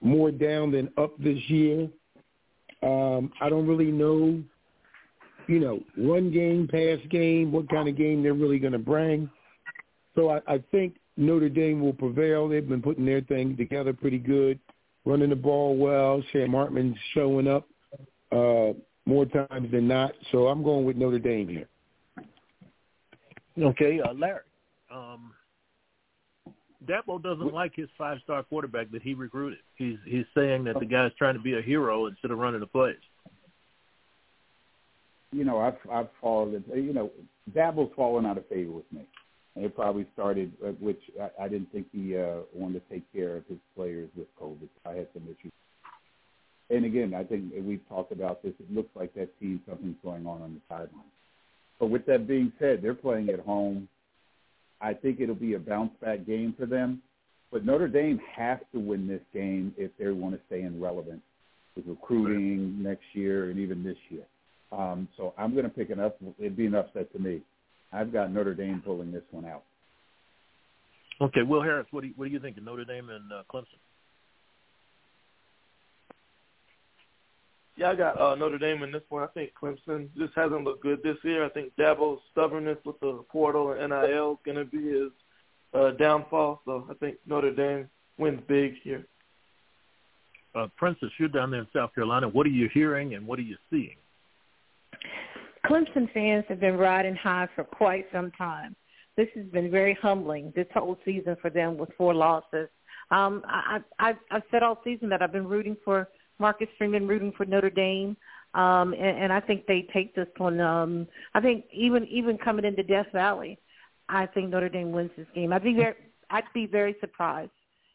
more 0.00 0.30
down 0.30 0.70
than 0.70 0.88
up 0.96 1.18
this 1.18 1.38
year. 1.48 1.88
Um, 2.84 3.32
I 3.40 3.48
don't 3.48 3.66
really 3.66 3.90
know, 3.90 4.42
you 5.46 5.58
know, 5.58 5.80
run 5.96 6.30
game, 6.30 6.68
pass 6.70 6.98
game, 7.10 7.50
what 7.50 7.68
kind 7.70 7.88
of 7.88 7.96
game 7.96 8.22
they're 8.22 8.34
really 8.34 8.58
going 8.58 8.72
to 8.72 8.78
bring. 8.78 9.30
So 10.14 10.30
I, 10.30 10.40
I 10.46 10.62
think 10.70 10.96
Notre 11.16 11.48
Dame 11.48 11.80
will 11.80 11.94
prevail. 11.94 12.48
They've 12.48 12.68
been 12.68 12.82
putting 12.82 13.06
their 13.06 13.22
thing 13.22 13.56
together 13.56 13.92
pretty 13.92 14.18
good, 14.18 14.58
running 15.04 15.30
the 15.30 15.36
ball 15.36 15.76
well. 15.76 16.22
Sam 16.32 16.52
Hartman's 16.52 16.96
showing 17.14 17.48
up 17.48 17.66
uh, 18.32 18.72
more 19.06 19.24
times 19.26 19.70
than 19.70 19.88
not. 19.88 20.12
So 20.30 20.48
I'm 20.48 20.62
going 20.62 20.84
with 20.84 20.96
Notre 20.96 21.18
Dame 21.18 21.48
here. 21.48 21.68
Okay, 23.58 24.00
uh, 24.00 24.12
Larry. 24.12 24.40
Um, 24.92 25.32
Dabo 26.86 27.22
doesn't 27.22 27.52
like 27.52 27.72
his 27.74 27.88
five-star 27.96 28.42
quarterback 28.44 28.90
that 28.92 29.02
he 29.02 29.14
recruited. 29.14 29.58
He's 29.76 29.96
he's 30.06 30.26
saying 30.34 30.64
that 30.64 30.78
the 30.78 30.86
guy's 30.86 31.12
trying 31.18 31.34
to 31.34 31.40
be 31.40 31.56
a 31.58 31.62
hero 31.62 32.06
instead 32.06 32.30
of 32.30 32.38
running 32.38 32.60
the 32.60 32.66
plays. 32.66 32.96
You 35.32 35.44
know, 35.44 35.58
I've 35.58 35.78
I've 35.90 36.08
followed 36.20 36.54
it. 36.54 36.64
You 36.76 36.92
know, 36.92 37.10
Dabo's 37.54 37.92
fallen 37.96 38.26
out 38.26 38.38
of 38.38 38.46
favor 38.48 38.72
with 38.72 38.92
me. 38.92 39.06
And 39.56 39.64
it 39.64 39.76
probably 39.76 40.04
started, 40.12 40.52
uh, 40.66 40.70
which 40.80 41.00
I, 41.20 41.44
I 41.44 41.48
didn't 41.48 41.70
think 41.70 41.86
he 41.92 42.16
uh, 42.16 42.40
wanted 42.52 42.82
to 42.82 42.92
take 42.92 43.12
care 43.12 43.36
of 43.36 43.46
his 43.46 43.58
players 43.76 44.08
with 44.16 44.26
COVID. 44.40 44.68
I 44.84 44.94
had 44.94 45.06
some 45.14 45.22
issues. 45.24 45.52
And 46.70 46.84
again, 46.84 47.14
I 47.14 47.22
think 47.22 47.52
we've 47.62 47.86
talked 47.88 48.10
about 48.10 48.42
this. 48.42 48.52
It 48.58 48.74
looks 48.74 48.90
like 48.96 49.14
that 49.14 49.38
team 49.38 49.62
something's 49.68 49.96
going 50.02 50.26
on 50.26 50.42
on 50.42 50.54
the 50.54 50.60
sideline. 50.68 51.04
But 51.78 51.90
with 51.90 52.04
that 52.06 52.26
being 52.26 52.52
said, 52.58 52.80
they're 52.82 52.94
playing 52.94 53.28
at 53.28 53.40
home. 53.40 53.88
I 54.84 54.92
think 54.92 55.20
it'll 55.20 55.34
be 55.34 55.54
a 55.54 55.58
bounce 55.58 55.92
back 56.02 56.26
game 56.26 56.54
for 56.58 56.66
them. 56.66 57.00
But 57.50 57.64
Notre 57.64 57.88
Dame 57.88 58.20
has 58.36 58.58
to 58.72 58.78
win 58.78 59.08
this 59.08 59.22
game 59.32 59.72
if 59.78 59.90
they 59.98 60.08
want 60.08 60.34
to 60.34 60.40
stay 60.46 60.62
in 60.62 60.78
relevance 60.80 61.22
with 61.74 61.86
recruiting 61.86 62.82
next 62.82 63.04
year 63.14 63.50
and 63.50 63.58
even 63.58 63.82
this 63.82 63.96
year. 64.10 64.24
Um, 64.72 65.08
so 65.16 65.32
I'm 65.38 65.52
going 65.52 65.64
to 65.64 65.70
pick 65.70 65.90
an 65.90 66.00
up. 66.00 66.18
It'd 66.38 66.56
be 66.56 66.66
an 66.66 66.74
upset 66.74 67.10
to 67.12 67.18
me. 67.18 67.40
I've 67.92 68.12
got 68.12 68.30
Notre 68.32 68.54
Dame 68.54 68.82
pulling 68.84 69.10
this 69.10 69.22
one 69.30 69.46
out. 69.46 69.62
Okay, 71.20 71.42
Will 71.42 71.62
Harris, 71.62 71.86
what 71.92 72.02
do 72.02 72.08
you, 72.08 72.14
what 72.16 72.26
do 72.26 72.32
you 72.32 72.40
think 72.40 72.58
of 72.58 72.64
Notre 72.64 72.84
Dame 72.84 73.08
and 73.08 73.32
uh, 73.32 73.42
Clemson? 73.50 73.78
Yeah, 77.76 77.90
I 77.90 77.96
got 77.96 78.20
uh, 78.20 78.34
Notre 78.36 78.58
Dame 78.58 78.84
in 78.84 78.92
this 78.92 79.02
one. 79.08 79.24
I 79.24 79.26
think 79.28 79.50
Clemson 79.60 80.08
just 80.16 80.32
hasn't 80.36 80.62
looked 80.62 80.82
good 80.82 81.02
this 81.02 81.16
year. 81.24 81.44
I 81.44 81.48
think 81.48 81.72
Dabo's 81.76 82.20
stubbornness 82.30 82.78
with 82.84 83.00
the 83.00 83.24
portal 83.30 83.72
and 83.72 83.90
NIL 83.90 84.32
is 84.32 84.38
going 84.44 84.56
to 84.56 84.64
be 84.64 84.90
his 84.90 85.10
uh, 85.74 85.90
downfall. 85.92 86.62
So 86.64 86.86
I 86.88 86.94
think 86.94 87.16
Notre 87.26 87.52
Dame 87.52 87.88
wins 88.16 88.40
big 88.46 88.74
here. 88.82 89.04
Uh, 90.54 90.68
Princess, 90.76 91.08
you're 91.18 91.28
down 91.28 91.50
there 91.50 91.60
in 91.60 91.66
South 91.74 91.92
Carolina. 91.94 92.28
What 92.28 92.46
are 92.46 92.50
you 92.50 92.68
hearing 92.72 93.14
and 93.14 93.26
what 93.26 93.40
are 93.40 93.42
you 93.42 93.56
seeing? 93.70 93.96
Clemson 95.66 96.12
fans 96.12 96.44
have 96.48 96.60
been 96.60 96.76
riding 96.76 97.16
high 97.16 97.48
for 97.56 97.64
quite 97.64 98.06
some 98.12 98.30
time. 98.32 98.76
This 99.16 99.28
has 99.34 99.46
been 99.46 99.70
very 99.70 99.98
humbling 100.00 100.52
this 100.54 100.66
whole 100.74 100.98
season 101.04 101.36
for 101.40 101.50
them 101.50 101.76
with 101.76 101.88
four 101.96 102.14
losses. 102.14 102.68
Um, 103.10 103.42
I, 103.46 103.78
I, 103.98 104.14
I've 104.30 104.42
said 104.50 104.62
all 104.62 104.80
season 104.84 105.08
that 105.08 105.22
I've 105.22 105.32
been 105.32 105.46
rooting 105.46 105.76
for 105.84 106.08
Marcus 106.38 106.68
Freeman, 106.78 107.06
rooting 107.06 107.32
for 107.36 107.44
Notre 107.44 107.70
Dame, 107.70 108.16
um, 108.54 108.92
and, 108.92 109.18
and 109.24 109.32
I 109.32 109.40
think 109.40 109.66
they 109.66 109.86
take 109.92 110.14
this 110.14 110.28
one. 110.36 110.60
Um, 110.60 111.06
I 111.34 111.40
think 111.40 111.64
even 111.72 112.06
even 112.08 112.38
coming 112.38 112.64
into 112.64 112.82
Death 112.82 113.06
Valley, 113.12 113.58
I 114.08 114.26
think 114.26 114.50
Notre 114.50 114.68
Dame 114.68 114.92
wins 114.92 115.10
this 115.16 115.26
game. 115.34 115.52
I'd 115.52 115.62
be 115.62 115.74
very 115.74 115.94
I'd 116.30 116.44
be 116.52 116.66
very 116.66 116.96
surprised 117.00 117.50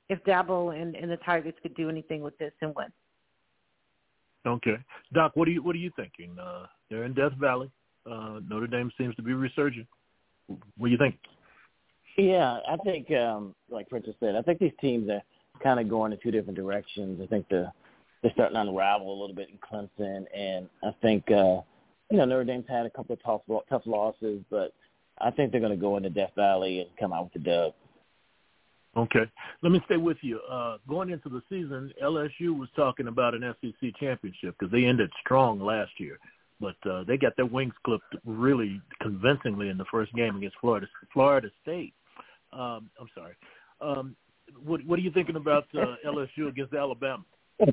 if 0.10 0.24
Dabo 0.24 0.80
and, 0.80 0.96
and 0.96 1.12
the 1.12 1.18
Tigers 1.18 1.54
could 1.62 1.76
do 1.76 1.90
anything 1.90 2.22
with 2.22 2.38
this 2.38 2.54
and 2.62 2.74
win. 2.76 2.88
Okay, 4.46 4.78
Doc, 5.14 5.34
what 5.36 5.48
are 5.48 5.52
you 5.52 5.62
what 5.64 5.76
are 5.76 5.80
you 5.80 5.92
thinking? 5.96 6.38
Uh, 6.40 6.66
they're 6.90 7.04
in 7.04 7.14
Death 7.14 7.34
Valley. 7.40 7.70
Uh, 8.10 8.40
Notre 8.48 8.68
Dame 8.68 8.92
seems 8.98 9.16
to 9.16 9.22
be 9.22 9.34
resurging. 9.34 9.86
What 10.48 10.88
do 10.88 10.90
you 10.90 10.98
think? 10.98 11.16
Yeah, 12.18 12.60
I 12.68 12.76
think, 12.78 13.12
um, 13.12 13.56
like 13.70 13.88
Princess 13.88 14.16
said, 14.20 14.36
I 14.36 14.42
think 14.42 14.60
these 14.60 14.74
teams 14.82 15.10
are 15.10 15.22
kind 15.64 15.80
of 15.80 15.90
going 15.90 16.12
in 16.12 16.20
two 16.22 16.32
different 16.32 16.58
directions. 16.58 17.22
I 17.24 17.28
think 17.28 17.48
the 17.50 17.72
they're 18.22 18.32
starting 18.34 18.56
to 18.56 18.62
unravel 18.62 19.12
a 19.12 19.20
little 19.20 19.36
bit 19.36 19.50
in 19.50 19.58
Clemson, 19.58 20.26
and 20.36 20.70
I 20.84 20.94
think 21.02 21.30
uh, 21.32 21.62
you 22.10 22.18
know 22.18 22.26
Notre 22.26 22.44
Dame's 22.44 22.66
had 22.68 22.86
a 22.86 22.90
couple 22.90 23.14
of 23.14 23.24
tough 23.24 23.42
tough 23.70 23.84
losses, 23.86 24.44
but 24.50 24.74
I 25.20 25.32
think 25.32 25.52
they're 25.52 25.62
going 25.62 25.72
to 25.72 25.78
go 25.78 25.98
into 25.98 26.10
Death 26.10 26.32
Valley 26.36 26.82
and 26.82 26.90
come 27.00 27.14
out 27.14 27.26
with 27.26 27.34
the 27.34 27.40
dub. 27.40 27.74
Okay. 28.98 29.30
Let 29.62 29.72
me 29.72 29.82
stay 29.86 29.98
with 29.98 30.18
you. 30.22 30.40
Uh, 30.50 30.78
going 30.88 31.10
into 31.10 31.30
the 31.30 31.42
season, 31.50 31.94
LSU 32.04 32.58
was 32.58 32.70
talking 32.76 33.08
about 33.08 33.36
an 33.36 33.54
SEC 33.62 33.92
championship 34.00 34.56
because 34.58 34.72
they 34.72 34.86
ended 34.86 35.12
strong 35.22 35.60
last 35.60 35.92
year, 36.00 36.18
but 36.60 36.76
uh, 36.90 37.04
they 37.04 37.18
got 37.18 37.36
their 37.36 37.46
wings 37.46 37.74
clipped 37.86 38.16
really 38.26 38.82
convincingly 39.02 39.70
in 39.70 39.78
the 39.78 39.86
first 39.92 40.14
game 40.16 40.36
against 40.38 40.58
Florida 40.60 40.88
Florida 41.14 41.50
State. 41.62 41.94
Um, 42.52 42.90
I'm 43.00 43.10
sorry. 43.14 43.36
Um, 43.80 44.16
what, 44.64 44.84
what 44.86 44.98
are 44.98 45.04
you 45.04 45.12
thinking 45.12 45.36
about 45.36 45.68
uh, 45.78 45.96
LSU 46.06 46.48
against 46.48 46.74
Alabama? 46.74 47.24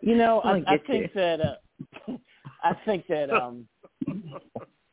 you 0.00 0.16
know, 0.16 0.40
I, 0.40 0.62
I 0.66 0.78
think 0.86 1.12
that 1.14 1.40
uh, 1.40 1.56
I 2.62 2.74
think 2.84 3.06
that 3.08 3.30
um, 3.30 3.66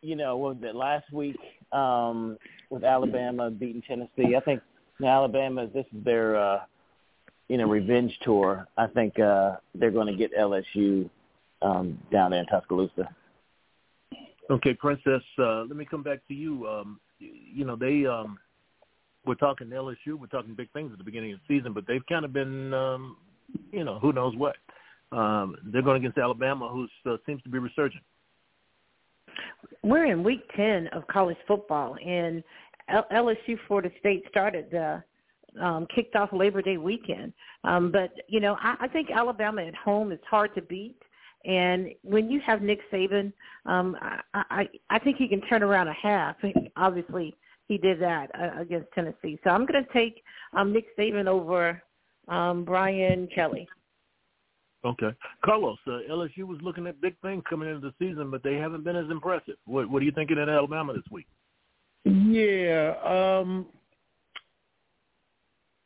you 0.02 0.16
know, 0.16 0.38
what 0.38 0.56
was 0.56 0.64
it 0.64 0.76
last 0.76 1.12
week 1.12 1.38
um, 1.72 2.38
with 2.70 2.84
Alabama 2.84 3.50
beating 3.52 3.82
Tennessee? 3.88 4.36
I 4.36 4.40
think 4.42 4.62
Alabama, 5.04 5.68
this 5.68 5.86
is 5.94 6.04
their, 6.04 6.38
uh, 6.38 6.60
you 7.48 7.58
know, 7.58 7.68
revenge 7.68 8.18
tour. 8.24 8.68
I 8.78 8.88
think 8.88 9.20
uh, 9.20 9.58
they're 9.76 9.92
going 9.92 10.08
to 10.08 10.16
get 10.16 10.36
LSU 10.38 11.10
um, 11.62 11.98
down 12.12 12.32
there 12.32 12.42
in 12.42 12.46
Tuscaloosa. 12.48 13.10
Okay, 14.50 14.74
Princess. 14.74 15.22
Uh, 15.38 15.62
let 15.62 15.76
me 15.76 15.86
come 15.86 16.04
back 16.04 16.20
to 16.28 16.34
you. 16.34 16.68
Um, 16.68 17.00
you 17.20 17.66
know, 17.66 17.76
they 17.76 18.06
um, 18.06 18.40
we're 19.30 19.36
talking 19.36 19.68
LSU. 19.68 20.20
We're 20.20 20.28
talking 20.28 20.54
big 20.54 20.72
things 20.72 20.92
at 20.92 20.98
the 20.98 21.04
beginning 21.04 21.34
of 21.34 21.40
the 21.48 21.58
season, 21.58 21.72
but 21.72 21.86
they've 21.88 22.06
kind 22.08 22.26
of 22.26 22.34
been, 22.34 22.74
um, 22.74 23.16
you 23.72 23.86
know, 23.86 24.00
who 24.00 24.12
knows 24.12 24.36
what. 24.36 24.58
Um, 25.12 25.56
they're 25.64 25.82
going 25.82 25.98
against 25.98 26.18
Alabama, 26.18 26.68
who 26.68 26.88
uh, 27.10 27.18
seems 27.26 27.42
to 27.44 27.50
be 27.50 27.58
resurgent 27.58 28.04
we're 29.84 30.06
in 30.06 30.24
week 30.24 30.42
10 30.56 30.88
of 30.88 31.08
college 31.08 31.38
football 31.48 31.96
and 32.06 32.44
LSU 33.12 33.58
Florida 33.68 33.90
State 34.00 34.24
started 34.30 34.74
uh 34.74 35.00
um 35.62 35.88
kicked 35.94 36.16
off 36.16 36.30
Labor 36.32 36.62
Day 36.62 36.78
weekend. 36.78 37.34
Um 37.64 37.92
but 37.92 38.12
you 38.28 38.40
know, 38.40 38.58
I, 38.60 38.76
I 38.82 38.88
think 38.88 39.10
Alabama 39.12 39.64
at 39.64 39.76
home 39.76 40.12
is 40.12 40.20
hard 40.30 40.54
to 40.56 40.62
beat. 40.62 40.98
And 41.46 41.90
when 42.04 42.30
you 42.30 42.42
have 42.46 42.62
Nick 42.62 42.80
Saban, 42.92 43.32
um 43.66 43.96
I 44.02 44.20
I, 44.34 44.70
I 44.90 45.00
think 45.00 45.18
he 45.18 45.28
can 45.28 45.42
turn 45.42 45.64
around 45.64 45.88
a 45.88 45.94
half. 45.94 46.36
Obviously, 46.76 47.36
he 47.70 47.78
did 47.78 48.02
that 48.02 48.30
uh, 48.38 48.60
against 48.60 48.92
Tennessee. 48.94 49.40
So 49.46 49.52
I'm 49.52 49.66
going 49.66 49.82
to 49.82 49.94
take 49.94 50.22
um 50.54 50.74
Nick 50.74 50.86
Saban 50.98 51.28
over 51.28 51.82
um 52.28 52.66
Brian 52.66 53.30
Kelly. 53.34 53.70
Okay, 54.86 55.10
Carlos. 55.44 55.78
Uh, 55.88 56.00
LSU 56.10 56.44
was 56.44 56.58
looking 56.62 56.88
at 56.88 57.02
big 57.02 57.16
things 57.22 57.44
coming 57.50 57.70
into 57.70 57.82
the 57.82 57.94
season, 58.00 58.32
but 58.32 58.44
they 58.44 58.56
haven't 58.56 58.86
been 58.86 58.96
as 58.96 59.10
impressive. 59.10 59.56
What, 59.66 59.90
what 59.90 60.02
are 60.02 60.06
you 60.06 60.12
thinking 60.14 60.38
in 60.38 60.48
Alabama 60.48 60.94
this 60.94 61.04
week? 61.12 61.28
Yeah, 62.06 62.94
um, 63.04 63.66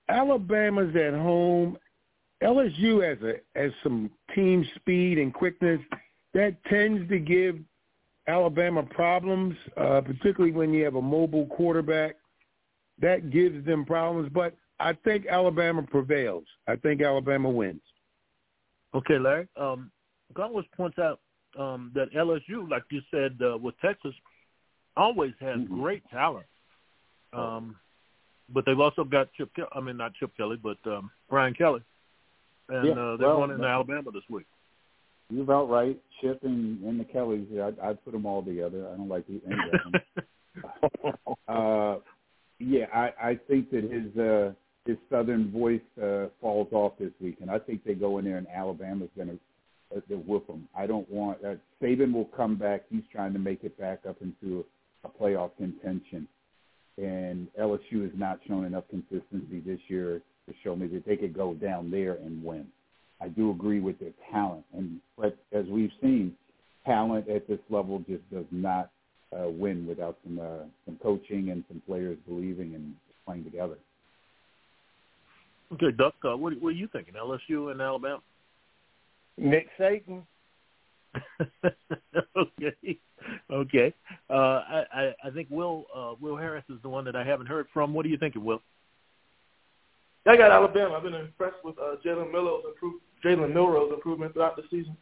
Alabama's 0.10 0.96
at 0.96 1.14
home. 1.14 1.78
LSU 2.44 3.08
has 3.08 3.18
a 3.24 3.60
has 3.60 3.72
some 3.82 4.12
team 4.36 4.66
speed 4.76 5.18
and 5.18 5.34
quickness 5.34 5.80
that 6.34 6.56
tends 6.66 7.10
to 7.10 7.18
give 7.18 7.58
Alabama 8.28 8.84
problems, 8.84 9.56
uh, 9.78 10.02
particularly 10.02 10.52
when 10.52 10.74
you 10.74 10.84
have 10.86 10.96
a 10.96 11.02
mobile 11.02 11.46
quarterback. 11.48 12.16
That 13.00 13.32
gives 13.32 13.66
them 13.66 13.86
problems, 13.86 14.30
but 14.34 14.56
I 14.80 14.94
think 14.94 15.26
Alabama 15.26 15.82
prevails. 15.82 16.46
I 16.68 16.76
think 16.76 17.02
Alabama 17.02 17.50
wins. 17.50 17.82
Okay, 18.94 19.18
Larry. 19.18 19.48
Um, 19.60 19.92
Carlos 20.36 20.66
points 20.78 21.00
out 21.00 21.20
um, 21.58 21.92
that 21.96 22.14
LSU, 22.14 22.70
like 22.70 22.84
you 22.92 23.02
said 23.12 23.38
uh, 23.44 23.58
with 23.58 23.76
Texas, 23.82 24.14
always 24.96 25.34
has 25.40 25.58
mm-hmm. 25.58 25.82
great 25.82 26.04
talent. 26.10 26.46
Um, 27.34 27.78
but 28.50 28.66
they've 28.66 28.80
also 28.80 29.04
got 29.04 29.34
Chip. 29.34 29.54
Kelly, 29.56 29.68
I 29.74 29.80
mean, 29.80 29.98
not 29.98 30.14
Chip 30.16 30.36
Kelly, 30.38 30.60
but 30.62 30.78
um, 30.86 31.10
Brian 31.30 31.54
Kelly, 31.54 31.82
and 32.70 32.88
yeah, 32.88 32.94
uh, 32.94 33.18
they're 33.18 33.28
well, 33.28 33.38
going 33.38 33.52
into 33.52 33.66
Alabama 33.66 34.12
this 34.12 34.24
week. 34.30 34.46
You're 35.30 35.44
about 35.44 35.70
right. 35.70 36.00
Chip 36.22 36.40
and, 36.44 36.84
and 36.84 37.00
the 37.00 37.06
Kellys. 37.06 37.48
Yeah, 37.50 37.68
I'd, 37.68 37.80
I'd 37.80 38.06
put 38.06 38.14
them 38.14 38.26
all 38.26 38.44
together. 38.44 38.88
I 38.88 38.98
don't 38.98 39.10
like 39.10 39.26
any 39.30 39.38
of 39.38 39.92
them. 39.92 41.34
uh, 41.48 41.96
yeah, 42.60 42.86
I, 42.94 43.30
I 43.30 43.40
think 43.48 43.72
that 43.72 43.84
his 43.84 44.18
uh, 44.18 44.54
his 44.86 44.98
southern 45.10 45.52
voice 45.52 45.82
uh, 46.02 46.28
falls 46.42 46.68
off 46.72 46.94
this 47.00 47.12
week, 47.22 47.38
and 47.42 47.50
I 47.50 47.60
think 47.60 47.84
they 47.84 47.94
go 47.94 48.18
in 48.18 48.26
there 48.26 48.38
and 48.38 48.48
Alabama's 48.54 49.10
going 49.16 49.30
to 49.30 49.98
uh, 49.98 50.18
whoop 50.18 50.48
them. 50.48 50.68
I 50.78 50.86
don't 50.88 51.10
want 51.10 51.44
uh, 51.44 51.56
Saban 51.82 52.14
will 52.14 52.30
come 52.36 52.56
back. 52.56 52.84
He's 52.90 53.04
trying 53.12 53.34
to 53.34 53.40
make 53.40 53.64
it 53.64 53.78
back 53.80 54.02
up 54.08 54.18
into 54.22 54.66
a, 55.04 55.08
a 55.08 55.12
playoff 55.12 55.52
contention, 55.58 56.28
and 56.98 57.48
LSU 57.60 58.04
has 58.04 58.12
not 58.16 58.40
shown 58.48 58.66
enough 58.66 58.86
consistency 58.90 59.62
this 59.66 59.80
year 59.88 60.22
to 60.48 60.54
show 60.64 60.76
me 60.76 60.88
that 60.88 61.06
they 61.06 61.16
could 61.16 61.34
go 61.34 61.54
down 61.54 61.90
there 61.90 62.14
and 62.14 62.44
win. 62.44 62.68
I 63.24 63.30
do 63.30 63.52
agree 63.52 63.80
with 63.80 64.00
their 64.00 64.12
talent, 64.32 64.66
and 64.76 65.00
but 65.18 65.38
as 65.54 65.66
we've 65.68 65.92
seen, 66.02 66.36
talent 66.86 67.30
at 67.30 67.48
this 67.48 67.60
level 67.70 68.00
just 68.00 68.30
does 68.30 68.46
not 68.52 68.90
uh, 69.32 69.48
win 69.48 69.88
without 69.88 70.18
some 70.24 70.40
uh, 70.40 70.66
some 70.86 71.00
coaching 71.02 71.50
and 71.52 71.64
some 71.70 71.82
players 71.88 72.18
believing 72.28 72.76
and 72.76 72.94
playing 73.26 73.46
together. 73.46 73.78
Okay, 75.74 75.92
Duck, 75.92 76.16
uh, 76.26 76.36
what, 76.36 76.54
what 76.62 76.70
are 76.70 76.72
you 76.72 76.88
thinking? 76.92 77.14
LSU 77.16 77.72
and 77.72 77.82
Alabama? 77.82 78.22
Nick 79.38 79.68
Saban. 79.80 80.24
okay, 82.38 83.00
okay. 83.52 83.94
Uh, 84.30 84.34
I, 84.34 84.84
I 84.94 85.14
I 85.26 85.30
think 85.34 85.48
Will 85.50 85.86
uh, 85.96 86.14
Will 86.20 86.36
Harris 86.36 86.66
is 86.70 86.78
the 86.82 86.90
one 86.90 87.06
that 87.06 87.16
I 87.16 87.24
haven't 87.24 87.48
heard 87.48 87.68
from. 87.74 87.94
What 87.94 88.04
do 88.04 88.10
you 88.10 88.18
think 88.18 88.36
of 88.36 88.44
Will? 88.44 88.62
I 90.26 90.38
got 90.38 90.52
Alabama. 90.52 90.96
I've 90.96 91.04
been 91.04 91.14
impressed 91.14 91.64
with 91.64 91.78
uh, 91.78 91.96
Jalen 92.06 92.32
Milroe's 92.32 92.64
improve, 92.68 93.02
Jalen 93.24 93.54
Milroe's 93.54 93.92
improvement 93.94 94.34
throughout 94.34 94.56
the 94.56 94.64
season. 94.70 94.98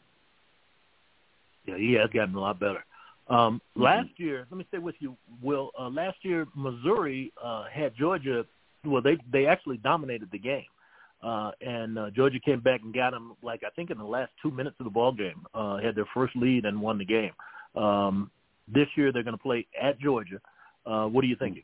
Yeah, 1.65 1.77
he 1.77 1.93
has 1.93 2.09
gotten 2.11 2.35
a 2.35 2.39
lot 2.39 2.59
better. 2.59 2.83
Um, 3.27 3.61
mm-hmm. 3.75 3.83
Last 3.83 4.09
year, 4.17 4.47
let 4.49 4.57
me 4.57 4.65
stay 4.67 4.79
with 4.79 4.95
you, 4.99 5.15
Will. 5.41 5.71
Uh, 5.79 5.89
last 5.89 6.17
year, 6.23 6.47
Missouri 6.55 7.31
uh, 7.43 7.65
had 7.71 7.93
Georgia. 7.95 8.45
Well, 8.83 9.01
they 9.01 9.17
they 9.31 9.45
actually 9.45 9.77
dominated 9.77 10.29
the 10.31 10.39
game, 10.39 10.65
uh, 11.23 11.51
and 11.61 11.97
uh, 11.97 12.09
Georgia 12.09 12.39
came 12.39 12.59
back 12.59 12.81
and 12.83 12.93
got 12.93 13.11
them. 13.11 13.35
Like 13.43 13.61
I 13.65 13.69
think 13.69 13.91
in 13.91 13.97
the 13.97 14.03
last 14.03 14.31
two 14.41 14.51
minutes 14.51 14.75
of 14.79 14.85
the 14.85 14.91
ball 14.91 15.11
game, 15.11 15.45
uh, 15.53 15.77
had 15.77 15.95
their 15.95 16.07
first 16.13 16.35
lead 16.35 16.65
and 16.65 16.81
won 16.81 16.97
the 16.97 17.05
game. 17.05 17.31
Um, 17.75 18.31
this 18.67 18.87
year, 18.95 19.11
they're 19.11 19.23
going 19.23 19.37
to 19.37 19.41
play 19.41 19.67
at 19.79 19.99
Georgia. 19.99 20.41
Uh, 20.85 21.05
what 21.05 21.23
are 21.23 21.27
you 21.27 21.35
thinking? 21.35 21.63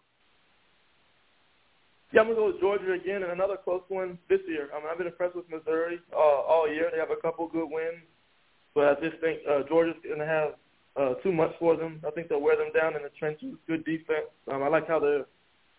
Yeah, 2.14 2.22
I'm 2.22 2.28
gonna 2.28 2.40
go 2.40 2.48
with 2.48 2.62
Georgia 2.62 2.94
again 2.94 3.24
and 3.24 3.32
another 3.32 3.58
close 3.62 3.84
one 3.90 4.18
this 4.30 4.40
year. 4.48 4.70
I 4.74 4.80
mean, 4.80 4.88
I've 4.90 4.98
been 4.98 5.08
impressed 5.08 5.36
with 5.36 5.50
Missouri 5.50 6.00
uh, 6.14 6.16
all 6.16 6.72
year. 6.72 6.90
They 6.92 7.00
have 7.00 7.12
a 7.12 7.22
couple 7.22 7.48
good 7.48 7.68
wins, 7.70 8.04
but 8.74 8.86
I 8.86 8.94
just 9.02 9.20
think 9.20 9.40
uh, 9.50 9.68
Georgia's 9.68 10.00
gonna 10.08 10.26
have 10.26 10.56
uh, 10.96 11.14
too 11.22 11.32
much 11.32 11.52
for 11.60 11.76
them. 11.76 12.02
I 12.08 12.12
think 12.12 12.30
they'll 12.30 12.42
wear 12.42 12.58
them 12.58 12.72
down 12.74 12.96
in 12.96 13.04
the 13.04 13.12
trenches. 13.20 13.56
Good 13.68 13.84
defense. 13.84 14.32
Um, 14.52 14.64
I 14.64 14.68
like 14.68 14.88
how 14.88 15.00
the 15.00 15.26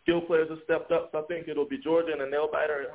skill 0.03 0.21
players 0.21 0.49
have 0.51 0.59
stepped 0.65 0.93
up. 0.93 1.09
So 1.13 1.21
I 1.21 1.23
think 1.23 1.49
it'll 1.49 1.69
be 1.69 1.79
Georgia 1.79 2.13
and 2.13 2.23
a 2.23 2.31
nail 2.31 2.49
biter. 2.51 2.87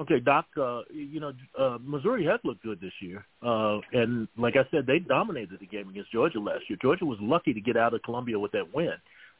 Okay, 0.00 0.20
Doc. 0.20 0.46
Uh, 0.56 0.80
you 0.90 1.20
know, 1.20 1.32
uh, 1.58 1.78
Missouri 1.80 2.24
has 2.24 2.40
looked 2.44 2.62
good 2.62 2.80
this 2.80 2.92
year, 3.00 3.24
uh, 3.42 3.78
and 3.92 4.26
like 4.36 4.54
I 4.56 4.68
said, 4.70 4.86
they 4.86 4.98
dominated 4.98 5.60
the 5.60 5.66
game 5.66 5.88
against 5.90 6.10
Georgia 6.10 6.40
last 6.40 6.64
year. 6.68 6.78
Georgia 6.80 7.04
was 7.04 7.18
lucky 7.20 7.52
to 7.52 7.60
get 7.60 7.76
out 7.76 7.94
of 7.94 8.02
Columbia 8.02 8.38
with 8.38 8.52
that 8.52 8.74
win. 8.74 8.94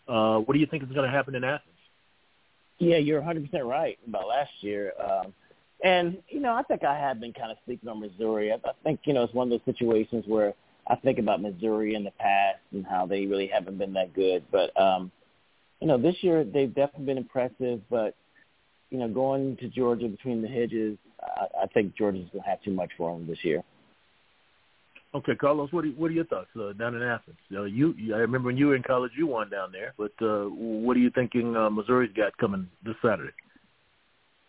Uh, 0.07 0.39
what 0.39 0.53
do 0.55 0.61
you 0.61 0.67
think 0.67 0.83
is 0.83 0.91
going 0.91 1.11
to 1.11 1.11
happen 1.11 1.35
in 1.35 1.43
Athens? 1.43 1.75
Yeah, 2.83 2.97
you're 2.97 3.23
100% 3.23 3.49
right 3.65 3.97
about 4.09 4.27
last 4.27 4.51
year. 4.61 4.93
Um, 5.01 5.33
and, 5.85 6.19
you 6.29 6.41
know, 6.41 6.53
I 6.53 6.65
think 6.65 6.83
I 6.83 6.99
have 6.99 7.21
been 7.21 7.33
kind 7.33 7.53
of 7.53 7.59
sleeping 7.65 7.89
on 7.89 8.01
Missouri. 8.01 8.51
I, 8.51 8.57
I 8.57 8.73
think, 8.83 8.99
you 9.05 9.15
know, 9.15 9.23
it's 9.23 9.33
one 9.33 9.47
of 9.47 9.51
those 9.51 9.75
situations 9.75 10.25
where 10.27 10.53
I 10.89 10.97
think 10.97 11.21
about 11.21 11.41
Missouri 11.41 11.95
in 11.95 12.03
the 12.03 12.11
past 12.19 12.59
and 12.73 12.85
how 12.85 13.07
they 13.07 13.27
really 13.27 13.47
haven't 13.47 13.79
been 13.79 13.93
that 13.93 14.13
good. 14.15 14.43
But, 14.51 14.77
um, 14.81 15.13
you 15.81 15.87
know, 15.87 15.97
this 15.97 16.17
year 16.23 16.43
they've 16.43 16.75
definitely 16.75 17.07
been 17.07 17.19
impressive. 17.19 17.81
But, 17.89 18.17
you 18.91 18.99
know, 18.99 19.07
going 19.07 19.57
to 19.59 19.69
Georgia 19.69 20.09
between 20.09 20.43
the 20.43 20.49
hedges, 20.49 20.99
I, 21.23 21.63
I 21.63 21.67
think 21.69 21.95
Georgia's 21.95 22.29
going 22.33 22.43
to 22.43 22.51
have 22.51 22.63
too 22.63 22.73
much 22.73 22.91
for 22.99 23.17
them 23.17 23.29
this 23.29 23.45
year. 23.45 23.63
Okay, 25.15 25.35
Carlos, 25.35 25.71
what 25.73 25.85
are, 25.85 25.89
what 25.89 26.11
are 26.11 26.15
your 26.15 26.25
thoughts 26.25 26.49
uh, 26.59 26.73
down 26.73 26.95
in 26.95 27.03
Athens? 27.03 27.37
Uh, 27.55 27.65
you, 27.65 27.95
I 28.15 28.19
remember 28.19 28.47
when 28.47 28.57
you 28.57 28.69
were 28.69 28.77
in 28.77 28.83
college, 28.83 29.13
you 29.17 29.27
won 29.27 29.51
down 29.51 29.71
there. 29.71 29.93
But 29.99 30.13
uh, 30.25 30.45
what 30.47 30.97
are 30.97 31.01
you 31.01 31.11
thinking 31.11 31.55
uh, 31.55 31.69
Missouri's 31.69 32.13
got 32.17 32.37
coming 32.39 32.67
this 32.83 32.95
Saturday? 33.05 33.33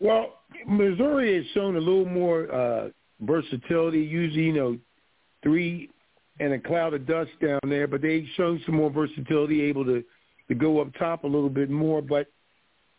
Well, 0.00 0.40
Missouri 0.66 1.36
has 1.36 1.44
shown 1.52 1.76
a 1.76 1.80
little 1.80 2.06
more 2.06 2.52
uh, 2.52 2.88
versatility. 3.20 4.00
Usually, 4.00 4.44
you 4.44 4.52
know, 4.54 4.78
three 5.42 5.90
and 6.40 6.54
a 6.54 6.58
cloud 6.58 6.94
of 6.94 7.06
dust 7.06 7.30
down 7.40 7.60
there, 7.68 7.86
but 7.86 8.00
they've 8.00 8.26
shown 8.36 8.60
some 8.64 8.76
more 8.76 8.90
versatility, 8.90 9.62
able 9.62 9.84
to 9.84 10.02
to 10.48 10.54
go 10.54 10.80
up 10.80 10.88
top 10.98 11.24
a 11.24 11.26
little 11.26 11.48
bit 11.48 11.70
more. 11.70 12.02
But 12.02 12.26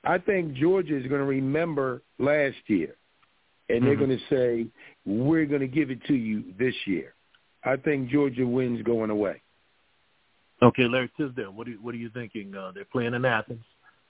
I 0.03 0.17
think 0.19 0.53
Georgia 0.53 0.95
is 0.95 1.05
going 1.07 1.21
to 1.21 1.27
remember 1.27 2.01
last 2.17 2.57
year, 2.67 2.95
and 3.69 3.79
mm-hmm. 3.79 3.85
they're 3.85 3.95
going 3.95 4.17
to 4.17 4.25
say, 4.29 4.67
"We're 5.05 5.45
going 5.45 5.61
to 5.61 5.67
give 5.67 5.89
it 5.89 6.03
to 6.05 6.13
you 6.13 6.43
this 6.57 6.75
year." 6.85 7.14
I 7.65 7.77
think 7.77 8.09
Georgia 8.09 8.45
wins 8.45 8.81
going 8.83 9.09
away. 9.09 9.41
Okay, 10.61 10.83
Larry 10.87 11.11
Tisdale, 11.17 11.51
what 11.51 11.67
are 11.67 11.71
you, 11.71 11.79
what 11.81 11.93
are 11.93 11.97
you 11.97 12.09
thinking? 12.09 12.55
Uh, 12.55 12.71
they're 12.73 12.85
playing 12.85 13.13
in 13.13 13.25
Athens. 13.25 13.63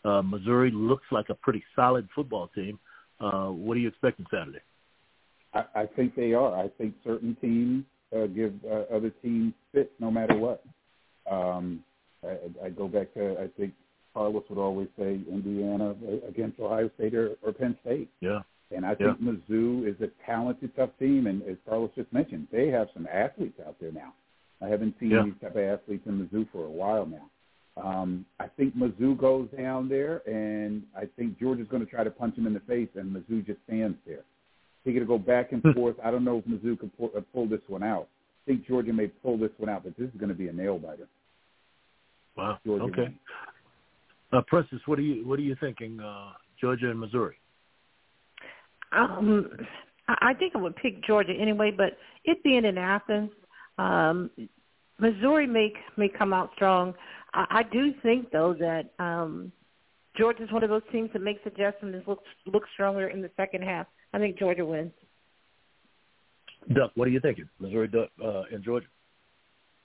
Uh, 0.04 0.22
Missouri 0.22 0.72
looks 0.72 1.06
like 1.12 1.30
a 1.30 1.34
pretty 1.34 1.64
solid 1.76 2.08
football 2.14 2.50
team. 2.54 2.78
Uh, 3.20 3.48
what 3.48 3.76
are 3.76 3.80
you 3.80 3.88
expecting 3.88 4.26
Saturday? 4.30 4.60
I, 5.54 5.64
I 5.74 5.86
think 5.96 6.16
they 6.16 6.34
are. 6.34 6.56
I 6.56 6.68
think 6.78 6.94
certain 7.04 7.36
teams 7.42 7.86
uh, 8.16 8.28
give 8.28 8.54
uh, 8.70 8.94
other 8.96 9.10
teams 9.24 9.54
fits 9.72 9.90
no 10.00 10.12
matter 10.12 10.38
what. 10.38 10.64
Um, 11.30 11.84
I, 12.24 12.66
I 12.66 12.70
go 12.70 12.88
back 12.88 13.14
to 13.16 13.38
I 13.40 13.48
think 13.58 13.74
Carlos 14.14 14.44
would 14.50 14.60
always 14.60 14.88
say 14.98 15.20
Indiana 15.30 15.96
against 16.28 16.60
Ohio 16.60 16.90
State 16.96 17.16
or, 17.16 17.36
or 17.42 17.54
Penn 17.54 17.78
State. 17.82 18.10
Yeah. 18.22 18.40
And 18.72 18.86
I 18.86 18.96
think 18.96 19.18
yeah. 19.22 19.32
Mizzou 19.32 19.88
is 19.88 19.96
a 20.02 20.10
talented, 20.26 20.76
tough 20.76 20.90
team, 21.00 21.28
and 21.28 21.44
as 21.44 21.58
Carlos 21.68 21.92
just 21.96 22.12
mentioned, 22.12 22.48
they 22.52 22.68
have 22.70 22.88
some 22.94 23.08
athletes 23.12 23.60
out 23.66 23.76
there 23.80 23.92
now. 23.92 24.14
I 24.62 24.68
haven't 24.68 24.96
seen 25.00 25.12
yeah. 25.12 25.24
these 25.24 25.34
type 25.42 25.56
of 25.56 25.64
athletes 25.64 26.04
in 26.08 26.28
Mizzou 26.28 26.48
for 26.52 26.66
a 26.66 26.70
while 26.70 27.06
now. 27.06 27.30
Um, 27.78 28.26
I 28.40 28.48
think 28.48 28.76
Mizzou 28.76 29.18
goes 29.18 29.50
down 29.56 29.90
there, 29.90 30.22
and 30.28 30.84
I 30.98 31.04
think 31.18 31.38
Georgia's 31.40 31.68
going 31.68 31.86
to 31.86 31.90
try 31.90 32.04
to 32.04 32.10
punch 32.10 32.38
him 32.38 32.48
in 32.48 32.54
the 32.54 32.62
face, 32.62 32.90
and 32.96 33.16
Mizzou 33.16 33.46
just 33.46 33.60
stands 33.68 33.98
there. 34.08 34.24
He's 34.84 34.94
going 34.94 35.06
to 35.06 35.08
go 35.08 35.18
back 35.18 35.52
and 35.52 35.62
hmm. 35.62 35.72
forth. 35.72 35.96
I 36.04 36.10
don't 36.10 36.24
know 36.24 36.38
if 36.38 36.46
Mizzou 36.46 36.80
can 36.80 36.90
pull, 36.92 37.12
uh, 37.16 37.22
pull 37.34 37.48
this 37.48 37.62
one 37.68 37.84
out. 37.84 38.08
I 38.46 38.52
think 38.52 38.68
Georgia 38.68 38.94
may 38.94 39.08
pull 39.08 39.38
this 39.38 39.52
one 39.58 39.70
out, 39.70 39.84
but 39.84 39.98
this 39.98 40.08
is 40.08 40.20
going 40.20 40.30
to 40.30 40.36
be 40.36 40.48
a 40.48 40.54
nail 40.54 40.78
biter. 40.78 41.08
Wow. 42.38 42.60
Georgia 42.66 42.86
okay. 42.86 43.16
Uh, 44.32 44.42
Princess, 44.48 44.80
what 44.86 45.00
are 45.00 45.04
you 45.04 45.26
what 45.28 45.40
are 45.40 45.44
you 45.44 45.56
thinking? 45.60 46.00
Uh, 46.00 46.32
Georgia 46.60 46.90
and 46.90 47.00
Missouri. 47.00 47.36
Um, 48.96 49.50
I 50.08 50.34
think 50.34 50.54
I 50.56 50.60
would 50.60 50.76
pick 50.76 51.04
Georgia 51.04 51.34
anyway, 51.34 51.72
but 51.76 51.98
it 52.24 52.44
being 52.44 52.66
in 52.66 52.78
Athens, 52.78 53.32
um, 53.78 54.30
Missouri 55.00 55.48
may 55.48 55.74
may 55.98 56.08
come 56.10 56.34
out 56.34 56.52
strong. 56.56 56.94
I, 57.34 57.46
I 57.50 57.64
do 57.64 57.94
think 58.04 58.32
though 58.32 58.54
that 58.60 58.92
um, 59.04 59.52
Georgia's 60.18 60.52
one 60.52 60.64
of 60.64 60.70
those 60.70 60.84
teams 60.92 61.10
that 61.14 61.22
makes 61.22 61.42
adjustments 61.46 61.98
and 61.98 62.08
looks 62.08 62.30
looks 62.46 62.70
stronger 62.74 63.08
in 63.08 63.22
the 63.22 63.32
second 63.36 63.64
half. 63.64 63.88
I 64.14 64.20
think 64.20 64.38
Georgia 64.38 64.66
wins. 64.66 64.92
Duck, 66.74 66.92
what 66.96 67.08
are 67.08 67.12
you 67.12 67.20
thinking? 67.20 67.48
Missouri 67.60 67.88
Duck 67.88 68.10
uh, 68.24 68.44
and 68.52 68.64
Georgia. 68.64 68.88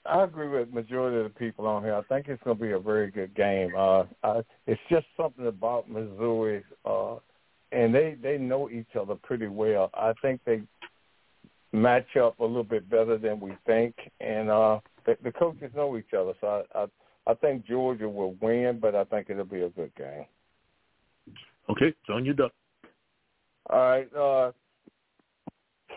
I 0.05 0.23
agree 0.23 0.47
with 0.47 0.73
majority 0.73 1.17
of 1.17 1.23
the 1.25 1.39
people 1.39 1.67
on 1.67 1.83
here. 1.83 1.93
I 1.93 2.01
think 2.03 2.27
it's 2.27 2.41
going 2.43 2.57
to 2.57 2.63
be 2.63 2.71
a 2.71 2.79
very 2.79 3.11
good 3.11 3.35
game. 3.35 3.71
Uh, 3.77 4.05
uh, 4.23 4.41
it's 4.65 4.81
just 4.89 5.05
something 5.15 5.45
about 5.45 5.89
Missouri 5.89 6.63
uh, 6.85 7.17
and 7.71 7.93
they 7.93 8.15
they 8.21 8.37
know 8.37 8.69
each 8.69 8.95
other 8.99 9.15
pretty 9.15 9.47
well. 9.47 9.89
I 9.93 10.13
think 10.21 10.41
they 10.45 10.61
match 11.71 12.17
up 12.21 12.39
a 12.39 12.45
little 12.45 12.63
bit 12.63 12.89
better 12.89 13.17
than 13.17 13.39
we 13.39 13.53
think, 13.65 13.95
and 14.19 14.49
uh, 14.49 14.79
the, 15.05 15.17
the 15.23 15.31
coaches 15.31 15.71
know 15.75 15.97
each 15.97 16.13
other. 16.17 16.33
So 16.41 16.65
I, 16.75 16.79
I 16.79 16.85
I 17.27 17.33
think 17.35 17.65
Georgia 17.65 18.09
will 18.09 18.35
win, 18.41 18.79
but 18.81 18.95
I 18.95 19.03
think 19.05 19.29
it'll 19.29 19.45
be 19.45 19.61
a 19.61 19.69
good 19.69 19.93
game. 19.95 20.25
Okay, 21.69 21.87
it's 21.87 22.09
on 22.09 22.25
you, 22.25 22.33
Duck. 22.33 22.51
All 23.69 23.79
right. 23.79 24.15
Uh, 24.15 24.51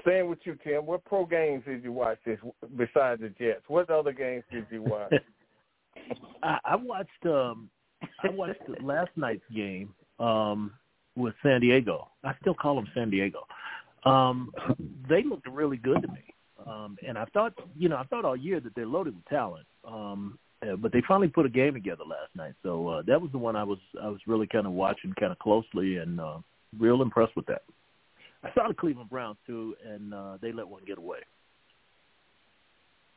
staying 0.03 0.29
with 0.29 0.39
you, 0.45 0.57
Tim. 0.62 0.87
What 0.87 1.05
pro 1.05 1.25
games 1.25 1.64
did 1.66 1.83
you 1.83 1.93
watch 1.93 2.18
this 2.27 2.39
besides 2.77 3.22
the 3.22 3.31
Jets? 3.39 3.62
What 3.68 3.91
other 3.91 4.12
games 4.12 4.45
did 4.53 4.66
you 4.70 4.83
watch? 4.83 5.12
I, 6.43 6.59
I 6.64 6.77
watched 6.77 7.27
um 7.27 7.70
I 8.22 8.31
watched 8.31 8.61
last 8.83 9.11
night's 9.16 9.45
game. 9.55 9.95
Um 10.18 10.72
with 11.17 11.35
San 11.43 11.61
Diego. 11.61 12.09
I 12.23 12.35
still 12.41 12.55
call 12.55 12.77
them 12.77 12.89
San 12.95 13.11
Diego. 13.11 13.47
Um, 14.05 14.53
they 15.09 15.23
looked 15.23 15.49
really 15.49 15.77
good 15.77 16.03
to 16.03 16.09
me. 16.09 16.25
Um, 16.67 16.97
and 17.07 17.19
I 17.19 17.25
thought, 17.27 17.55
you 17.77 17.89
know, 17.89 17.97
I 17.97 18.05
thought 18.05 18.25
all 18.25 18.37
year 18.37 18.61
that 18.61 18.75
they're 18.75 18.87
loaded 18.87 19.15
with 19.15 19.25
talent. 19.27 19.67
Um, 19.87 20.39
uh, 20.62 20.77
but 20.77 20.93
they 20.93 21.03
finally 21.07 21.29
put 21.29 21.47
a 21.47 21.51
game 21.51 21.75
together 21.75 22.05
last 22.09 22.35
night. 22.35 22.55
So 22.62 22.89
uh, 22.89 23.03
that 23.07 23.21
was 23.21 23.31
the 23.33 23.39
one 23.39 23.57
I 23.57 23.65
was 23.65 23.79
I 24.03 24.09
was 24.09 24.21
really 24.27 24.47
kind 24.47 24.67
of 24.67 24.73
watching 24.73 25.12
kind 25.19 25.33
of 25.33 25.39
closely 25.39 25.99
and 25.99 26.21
uh, 26.21 26.39
real 26.79 27.03
impressed 27.03 27.37
with 27.37 27.47
that. 27.47 27.62
I 28.43 28.53
saw 28.55 28.69
the 28.69 28.75
Cleveland 28.75 29.11
Browns 29.11 29.37
too, 29.47 29.75
and 29.87 30.15
uh, 30.15 30.39
they 30.41 30.53
let 30.53 30.69
one 30.69 30.83
get 30.87 30.99
away. 30.99 31.19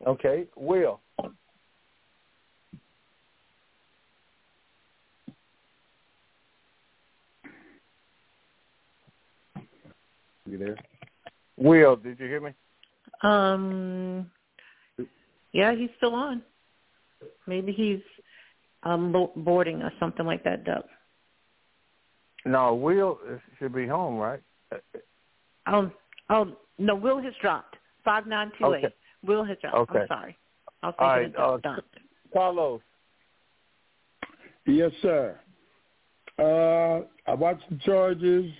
Okay, 0.05 0.47
Will. 0.55 0.99
You 10.49 10.57
there? 10.57 10.77
Will, 11.57 11.95
did 11.95 12.19
you 12.19 12.25
hear 12.25 12.41
me? 12.41 12.51
Um, 13.21 14.29
yeah, 15.51 15.75
he's 15.75 15.89
still 15.97 16.13
on. 16.13 16.41
Maybe 17.47 17.71
he's 17.71 18.01
um 18.83 19.11
boarding 19.35 19.81
or 19.81 19.91
something 19.99 20.25
like 20.25 20.43
that, 20.43 20.63
Doug. 20.63 20.83
No, 22.45 22.75
Will 22.75 23.19
should 23.59 23.73
be 23.73 23.87
home, 23.87 24.17
right? 24.17 24.41
Um, 25.65 25.91
oh 26.29 26.55
no, 26.77 26.95
Will 26.95 27.21
has 27.21 27.33
dropped. 27.41 27.75
Five 28.05 28.27
nine 28.27 28.51
two 28.59 28.73
eight. 28.75 28.93
Will 29.25 29.43
has 29.43 29.57
dropped. 29.59 29.91
Okay. 29.91 29.99
I'm 30.01 30.07
sorry. 30.07 30.37
I 30.83 30.87
was 30.87 30.95
thinking 30.97 31.41
All 31.41 31.51
right, 31.53 31.65
uh, 31.65 31.81
Carlos. 32.31 32.81
Yes, 34.65 34.91
sir. 35.01 35.39
Uh, 36.37 37.01
I 37.29 37.33
watched 37.33 37.67
the 37.69 37.77
Chargers 37.83 38.51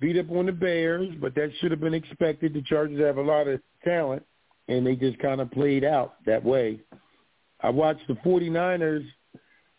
beat 0.00 0.18
up 0.18 0.30
on 0.30 0.46
the 0.46 0.52
Bears, 0.52 1.10
but 1.20 1.34
that 1.34 1.50
should 1.60 1.70
have 1.70 1.80
been 1.80 1.94
expected. 1.94 2.54
The 2.54 2.62
Chargers 2.62 3.00
have 3.00 3.18
a 3.18 3.22
lot 3.22 3.46
of 3.48 3.60
talent, 3.84 4.24
and 4.68 4.86
they 4.86 4.96
just 4.96 5.18
kind 5.18 5.40
of 5.40 5.50
played 5.50 5.84
out 5.84 6.14
that 6.26 6.42
way. 6.42 6.80
I 7.60 7.70
watched 7.70 8.06
the 8.08 8.14
49ers 8.14 9.06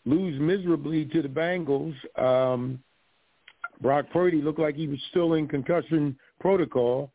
lose 0.04 0.40
miserably 0.40 1.04
to 1.06 1.22
the 1.22 1.28
Bengals. 1.28 1.94
Um, 2.20 2.82
Brock 3.80 4.06
Purdy 4.12 4.40
looked 4.40 4.60
like 4.60 4.76
he 4.76 4.86
was 4.86 4.98
still 5.10 5.34
in 5.34 5.48
concussion 5.48 6.16
protocol, 6.40 7.12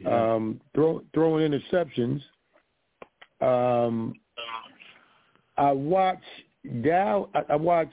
yeah. 0.00 0.34
um, 0.34 0.60
throw, 0.74 1.02
throwing 1.14 1.50
interceptions. 1.50 2.20
Um, 3.40 4.14
I 5.56 5.70
watched 5.70 6.22
Dow. 6.82 7.28
I 7.48 7.54
watched 7.56 7.92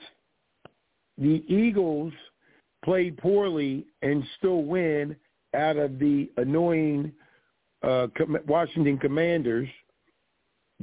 the 1.18 1.44
Eagles 1.46 2.12
play 2.84 3.10
poorly 3.10 3.86
and 4.02 4.24
still 4.38 4.62
win 4.62 5.16
out 5.54 5.76
of 5.76 5.98
the 5.98 6.30
annoying 6.36 7.12
uh, 7.82 8.08
Washington 8.46 8.98
Commanders. 8.98 9.68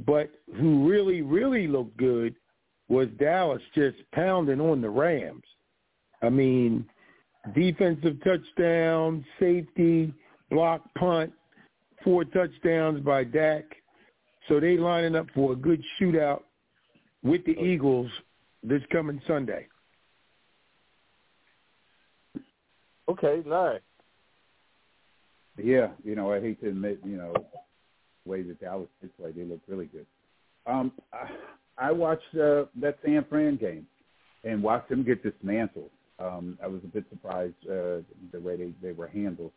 But 0.06 0.30
who 0.56 0.88
really, 0.88 1.22
really 1.22 1.66
looked 1.66 1.96
good 1.96 2.34
was 2.88 3.08
Dallas 3.18 3.62
just 3.74 3.96
pounding 4.12 4.60
on 4.60 4.80
the 4.80 4.90
Rams. 4.90 5.44
I 6.22 6.28
mean, 6.28 6.86
defensive 7.54 8.16
touchdown, 8.24 9.24
safety, 9.38 10.12
block 10.50 10.82
punt, 10.98 11.32
four 12.02 12.24
touchdowns 12.24 13.02
by 13.04 13.24
Dak. 13.24 13.64
So 14.48 14.58
they 14.58 14.76
lining 14.76 15.14
up 15.14 15.26
for 15.34 15.52
a 15.52 15.56
good 15.56 15.82
shootout 16.00 16.42
with 17.22 17.44
the 17.44 17.58
Eagles 17.58 18.10
this 18.62 18.82
coming 18.90 19.20
Sunday. 19.26 19.66
Okay, 23.10 23.42
Larry. 23.44 23.80
Yeah, 25.58 25.88
you 26.04 26.14
know, 26.14 26.32
I 26.32 26.40
hate 26.40 26.60
to 26.60 26.68
admit, 26.68 27.00
you 27.04 27.16
know, 27.16 27.32
the 27.32 28.30
way 28.30 28.42
that 28.42 28.60
Dallas 28.60 28.88
did 29.00 29.16
play, 29.16 29.32
they 29.32 29.42
looked 29.42 29.68
really 29.68 29.86
good. 29.86 30.06
Um, 30.64 30.92
I, 31.12 31.88
I 31.88 31.92
watched 31.92 32.34
uh, 32.34 32.66
that 32.76 32.98
San 33.04 33.24
Fran 33.28 33.56
game 33.56 33.86
and 34.44 34.62
watched 34.62 34.90
them 34.90 35.02
get 35.02 35.24
dismantled. 35.24 35.90
Um, 36.20 36.56
I 36.62 36.68
was 36.68 36.82
a 36.84 36.86
bit 36.86 37.04
surprised 37.10 37.54
uh, 37.64 38.06
the 38.30 38.40
way 38.40 38.56
they, 38.56 38.72
they 38.80 38.92
were 38.92 39.08
handled. 39.08 39.50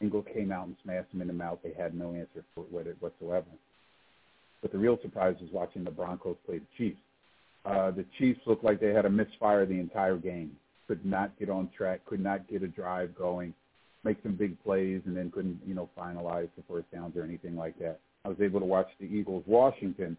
Ingle 0.00 0.22
came 0.22 0.50
out 0.50 0.66
and 0.66 0.76
smashed 0.82 1.12
them 1.12 1.20
in 1.20 1.28
the 1.28 1.34
mouth. 1.34 1.58
They 1.62 1.74
had 1.76 1.94
no 1.94 2.14
answer 2.14 2.42
for 2.54 2.64
it 2.80 2.96
whatsoever. 3.00 3.46
But 4.62 4.72
the 4.72 4.78
real 4.78 4.98
surprise 5.02 5.36
was 5.42 5.50
watching 5.52 5.84
the 5.84 5.90
Broncos 5.90 6.36
play 6.46 6.58
the 6.58 6.66
Chiefs. 6.78 6.96
Uh, 7.66 7.90
the 7.90 8.06
Chiefs 8.18 8.40
looked 8.46 8.64
like 8.64 8.80
they 8.80 8.94
had 8.94 9.04
a 9.04 9.10
misfire 9.10 9.66
the 9.66 9.78
entire 9.78 10.16
game. 10.16 10.56
Could 10.88 11.04
not 11.04 11.38
get 11.38 11.50
on 11.50 11.70
track. 11.76 12.04
Could 12.04 12.20
not 12.20 12.48
get 12.48 12.62
a 12.62 12.68
drive 12.68 13.16
going. 13.16 13.54
Make 14.04 14.18
some 14.22 14.34
big 14.34 14.62
plays 14.62 15.00
and 15.06 15.16
then 15.16 15.30
couldn't, 15.30 15.60
you 15.66 15.74
know, 15.74 15.88
finalize 15.96 16.48
the 16.56 16.62
first 16.68 16.90
downs 16.92 17.16
or 17.16 17.22
anything 17.22 17.56
like 17.56 17.78
that. 17.78 18.00
I 18.24 18.28
was 18.28 18.40
able 18.40 18.60
to 18.60 18.66
watch 18.66 18.88
the 19.00 19.06
Eagles 19.06 19.44
Washington. 19.46 20.16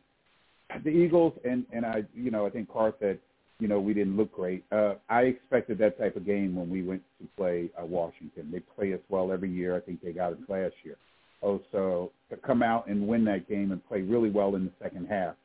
The 0.83 0.89
Eagles 0.89 1.33
and 1.43 1.65
and 1.71 1.85
I, 1.85 2.03
you 2.15 2.31
know, 2.31 2.47
I 2.47 2.49
think 2.49 2.71
Carr 2.71 2.93
said 2.99 3.19
you 3.59 3.67
know, 3.67 3.79
we 3.79 3.93
didn't 3.93 4.17
look 4.17 4.33
great. 4.33 4.63
Uh, 4.71 4.95
I 5.09 5.21
expected 5.21 5.77
that 5.77 5.97
type 5.97 6.15
of 6.15 6.25
game 6.25 6.55
when 6.55 6.69
we 6.69 6.83
went 6.83 7.01
to 7.21 7.27
play 7.37 7.69
uh, 7.81 7.85
Washington. 7.85 8.49
They 8.51 8.59
play 8.59 8.93
us 8.93 8.99
well 9.09 9.31
every 9.31 9.49
year. 9.49 9.75
I 9.75 9.79
think 9.79 10.01
they 10.01 10.11
got 10.11 10.33
it 10.33 10.39
last 10.49 10.73
year. 10.83 10.97
Oh, 11.41 11.61
so 11.71 12.11
to 12.29 12.37
come 12.37 12.61
out 12.61 12.87
and 12.87 13.07
win 13.07 13.23
that 13.25 13.47
game 13.47 13.71
and 13.71 13.85
play 13.87 14.01
really 14.01 14.29
well 14.29 14.55
in 14.55 14.65
the 14.65 14.71
second 14.81 15.07
half 15.07 15.35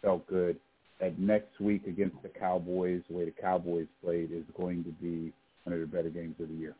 felt 0.00 0.26
good. 0.26 0.56
That 1.02 1.18
next 1.18 1.58
week 1.58 1.88
against 1.88 2.14
the 2.22 2.28
Cowboys, 2.28 3.02
the 3.10 3.16
way 3.16 3.24
the 3.24 3.32
Cowboys 3.32 3.88
played, 4.04 4.30
is 4.32 4.44
going 4.56 4.84
to 4.84 4.90
be 4.90 5.32
one 5.64 5.74
of 5.74 5.80
the 5.80 5.86
better 5.86 6.10
games 6.10 6.36
of 6.40 6.48
the 6.48 6.54
year. 6.54 6.76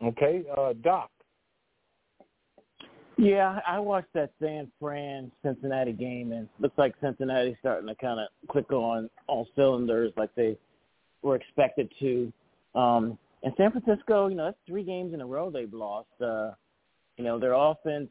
Okay, 0.00 0.44
uh, 0.56 0.72
Doc. 0.84 1.10
Yeah, 3.16 3.58
I 3.66 3.80
watched 3.80 4.12
that 4.14 4.30
San 4.40 4.70
Fran 4.78 5.32
Cincinnati 5.44 5.92
game, 5.92 6.30
and 6.30 6.48
looks 6.60 6.78
like 6.78 6.94
Cincinnati's 7.00 7.56
starting 7.58 7.88
to 7.88 7.96
kind 7.96 8.20
of 8.20 8.28
click 8.48 8.70
on 8.70 9.10
all 9.26 9.48
cylinders 9.56 10.12
like 10.16 10.32
they 10.36 10.56
were 11.22 11.34
expected 11.34 11.92
to. 11.98 12.32
Um, 12.76 13.18
and 13.42 13.52
San 13.56 13.72
Francisco, 13.72 14.28
you 14.28 14.36
know, 14.36 14.44
that's 14.44 14.56
three 14.64 14.84
games 14.84 15.12
in 15.12 15.20
a 15.20 15.26
row 15.26 15.50
they've 15.50 15.74
lost. 15.74 16.06
Uh, 16.20 16.52
you 17.16 17.24
know, 17.24 17.40
their 17.40 17.54
offense, 17.54 18.08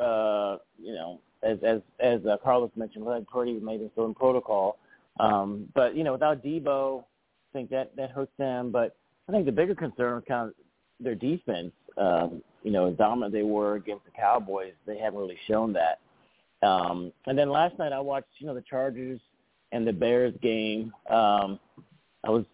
uh, 0.00 0.56
you 0.82 0.92
know, 0.92 1.20
as 1.42 1.58
as 1.64 1.80
as 2.00 2.24
uh, 2.26 2.36
Carlos 2.42 2.70
mentioned, 2.76 3.04
like 3.04 3.26
Purdy 3.26 3.58
maybe 3.60 3.88
still 3.92 4.06
in 4.06 4.14
protocol. 4.14 4.78
Um, 5.18 5.68
but 5.74 5.96
you 5.96 6.04
know, 6.04 6.12
without 6.12 6.42
Deebo, 6.42 7.02
I 7.02 7.52
think 7.52 7.70
that 7.70 7.94
that 7.96 8.10
hurts 8.10 8.32
them. 8.38 8.70
But 8.70 8.96
I 9.28 9.32
think 9.32 9.46
the 9.46 9.52
bigger 9.52 9.74
concern 9.74 10.18
is 10.18 10.24
kind 10.26 10.48
of 10.48 10.54
their 11.00 11.14
defense 11.14 11.72
um, 11.96 12.42
you 12.62 12.70
know, 12.70 12.86
as 12.90 12.96
dominant 12.96 13.32
they 13.32 13.42
were 13.42 13.76
against 13.76 14.04
the 14.04 14.10
Cowboys, 14.10 14.72
they 14.86 14.98
haven't 14.98 15.18
really 15.18 15.38
shown 15.46 15.72
that. 15.74 16.00
Um, 16.66 17.12
and 17.26 17.38
then 17.38 17.50
last 17.50 17.78
night 17.78 17.92
I 17.92 18.00
watched, 18.00 18.28
you 18.38 18.46
know, 18.46 18.54
the 18.54 18.62
Chargers 18.62 19.20
and 19.72 19.86
the 19.86 19.92
Bears 19.92 20.34
game. 20.42 20.92
Um, 21.08 21.58
I 22.24 22.30
was, 22.30 22.44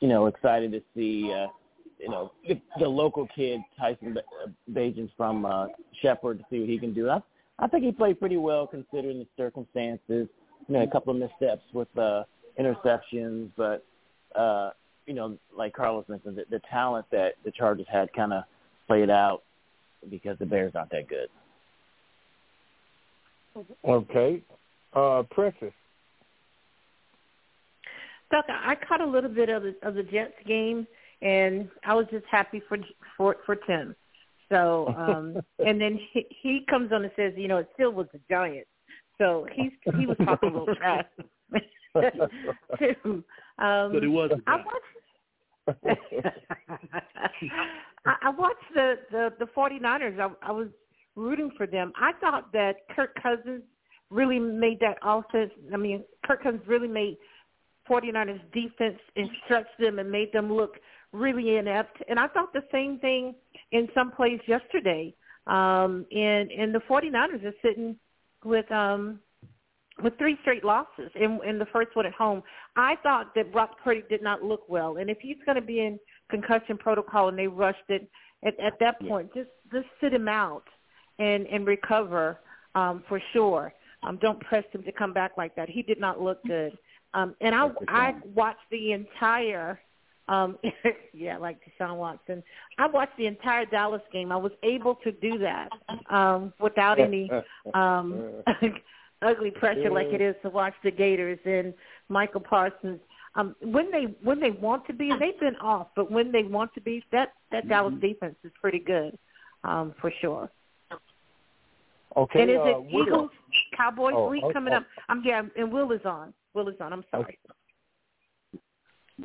you 0.00 0.08
know, 0.08 0.26
excited 0.26 0.70
to 0.72 0.82
see, 0.94 1.32
uh, 1.32 1.48
you 1.98 2.08
know, 2.08 2.32
the, 2.46 2.60
the 2.78 2.88
local 2.88 3.26
kid 3.34 3.60
Tyson 3.78 4.16
Bagents 4.72 5.10
from 5.16 5.44
uh, 5.44 5.66
Shepherd 6.00 6.38
to 6.38 6.44
see 6.50 6.60
what 6.60 6.68
he 6.68 6.78
can 6.78 6.94
do. 6.94 7.10
I, 7.10 7.20
I 7.58 7.66
think 7.66 7.84
he 7.84 7.92
played 7.92 8.20
pretty 8.20 8.36
well 8.36 8.66
considering 8.66 9.18
the 9.18 9.26
circumstances. 9.36 10.28
You 10.68 10.74
know, 10.74 10.82
a 10.82 10.86
couple 10.86 11.12
of 11.12 11.18
missteps 11.18 11.62
with 11.72 11.88
uh, 11.98 12.24
interceptions, 12.58 13.50
but 13.56 13.84
uh, 14.38 14.70
you 15.06 15.14
know, 15.14 15.38
like 15.56 15.72
Carlos 15.72 16.04
mentioned, 16.08 16.36
the, 16.36 16.44
the 16.50 16.60
talent 16.70 17.06
that 17.10 17.34
the 17.44 17.50
Chargers 17.50 17.86
had 17.90 18.12
kind 18.12 18.32
of 18.32 18.44
played 18.86 19.10
out 19.10 19.42
because 20.10 20.38
the 20.38 20.46
Bears 20.46 20.72
aren't 20.74 20.90
that 20.90 21.08
good. 21.08 21.28
Okay. 23.84 24.42
Uh, 24.94 25.22
Princess. 25.30 25.72
Doc, 28.30 28.44
I 28.48 28.74
caught 28.86 29.00
a 29.00 29.06
little 29.06 29.30
bit 29.30 29.48
of 29.48 29.62
the, 29.62 29.74
of 29.82 29.94
the 29.94 30.02
Jets 30.02 30.34
game, 30.46 30.86
and 31.22 31.68
I 31.84 31.94
was 31.94 32.06
just 32.10 32.26
happy 32.30 32.62
for 32.68 32.78
for 33.16 33.36
for 33.46 33.56
Tim. 33.56 33.96
So, 34.50 34.94
um, 34.96 35.40
and 35.64 35.80
then 35.80 35.98
he, 36.12 36.26
he 36.42 36.64
comes 36.68 36.90
on 36.92 37.02
and 37.02 37.12
says, 37.16 37.34
you 37.36 37.48
know, 37.48 37.58
it 37.58 37.68
still 37.74 37.92
was 37.92 38.06
the 38.12 38.20
Giants. 38.30 38.68
So 39.18 39.46
he's 39.52 39.72
he 39.98 40.06
was 40.06 40.16
talking 40.24 40.50
a 40.50 40.58
little 40.58 40.74
trash 40.76 41.04
too. 42.78 43.24
Um, 43.60 43.92
but 43.92 44.04
it 44.04 44.08
was. 44.08 44.30
I 44.46 44.56
watched. 45.66 45.82
I, 48.06 48.14
I 48.22 48.30
watched 48.30 48.72
the 48.72 48.94
the 49.10 49.30
the 49.40 49.46
49ers. 49.46 50.20
I, 50.20 50.28
I 50.46 50.52
was 50.52 50.68
rooting 51.16 51.50
for 51.56 51.66
them. 51.66 51.92
I 51.96 52.12
thought 52.20 52.52
that 52.52 52.76
Kirk 52.94 53.16
Cousins 53.20 53.64
really 54.10 54.38
made 54.38 54.78
that 54.78 54.98
offense. 55.02 55.50
I 55.74 55.76
mean, 55.76 56.04
Kirk 56.24 56.44
Cousins 56.44 56.62
really 56.68 56.86
made 56.86 57.16
49ers 57.90 58.40
defense 58.52 59.00
and 59.16 59.28
stretched 59.44 59.76
them 59.80 59.98
and 59.98 60.08
made 60.08 60.32
them 60.32 60.52
look 60.52 60.76
really 61.12 61.56
inept. 61.56 62.02
And 62.08 62.18
I 62.18 62.28
thought 62.28 62.52
the 62.52 62.64
same 62.72 62.98
thing 62.98 63.34
in 63.72 63.88
some 63.94 64.12
plays 64.12 64.40
yesterday. 64.46 65.14
Um, 65.46 66.04
and 66.12 66.50
and 66.50 66.74
the 66.74 66.82
49ers 66.88 67.44
are 67.44 67.54
sitting 67.62 67.96
with 68.44 68.70
um 68.70 69.20
with 70.02 70.16
three 70.18 70.38
straight 70.42 70.64
losses 70.64 71.10
in, 71.14 71.40
in 71.44 71.58
the 71.58 71.66
first 71.72 71.94
one 71.94 72.06
at 72.06 72.12
home. 72.12 72.42
I 72.76 72.96
thought 73.02 73.34
that 73.34 73.52
Brock 73.52 73.76
Purdy 73.82 74.04
did 74.08 74.22
not 74.22 74.42
look 74.42 74.68
well, 74.68 74.98
and 74.98 75.10
if 75.10 75.18
he's 75.20 75.38
going 75.44 75.56
to 75.56 75.62
be 75.62 75.80
in 75.80 75.98
concussion 76.30 76.76
protocol 76.76 77.28
and 77.28 77.38
they 77.38 77.48
rushed 77.48 77.88
it, 77.88 78.08
at, 78.44 78.58
at 78.60 78.78
that 78.80 79.00
point, 79.00 79.32
just 79.34 79.50
just 79.72 79.86
sit 80.00 80.12
him 80.12 80.28
out 80.28 80.64
and 81.18 81.46
and 81.46 81.66
recover 81.66 82.38
um, 82.74 83.02
for 83.08 83.20
sure. 83.32 83.72
Um, 84.04 84.18
don't 84.22 84.38
press 84.40 84.64
him 84.70 84.84
to 84.84 84.92
come 84.92 85.12
back 85.12 85.32
like 85.36 85.56
that. 85.56 85.68
He 85.68 85.82
did 85.82 85.98
not 85.98 86.20
look 86.20 86.42
good. 86.44 86.78
Um, 87.14 87.34
and 87.40 87.54
I 87.54 87.70
I 87.88 88.14
watched 88.34 88.68
the 88.70 88.92
entire 88.92 89.80
um 90.28 90.58
yeah, 91.12 91.38
like 91.38 91.58
Deshaun 91.64 91.96
Watson. 91.96 92.42
I 92.78 92.86
watched 92.86 93.16
the 93.16 93.26
entire 93.26 93.66
Dallas 93.66 94.02
game. 94.12 94.30
I 94.32 94.36
was 94.36 94.52
able 94.62 94.96
to 94.96 95.12
do 95.12 95.38
that 95.38 95.68
um 96.10 96.52
without 96.60 97.00
any 97.00 97.30
um 97.74 98.42
ugly 99.22 99.50
pressure 99.50 99.90
like 99.90 100.08
it 100.08 100.20
is 100.20 100.34
to 100.42 100.50
watch 100.50 100.74
the 100.84 100.90
Gators 100.90 101.38
and 101.44 101.74
Micah 102.08 102.40
Parsons. 102.40 103.00
Um, 103.34 103.54
when 103.60 103.90
they 103.90 104.14
when 104.22 104.40
they 104.40 104.50
want 104.50 104.86
to 104.86 104.92
be, 104.92 105.10
and 105.10 105.20
they've 105.20 105.38
been 105.38 105.56
off, 105.56 105.88
but 105.94 106.10
when 106.10 106.32
they 106.32 106.42
want 106.42 106.74
to 106.74 106.80
be, 106.80 107.04
that 107.12 107.34
that 107.52 107.60
mm-hmm. 107.60 107.68
Dallas 107.68 107.94
defense 108.00 108.36
is 108.42 108.50
pretty 108.60 108.80
good, 108.80 109.16
um, 109.64 109.94
for 110.00 110.12
sure. 110.20 110.50
Okay. 112.16 112.42
And 112.42 112.50
is 112.50 112.58
uh, 112.58 112.64
it 112.64 112.86
Eagles 112.88 113.30
Cowboys 113.76 114.14
oh, 114.16 114.28
week 114.28 114.42
oh, 114.44 114.52
coming 114.52 114.72
oh. 114.72 114.78
up? 114.78 114.86
I'm 115.08 115.22
yeah, 115.24 115.42
and 115.56 115.70
Will 115.70 115.92
is 115.92 116.00
on. 116.04 116.32
Will 116.54 116.68
is 116.68 116.74
on. 116.80 116.92
I'm 116.92 117.04
sorry. 117.10 117.38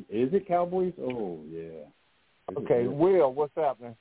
Is 0.10 0.34
it 0.34 0.48
Cowboys? 0.48 0.94
Oh 1.00 1.40
yeah. 1.50 1.86
Is 2.50 2.58
Okay, 2.58 2.88
Will, 2.88 3.34
what's 3.34 3.56
happening? 3.56 3.96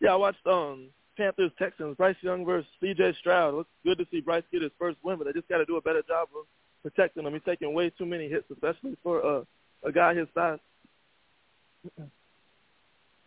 Yeah, 0.00 0.12
I 0.12 0.16
watched 0.16 0.46
um 0.46 0.88
Panthers 1.16 1.52
Texans, 1.58 1.96
Bryce 1.96 2.16
Young 2.20 2.44
versus 2.44 2.68
C.J. 2.80 3.14
Stroud. 3.20 3.54
It 3.54 3.56
looks 3.56 3.70
good 3.84 3.98
to 3.98 4.06
see 4.10 4.20
Bryce 4.20 4.42
get 4.52 4.62
his 4.62 4.72
first 4.78 4.98
win, 5.02 5.18
but 5.18 5.24
they 5.26 5.32
just 5.32 5.48
got 5.48 5.58
to 5.58 5.64
do 5.64 5.76
a 5.76 5.80
better 5.80 6.02
job 6.02 6.28
of 6.38 6.46
protecting 6.82 7.24
him. 7.24 7.32
He's 7.32 7.42
taking 7.44 7.72
way 7.72 7.90
too 7.90 8.06
many 8.06 8.28
hits, 8.28 8.50
especially 8.50 8.96
for 9.02 9.24
uh, 9.24 9.42
a 9.84 9.92
guy 9.92 10.14
his 10.14 10.28
size. 10.34 10.58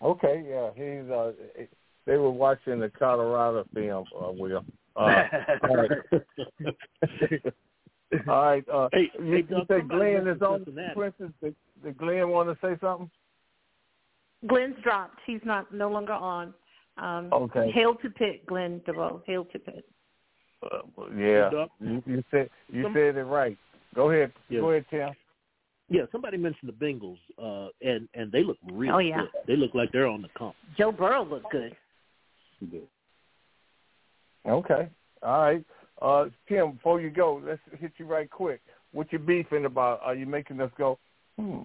Okay, 0.02 0.46
yeah, 0.48 0.70
he's. 0.76 1.10
Uh, 1.12 1.32
they 2.06 2.18
were 2.18 2.32
watching 2.32 2.80
the 2.80 2.90
Colorado 2.90 3.66
film. 3.74 4.06
Uh, 4.16 4.32
Will. 4.32 4.64
Uh, 4.96 5.24
all 8.12 8.20
right. 8.44 8.70
all 8.70 8.82
right. 8.82 8.86
Uh, 8.86 8.90
hey, 8.94 9.12
you, 9.20 9.32
hey, 9.32 9.46
you 9.50 9.66
say 9.70 9.82
Glenn 9.82 10.28
is 10.28 10.42
on. 10.42 10.66
For 10.94 11.06
instance, 11.06 11.34
did, 11.42 11.56
did 11.84 11.98
Glenn 11.98 12.30
want 12.30 12.50
to 12.50 12.58
say 12.66 12.78
something? 12.82 13.10
Glenn's 14.48 14.76
dropped. 14.84 15.20
He's 15.26 15.42
not 15.44 15.74
no 15.74 15.90
longer 15.90 16.14
on. 16.14 16.54
Um, 16.98 17.30
okay. 17.32 17.72
Hail 17.72 17.96
to 17.96 18.10
Pitt, 18.10 18.46
Glenn 18.46 18.82
DeVoe. 18.86 19.22
Hail 19.26 19.46
to 19.46 19.60
Pitt. 19.60 19.86
Uh, 20.62 20.80
yeah, 21.16 21.50
you, 21.80 22.04
you 22.06 22.24
said 22.30 22.50
you 22.70 22.84
Some, 22.84 22.94
said 22.94 23.16
it 23.16 23.24
right. 23.24 23.58
Go 23.96 24.12
ahead. 24.12 24.34
Yeah. 24.50 24.60
Go 24.60 24.72
ahead, 24.72 24.86
Tim. 24.90 25.10
Yeah, 25.88 26.02
somebody 26.12 26.38
mentioned 26.38 26.70
the 26.70 26.86
Bengals, 26.86 27.18
uh, 27.42 27.70
and 27.82 28.08
and 28.14 28.32
they 28.32 28.44
look 28.44 28.58
really 28.72 28.92
Oh, 28.92 28.98
yeah. 29.00 29.22
good. 29.22 29.30
They 29.48 29.56
look 29.56 29.74
like 29.74 29.92
they're 29.92 30.08
on 30.08 30.22
the 30.22 30.28
comp. 30.38 30.56
Joe 30.78 30.92
Burrow 30.92 31.24
looked 31.24 31.52
good. 31.52 31.76
He 32.60 32.66
did. 32.66 32.88
Okay. 34.46 34.90
All 35.24 35.42
right. 35.42 35.66
Uh, 36.02 36.26
Tim, 36.48 36.74
before 36.74 37.02
you 37.02 37.10
go, 37.10 37.42
let's 37.46 37.62
hit 37.80 37.92
you 37.98 38.06
right 38.06 38.30
quick. 38.30 38.62
What 38.92 39.12
you 39.12 39.20
beefing 39.20 39.66
about? 39.66 40.02
Are 40.02 40.16
you 40.16 40.26
making 40.26 40.62
us 40.62 40.72
go? 40.78 40.98
Hmm. 41.38 41.64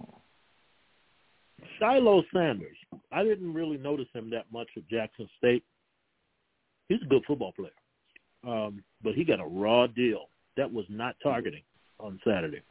Shilo 1.79 2.23
Sanders. 2.33 2.77
I 3.11 3.23
didn't 3.23 3.53
really 3.53 3.77
notice 3.77 4.07
him 4.13 4.29
that 4.31 4.45
much 4.51 4.67
at 4.77 4.87
Jackson 4.87 5.27
State. 5.37 5.63
He's 6.89 7.01
a 7.01 7.07
good 7.07 7.23
football 7.25 7.53
player, 7.53 7.71
um, 8.47 8.83
but 9.03 9.15
he 9.15 9.23
got 9.23 9.39
a 9.39 9.45
raw 9.45 9.87
deal 9.87 10.27
that 10.55 10.71
was 10.71 10.85
not 10.89 11.15
targeting 11.23 11.63
on 11.99 12.19
Saturday, 12.23 12.61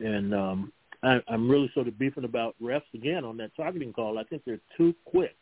and 0.00 0.34
um, 0.34 0.72
I, 1.04 1.20
I'm 1.28 1.48
really 1.48 1.70
sort 1.72 1.86
of 1.86 1.98
beefing 1.98 2.24
about 2.24 2.56
refs 2.60 2.82
again 2.94 3.24
on 3.24 3.36
that 3.36 3.54
targeting 3.56 3.92
call. 3.92 4.18
I 4.18 4.24
think 4.24 4.42
they're 4.44 4.58
too 4.76 4.94
quick 5.04 5.36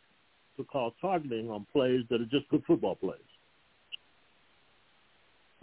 to 0.57 0.63
call 0.63 0.93
targeting 1.01 1.49
on 1.49 1.65
plays 1.71 2.01
that 2.09 2.21
are 2.21 2.25
just 2.25 2.47
good 2.49 2.63
football 2.67 2.95
plays. 2.95 3.19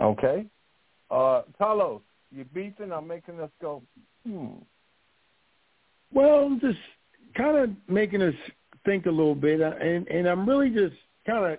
Okay. 0.01 0.47
Uh, 1.11 1.43
Carlos, 1.59 2.03
you're 2.31 2.45
beefing 2.47 2.93
or 2.93 3.03
making 3.03 3.41
us 3.41 3.51
go? 3.61 3.83
Hmm. 4.27 4.57
Well, 6.13 6.59
just 6.61 6.79
kind 7.37 7.57
of 7.57 7.71
making 7.89 8.23
us 8.23 8.35
think 8.85 9.07
a 9.07 9.11
little 9.11 9.35
bit, 9.35 9.61
uh, 9.61 9.73
and 9.81 10.07
and 10.09 10.27
I'm 10.27 10.49
really 10.49 10.71
just 10.71 10.97
kind 11.27 11.53
of 11.53 11.59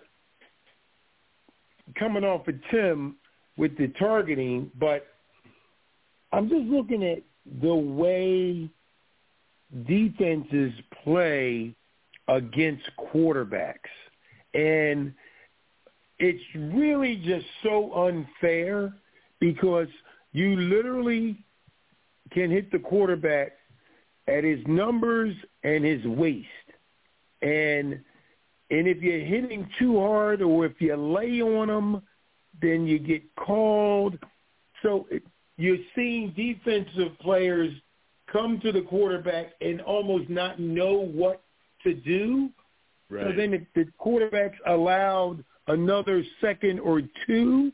coming 1.96 2.24
off 2.24 2.48
of 2.48 2.56
Tim 2.72 3.16
with 3.58 3.78
the 3.78 3.88
targeting, 4.00 4.72
but 4.80 5.08
I'm 6.32 6.50
just 6.50 6.66
looking 6.66 7.04
at 7.04 7.24
the 7.62 7.74
way 7.74 8.70
defenses 9.88 10.74
play 11.04 11.74
against 12.28 12.84
quarterbacks, 13.14 13.76
and 14.54 15.14
it's 16.20 16.44
really 16.56 17.18
just 17.18 17.46
so 17.64 17.94
unfair 17.94 18.94
because 19.40 19.88
you 20.32 20.56
literally 20.56 21.44
can 22.32 22.50
hit 22.50 22.72
the 22.72 22.80
quarterback 22.80 23.54
at 24.28 24.44
his 24.44 24.60
numbers 24.68 25.36
and 25.64 25.86
his 25.86 26.04
waist. 26.06 26.48
And 27.42 28.00
and 28.70 28.86
if 28.88 29.02
you're 29.02 29.20
hitting 29.20 29.70
too 29.80 30.00
hard 30.00 30.42
or 30.42 30.66
if 30.66 30.82
you 30.82 30.96
lay 30.96 31.42
on 31.42 31.70
him, 31.70 32.02
then 32.62 32.86
you 32.86 33.00
get 33.00 33.24
called. 33.36 34.18
So 34.84 35.08
it, 35.10 35.24
you're 35.58 35.78
seeing 35.96 36.34
defensive 36.36 37.18
players 37.20 37.72
come 38.32 38.60
to 38.62 38.72
the 38.72 38.82
quarterback 38.82 39.54
and 39.62 39.82
almost 39.82 40.30
not 40.30 40.60
know 40.60 40.94
what 40.94 41.42
to 41.84 41.94
do. 41.94 42.50
Right. 43.10 43.28
So 43.28 43.32
then 43.38 43.52
the, 43.52 43.66
the 43.74 43.90
quarterback's 43.98 44.58
allowed 44.66 45.44
another 45.68 46.24
second 46.42 46.80
or 46.80 47.02
two 47.26 47.72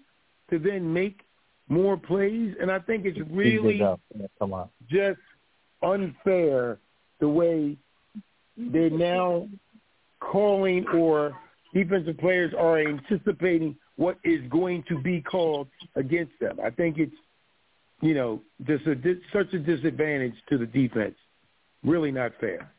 to 0.49 0.59
then 0.59 0.91
make 0.91 1.21
more 1.69 1.97
plays. 1.97 2.55
And 2.59 2.71
I 2.71 2.79
think 2.79 3.05
it's 3.05 3.19
really 3.31 3.81
just 4.89 5.19
unfair 5.81 6.77
the 7.19 7.29
way 7.29 7.77
they're 8.57 8.89
now 8.89 9.47
calling 10.19 10.85
or 10.89 11.33
defensive 11.73 12.17
players 12.17 12.53
are 12.57 12.79
anticipating 12.79 13.75
what 13.95 14.17
is 14.23 14.41
going 14.49 14.83
to 14.89 14.99
be 14.99 15.21
called 15.21 15.67
against 15.95 16.33
them. 16.39 16.57
I 16.63 16.69
think 16.69 16.97
it's, 16.97 17.15
you 18.01 18.13
know, 18.13 18.41
just 18.65 18.85
a, 18.87 18.95
such 19.31 19.53
a 19.53 19.59
disadvantage 19.59 20.33
to 20.49 20.57
the 20.57 20.65
defense. 20.65 21.15
Really 21.83 22.11
not 22.11 22.31
fair. 22.39 22.71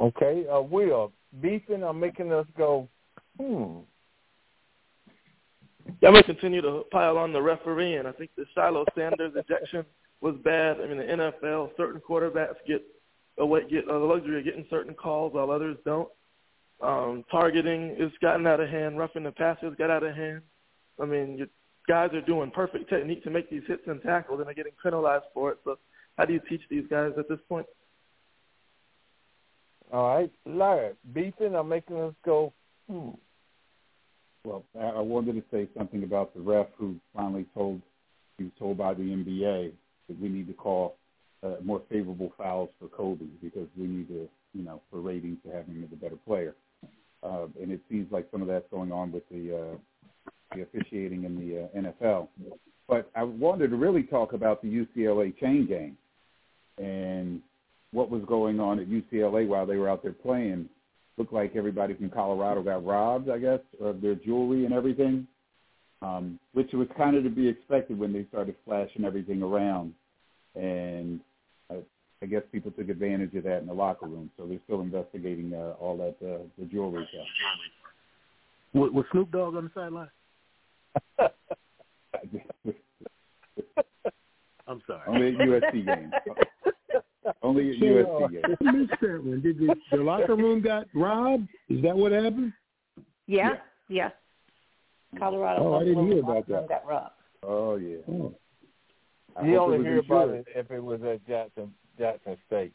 Okay. 0.00 0.44
Uh, 0.52 0.60
Will, 0.60 1.12
beefing 1.40 1.82
or 1.82 1.94
making 1.94 2.32
us 2.32 2.46
go? 2.56 2.88
Hmm. 3.40 3.80
Going 6.00 6.14
to 6.14 6.22
continue 6.22 6.62
to 6.62 6.84
pile 6.90 7.18
on 7.18 7.32
the 7.32 7.42
referee, 7.42 7.96
and 7.96 8.08
I 8.08 8.12
think 8.12 8.30
the 8.36 8.46
Shilo 8.56 8.84
Sanders 8.96 9.32
ejection 9.36 9.84
was 10.20 10.34
bad. 10.42 10.80
I 10.80 10.86
mean, 10.86 10.98
the 10.98 11.04
NFL, 11.04 11.76
certain 11.76 12.00
quarterbacks 12.00 12.54
get 12.66 12.82
away, 13.38 13.60
get 13.68 13.88
uh, 13.88 13.98
the 13.98 14.04
luxury 14.04 14.38
of 14.38 14.44
getting 14.44 14.66
certain 14.70 14.94
calls 14.94 15.34
while 15.34 15.50
others 15.50 15.76
don't. 15.84 16.08
Um, 16.80 17.24
targeting 17.30 17.96
has 18.00 18.10
gotten 18.20 18.46
out 18.46 18.60
of 18.60 18.68
hand. 18.68 18.98
Roughing 18.98 19.24
the 19.24 19.32
passes 19.32 19.74
got 19.78 19.90
out 19.90 20.02
of 20.02 20.14
hand. 20.14 20.42
I 21.00 21.04
mean, 21.04 21.36
your 21.36 21.48
guys 21.88 22.10
are 22.14 22.20
doing 22.20 22.50
perfect 22.50 22.88
technique 22.88 23.22
to 23.24 23.30
make 23.30 23.50
these 23.50 23.62
hits 23.66 23.82
and 23.86 24.02
tackles, 24.02 24.38
and 24.38 24.46
they're 24.46 24.54
getting 24.54 24.72
penalized 24.82 25.24
for 25.34 25.52
it. 25.52 25.58
So, 25.64 25.78
how 26.16 26.24
do 26.24 26.32
you 26.32 26.40
teach 26.48 26.62
these 26.70 26.84
guys 26.88 27.12
at 27.18 27.28
this 27.28 27.40
point? 27.48 27.66
All 29.92 30.16
right. 30.16 30.32
Larry, 30.46 30.94
beefing 31.12 31.54
or 31.54 31.64
making 31.64 32.00
us 32.00 32.14
go? 32.24 32.52
Hmm. 32.90 33.10
Well, 34.44 34.62
I 34.78 35.00
wanted 35.00 35.34
to 35.36 35.42
say 35.50 35.68
something 35.76 36.02
about 36.02 36.34
the 36.34 36.40
ref 36.40 36.66
who 36.76 36.96
finally 37.14 37.46
told 37.54 37.80
he 38.36 38.44
was 38.44 38.52
told 38.58 38.78
by 38.78 38.94
the 38.94 39.02
NBA 39.02 39.72
that 40.08 40.20
we 40.20 40.28
need 40.28 40.48
to 40.48 40.52
call 40.52 40.96
uh, 41.42 41.56
more 41.62 41.80
favorable 41.90 42.32
fouls 42.36 42.68
for 42.78 42.88
Kobe 42.88 43.26
because 43.42 43.68
we 43.76 43.86
need 43.86 44.08
to, 44.08 44.28
you 44.52 44.64
know, 44.64 44.82
for 44.90 45.00
ratings 45.00 45.38
to 45.46 45.52
have 45.52 45.66
him 45.66 45.82
as 45.84 45.92
a 45.92 45.96
better 45.96 46.16
player. 46.26 46.54
Uh, 47.22 47.46
and 47.60 47.72
it 47.72 47.80
seems 47.90 48.10
like 48.12 48.28
some 48.30 48.42
of 48.42 48.48
that's 48.48 48.66
going 48.70 48.92
on 48.92 49.12
with 49.12 49.22
the 49.30 49.56
uh, 49.56 49.76
the 50.54 50.62
officiating 50.62 51.24
in 51.24 51.36
the 51.36 51.64
uh, 51.64 51.92
NFL. 51.92 52.28
But 52.86 53.10
I 53.16 53.22
wanted 53.22 53.70
to 53.70 53.76
really 53.76 54.02
talk 54.02 54.34
about 54.34 54.60
the 54.60 54.68
UCLA 54.68 55.36
chain 55.38 55.66
game 55.66 55.96
and 56.76 57.40
what 57.92 58.10
was 58.10 58.22
going 58.26 58.60
on 58.60 58.78
at 58.78 58.88
UCLA 58.88 59.46
while 59.46 59.64
they 59.64 59.76
were 59.76 59.88
out 59.88 60.02
there 60.02 60.12
playing. 60.12 60.68
Looked 61.16 61.32
like 61.32 61.54
everybody 61.54 61.94
from 61.94 62.10
Colorado 62.10 62.62
got 62.62 62.84
robbed, 62.84 63.30
I 63.30 63.38
guess, 63.38 63.60
of 63.80 64.00
their 64.00 64.16
jewelry 64.16 64.64
and 64.64 64.74
everything, 64.74 65.28
um, 66.02 66.40
which 66.54 66.72
was 66.72 66.88
kind 66.96 67.16
of 67.16 67.22
to 67.22 67.30
be 67.30 67.46
expected 67.46 67.98
when 67.98 68.12
they 68.12 68.26
started 68.30 68.56
flashing 68.64 69.04
everything 69.04 69.42
around. 69.42 69.94
And 70.56 71.20
I, 71.70 71.76
I 72.22 72.26
guess 72.26 72.42
people 72.50 72.72
took 72.72 72.88
advantage 72.88 73.34
of 73.34 73.44
that 73.44 73.58
in 73.58 73.66
the 73.66 73.74
locker 73.74 74.06
room. 74.06 74.28
So 74.36 74.46
they're 74.46 74.58
still 74.64 74.80
investigating 74.80 75.54
uh, 75.54 75.74
all 75.80 75.96
that 75.98 76.16
uh, 76.26 76.38
the 76.58 76.64
jewelry 76.64 77.08
stuff. 77.12 77.26
Was, 78.72 78.90
was 78.92 79.04
Snoop 79.12 79.30
Dogg 79.30 79.54
on 79.54 79.64
the 79.64 79.70
sideline? 79.72 80.10
I'm 84.66 84.82
sorry. 84.86 85.02
Only 85.06 85.28
at 85.28 85.34
USC 85.34 85.86
games. 85.86 86.12
Only 87.42 87.70
at 87.70 87.76
So, 87.78 87.84
USC 87.84 88.24
uh, 88.24 88.28
games. 88.28 88.44
I 88.66 88.72
missed 88.72 88.90
that 89.00 89.24
one. 89.24 89.40
Did 89.40 89.58
the, 89.58 89.74
the 89.90 89.96
locker 90.02 90.36
room 90.36 90.60
got 90.62 90.86
robbed? 90.94 91.48
Is 91.68 91.82
that 91.82 91.96
what 91.96 92.12
happened? 92.12 92.52
Yeah, 93.26 93.54
yeah. 93.88 94.10
Colorado. 95.18 95.64
Oh, 95.64 95.74
I 95.80 95.84
didn't 95.84 96.06
hear 96.08 96.20
about 96.20 96.48
that. 96.48 96.68
Got 96.68 96.86
robbed. 96.86 97.12
Oh 97.42 97.76
yeah. 97.76 97.98
Oh. 98.08 98.34
I 99.36 99.46
You 99.46 99.58
only 99.58 99.78
hear 99.78 99.98
about 99.98 100.30
it 100.30 100.46
if 100.54 100.70
it 100.70 100.82
was 100.82 101.00
at 101.02 101.26
Jackson 101.26 101.72
Jackson 101.98 102.36
State. 102.46 102.72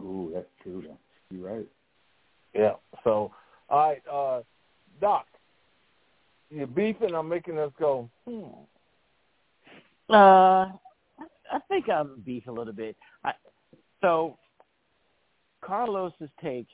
Ooh, 0.00 0.30
that's 0.34 0.46
true. 0.62 0.82
Though. 0.86 0.98
You're 1.30 1.56
right. 1.56 1.66
Yeah. 2.54 2.72
So, 3.04 3.32
all 3.68 3.88
right, 3.88 4.02
uh, 4.10 4.42
Doc, 5.00 5.26
you're 6.50 6.66
beefing 6.66 7.14
or 7.14 7.22
making 7.22 7.58
us 7.58 7.70
go? 7.78 8.10
Hmm. 8.28 8.44
Uh, 10.12 10.66
I 11.52 11.58
think 11.68 11.88
I'm 11.88 12.22
beef 12.24 12.46
a 12.46 12.52
little 12.52 12.72
bit. 12.72 12.96
I, 13.24 13.32
so, 14.00 14.38
Carlos's 15.62 16.30
take, 16.42 16.66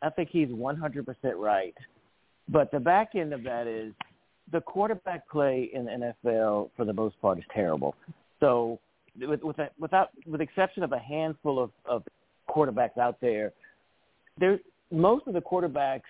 I 0.00 0.10
think 0.10 0.30
he's 0.30 0.48
100% 0.48 1.04
right. 1.36 1.74
But 2.48 2.70
the 2.70 2.80
back 2.80 3.10
end 3.14 3.32
of 3.32 3.42
that 3.44 3.66
is 3.66 3.92
the 4.50 4.60
quarterback 4.60 5.28
play 5.28 5.70
in 5.72 5.84
the 5.84 6.14
NFL 6.24 6.70
for 6.76 6.84
the 6.84 6.92
most 6.92 7.20
part 7.20 7.38
is 7.38 7.44
terrible. 7.54 7.94
So, 8.40 8.78
with 9.20 9.42
with 9.42 9.58
a, 9.58 9.68
without 9.78 10.08
with 10.26 10.40
exception 10.40 10.82
of 10.82 10.92
a 10.92 10.98
handful 10.98 11.62
of, 11.62 11.70
of 11.84 12.02
quarterbacks 12.48 12.98
out 12.98 13.20
there, 13.20 13.52
there 14.38 14.58
most 14.90 15.26
of 15.26 15.34
the 15.34 15.40
quarterbacks 15.40 16.02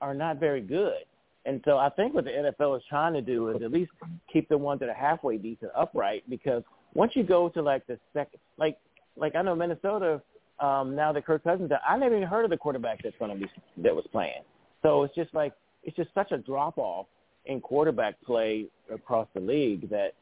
are 0.00 0.14
not 0.14 0.38
very 0.38 0.60
good. 0.60 1.04
And 1.46 1.60
so 1.64 1.78
I 1.78 1.88
think 1.90 2.14
what 2.14 2.24
the 2.24 2.30
NFL 2.30 2.76
is 2.76 2.82
trying 2.88 3.14
to 3.14 3.22
do 3.22 3.48
is 3.48 3.62
at 3.62 3.72
least 3.72 3.90
keep 4.32 4.48
the 4.48 4.58
ones 4.58 4.80
that 4.80 4.88
are 4.88 4.94
halfway 4.94 5.38
decent 5.38 5.70
upright 5.74 6.22
because 6.28 6.62
once 6.94 7.12
you 7.14 7.22
go 7.22 7.48
to 7.50 7.62
like 7.62 7.86
the 7.86 7.98
second, 8.12 8.40
like 8.58 8.78
like 9.16 9.34
I 9.34 9.42
know 9.42 9.54
Minnesota 9.54 10.22
um, 10.60 10.94
now 10.94 11.12
that 11.12 11.24
Kirk 11.24 11.42
Cousins, 11.44 11.70
I 11.86 11.96
never 11.96 12.16
even 12.16 12.28
heard 12.28 12.44
of 12.44 12.50
the 12.50 12.56
quarterback 12.56 13.02
that's 13.02 13.16
going 13.18 13.30
to 13.30 13.46
be 13.46 13.50
that 13.82 13.94
was 13.94 14.04
playing. 14.12 14.42
So 14.82 15.04
it's 15.04 15.14
just 15.14 15.32
like 15.34 15.52
it's 15.82 15.96
just 15.96 16.10
such 16.14 16.32
a 16.32 16.38
drop 16.38 16.78
off 16.78 17.06
in 17.46 17.60
quarterback 17.60 18.20
play 18.22 18.66
across 18.92 19.26
the 19.34 19.40
league 19.40 19.88
that 19.90 20.14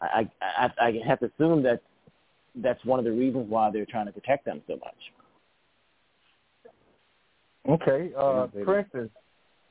I, 0.00 0.28
I 0.42 0.70
I 0.80 1.00
have 1.06 1.20
to 1.20 1.30
assume 1.34 1.62
that 1.62 1.82
that's 2.56 2.84
one 2.84 2.98
of 2.98 3.04
the 3.04 3.12
reasons 3.12 3.48
why 3.48 3.70
they're 3.70 3.86
trying 3.86 4.06
to 4.06 4.12
protect 4.12 4.44
them 4.44 4.60
so 4.66 4.76
much. 4.76 4.94
Okay, 7.68 8.10
uh, 8.18 8.46
Princess, 8.64 9.10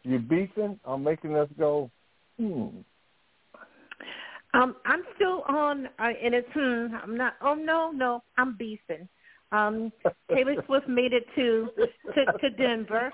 you 0.04 0.20
beefing 0.20 0.80
or 0.86 0.98
making 0.98 1.36
us 1.36 1.50
go, 1.58 1.90
hmm. 2.38 2.68
Um, 4.54 4.76
I'm 4.86 5.04
still 5.16 5.44
on, 5.48 5.86
uh, 6.00 6.08
and 6.24 6.34
it's 6.34 6.48
hmm. 6.54 6.96
I'm 7.04 7.16
not. 7.16 7.36
Oh 7.42 7.54
no, 7.54 7.92
no, 7.92 8.24
I'm 8.38 8.58
beefing. 8.58 9.08
Um, 9.52 9.92
Taylor 10.34 10.56
Swift 10.66 10.88
made 10.88 11.14
it 11.14 11.26
to 11.36 11.70
to, 12.16 12.26
to 12.40 12.50
Denver, 12.52 13.12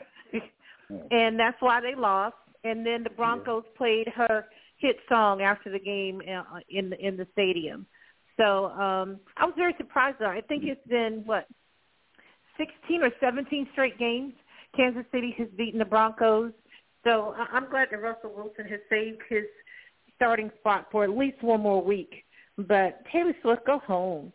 and 1.12 1.40
that's 1.40 1.58
why 1.60 1.82
they 1.82 1.96
lost. 1.96 2.36
And 2.64 2.86
then 2.86 3.04
the 3.04 3.10
Broncos 3.10 3.64
played 3.78 4.08
her 4.16 4.46
hit 4.78 4.98
song 5.10 5.42
after 5.42 5.70
the 5.72 5.80
game 5.80 6.22
uh, 6.22 6.60
in 6.70 6.90
the 6.90 7.06
in 7.06 7.18
the 7.18 7.28
stadium. 7.34 7.86
So 8.38 8.68
um, 8.68 9.20
I 9.38 9.46
was 9.46 9.54
very 9.58 9.76
surprised. 9.78 10.18
Though. 10.20 10.28
I 10.28 10.42
think 10.42 10.64
it's 10.66 10.88
been 10.88 11.24
what 11.26 11.48
16 12.58 13.04
or 13.04 13.12
17 13.20 13.68
straight 13.74 14.00
games. 14.00 14.34
Kansas 14.76 15.06
City 15.12 15.34
has 15.38 15.48
beaten 15.58 15.80
the 15.80 15.86
Broncos. 15.86 16.52
So 17.04 17.36
I'm 17.52 17.70
glad 17.70 17.90
that 17.92 18.02
Russell 18.02 18.34
Wilson 18.36 18.66
has 18.68 18.80
saved 18.90 19.22
his 19.30 19.44
starting 20.16 20.52
spot 20.60 20.88
for 20.92 21.04
at 21.04 21.10
least 21.12 21.42
one 21.44 21.62
more 21.62 21.84
week. 21.84 22.24
But 22.58 23.04
Taylor 23.12 23.34
Swift, 23.42 23.66
go 23.66 23.80
home. 23.80 24.32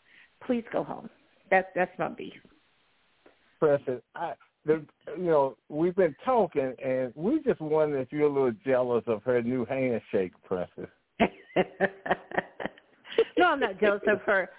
Please 0.47 0.64
go 0.72 0.85
home. 0.85 1.09
That's 1.51 1.68
that's 1.74 1.97
my 1.99 2.09
beef. 2.09 2.35
President, 3.59 4.03
I, 4.14 4.33
the, 4.64 4.85
you 5.16 5.24
know, 5.24 5.57
we've 5.68 5.97
been 5.97 6.14
talking, 6.24 6.74
and 6.85 7.12
we 7.14 7.43
just 7.43 7.61
wonder 7.61 7.99
if 7.99 8.09
you're 8.11 8.28
a 8.28 8.33
little 8.33 8.53
jealous 8.64 9.05
of 9.07 9.22
her 9.24 9.43
new 9.43 9.64
handshake, 9.64 10.33
Princess. 10.45 10.89
no, 13.37 13.47
I'm 13.47 13.61
not 13.61 13.81
jealous 13.81 14.03
of 14.07 14.20
her 14.22 14.51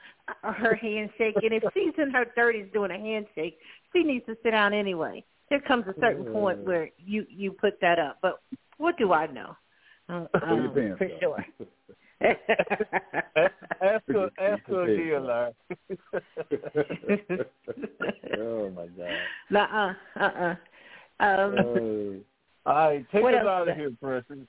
her 0.44 0.76
handshake. 0.76 1.36
And 1.42 1.54
if 1.54 1.64
she's 1.74 1.94
in 1.98 2.12
her 2.12 2.26
thirties 2.36 2.68
doing 2.74 2.92
a 2.92 2.98
handshake, 2.98 3.58
she 3.94 4.04
needs 4.04 4.26
to 4.26 4.36
sit 4.44 4.52
down 4.52 4.74
anyway. 4.74 5.24
There 5.50 5.62
comes 5.62 5.86
a 5.88 6.00
certain 6.00 6.26
point 6.26 6.60
mm. 6.60 6.66
where 6.66 6.90
you 6.98 7.26
you 7.30 7.52
put 7.52 7.80
that 7.82 8.00
up. 8.00 8.18
But 8.22 8.42
what 8.78 8.98
do 8.98 9.14
I 9.14 9.28
know? 9.28 9.56
Um, 10.10 10.28
for 10.98 11.10
sure. 11.22 11.46
ask 13.82 14.04
her, 14.08 14.30
ask 14.40 14.64
her 14.68 14.84
again, 14.84 15.26
Larry. 15.26 15.54
oh 18.38 18.70
my 18.72 18.88
God. 18.88 19.10
Nuh-uh, 19.50 19.94
uh-uh. 20.20 20.56
Um, 21.22 21.56
uh, 21.58 21.64
all 22.70 22.90
right, 22.90 23.06
take 23.12 23.24
us 23.24 23.48
out 23.48 23.70
of 23.70 23.76
here, 23.76 23.92
person. 24.02 24.48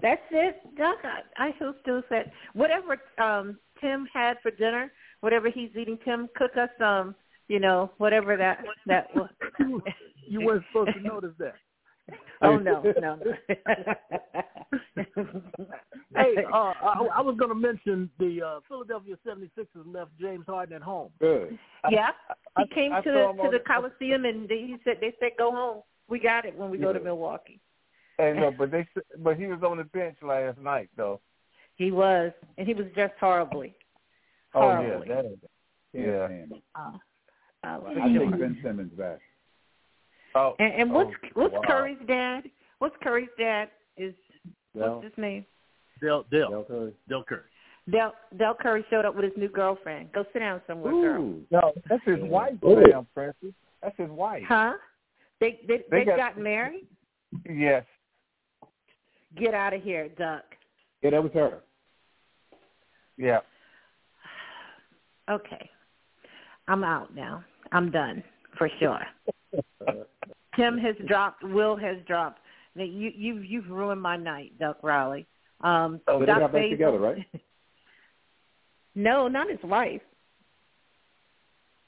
That's 0.00 0.22
it, 0.30 0.60
Doc. 0.76 0.98
I, 1.02 1.48
I 1.48 1.52
still 1.56 1.74
still 1.82 2.02
said 2.08 2.30
whatever 2.52 3.00
um 3.18 3.58
Tim 3.80 4.06
had 4.12 4.36
for 4.42 4.52
dinner, 4.52 4.92
whatever 5.20 5.50
he's 5.50 5.70
eating. 5.76 5.98
Tim, 6.04 6.28
cook 6.36 6.56
us 6.56 6.68
some, 6.78 7.16
you 7.48 7.58
know, 7.58 7.90
whatever 7.98 8.36
that 8.36 8.64
that 8.86 9.08
was. 9.14 9.28
you 10.28 10.40
weren't 10.40 10.64
supposed 10.68 10.94
to 10.94 11.02
notice 11.02 11.34
that. 11.38 11.54
Oh 12.42 12.56
no, 12.56 12.82
no. 13.00 13.18
hey, 16.16 16.34
uh, 16.52 16.72
I, 16.82 17.06
I 17.14 17.20
was 17.20 17.36
going 17.38 17.50
to 17.50 17.54
mention 17.54 18.10
the 18.18 18.42
uh, 18.42 18.60
Philadelphia 18.66 19.16
76ers 19.26 19.66
left 19.86 20.10
James 20.20 20.44
Harden 20.46 20.74
at 20.76 20.82
home. 20.82 21.10
Good. 21.20 21.56
Yeah, 21.90 22.10
he 22.58 22.64
I, 22.64 22.74
came 22.74 22.92
I 22.92 23.00
to 23.02 23.10
the 23.10 23.42
to 23.44 23.50
the 23.50 23.60
Coliseum 23.64 24.24
and 24.24 24.48
they, 24.48 24.58
he 24.58 24.76
said 24.84 24.96
they 25.00 25.14
said 25.20 25.30
go 25.38 25.52
home. 25.52 25.82
We 26.08 26.18
got 26.18 26.44
it 26.44 26.58
when 26.58 26.70
we 26.70 26.78
yeah. 26.78 26.84
go 26.84 26.92
to 26.94 27.00
Milwaukee. 27.00 27.60
And 28.18 28.40
no, 28.40 28.50
but 28.58 28.70
they 28.70 28.86
but 29.18 29.36
he 29.36 29.46
was 29.46 29.62
on 29.62 29.76
the 29.78 29.84
bench 29.84 30.16
last 30.22 30.58
night 30.58 30.90
though. 30.96 31.20
He 31.76 31.90
was, 31.90 32.32
and 32.58 32.66
he 32.66 32.74
was 32.74 32.86
dressed 32.94 33.14
horribly. 33.18 33.74
Horribly. 34.52 35.08
Oh 35.08 35.14
yeah, 35.14 35.22
that 35.22 35.24
is, 35.24 35.38
yeah. 35.92 36.56
Uh, 36.74 36.90
uh, 37.64 37.80
I 37.88 38.12
sure. 38.12 38.30
take 38.30 38.40
Ben 38.40 38.58
Simmons 38.62 38.92
back. 38.92 39.20
Oh, 40.34 40.54
And, 40.58 40.72
and 40.74 40.92
what's 40.92 41.10
oh, 41.24 41.28
what's 41.42 41.54
wow. 41.54 41.60
Curry's 41.66 41.98
dad? 42.06 42.44
What's 42.78 42.96
Curry's 43.02 43.28
dad? 43.38 43.68
Is 43.96 44.14
Dell, 44.76 44.94
what's 44.96 45.04
his 45.04 45.12
name? 45.18 45.44
Dell 46.02 46.24
Dell 46.30 46.50
Dell 46.50 46.64
Curry. 46.64 46.92
Dell 47.08 47.24
Curry. 47.28 47.40
Dell 47.90 48.14
Dell 48.38 48.54
Curry 48.60 48.84
showed 48.90 49.04
up 49.04 49.14
with 49.14 49.24
his 49.24 49.34
new 49.36 49.48
girlfriend. 49.48 50.10
Go 50.12 50.24
sit 50.32 50.38
down 50.38 50.60
somewhere, 50.66 50.92
girl. 50.92 51.34
No, 51.50 51.72
that's 51.88 52.02
his 52.04 52.20
wife, 52.22 52.54
Ooh. 52.64 52.82
damn 52.86 53.06
Princess. 53.14 53.50
That's 53.82 53.96
his 53.98 54.08
wife. 54.10 54.42
Huh? 54.48 54.74
They 55.40 55.60
they 55.68 55.78
They 55.90 55.98
they 56.00 56.04
got- 56.04 56.16
got 56.16 56.38
married. 56.38 56.86
Yes. 57.48 57.84
Get 59.38 59.54
out 59.54 59.72
of 59.72 59.82
here, 59.82 60.08
Duck. 60.10 60.44
Yeah, 61.02 61.10
that 61.10 61.22
was 61.22 61.32
her. 61.34 61.60
Yeah. 63.16 63.40
Okay, 65.30 65.70
I'm 66.66 66.82
out 66.82 67.14
now. 67.14 67.44
I'm 67.70 67.92
done 67.92 68.24
for 68.58 68.68
sure. 68.80 69.00
Tim 70.56 70.78
has 70.78 70.96
dropped. 71.06 71.42
Will 71.44 71.76
has 71.76 71.96
dropped. 72.06 72.40
Now, 72.74 72.84
You 72.84 73.10
you 73.14 73.38
you've 73.38 73.68
ruined 73.70 74.00
my 74.02 74.16
night, 74.16 74.58
Duck 74.58 74.78
Riley. 74.82 75.26
Um, 75.60 76.00
So 76.06 76.18
they 76.20 76.26
Doc 76.26 76.38
got 76.40 76.52
back 76.52 76.62
Basil- 76.62 76.70
together, 76.70 76.98
right? 76.98 77.26
No, 78.94 79.26
not 79.28 79.48
his 79.48 79.62
wife. 79.62 80.02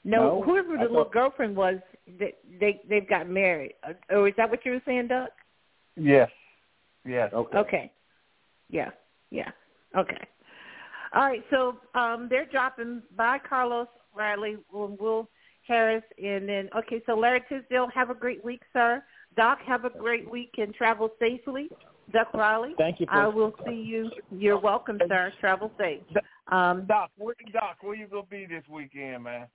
No, 0.03 0.39
No? 0.39 0.41
whoever 0.43 0.73
the 0.73 0.79
I 0.79 0.81
little 0.83 1.03
thought- 1.03 1.13
girlfriend 1.13 1.55
was, 1.55 1.79
they 2.07 2.33
they 2.59 2.81
they've 2.89 3.07
got 3.07 3.29
married. 3.29 3.73
Uh, 3.83 3.93
Or 4.09 4.27
is 4.27 4.35
that 4.37 4.49
what 4.49 4.65
you 4.65 4.71
were 4.73 4.81
saying, 4.85 5.07
Duck? 5.07 5.29
Yes. 5.95 6.29
Yes. 7.05 7.31
Okay. 7.33 7.57
Okay. 7.57 7.91
Yeah. 8.69 8.89
Yeah. 9.29 9.51
Okay. 9.95 10.17
All 11.13 11.21
right. 11.27 11.43
So 11.51 11.79
um, 11.93 12.27
they're 12.29 12.45
dropping 12.45 13.03
by 13.15 13.37
Carlos 13.39 13.87
Riley, 14.15 14.57
Will, 14.71 14.95
Will 14.99 15.29
Harris, 15.67 16.03
and 16.21 16.47
then 16.47 16.69
okay. 16.77 17.01
So 17.05 17.15
Larry 17.15 17.41
Tisdale, 17.49 17.87
have 17.93 18.09
a 18.09 18.15
great 18.15 18.43
week, 18.43 18.61
sir. 18.73 19.03
Doc, 19.35 19.59
have 19.65 19.85
a 19.85 19.89
great 19.89 20.29
week 20.29 20.51
and 20.57 20.73
travel 20.73 21.09
safely. 21.19 21.69
Duck 22.13 22.33
Riley. 22.33 22.73
Thank 22.77 22.99
you. 22.99 23.07
For, 23.07 23.13
I 23.13 23.27
will 23.27 23.53
see 23.65 23.75
you. 23.75 24.11
You're 24.31 24.59
welcome, 24.59 24.99
sir. 25.07 25.33
Travel 25.39 25.71
safe. 25.77 26.01
Um, 26.51 26.85
Doc, 26.87 27.09
where, 27.17 27.35
Doc, 27.51 27.77
where 27.81 27.95
you 27.95 28.07
gonna 28.07 28.23
be 28.29 28.45
this 28.45 28.63
weekend, 28.69 29.23
man? 29.23 29.47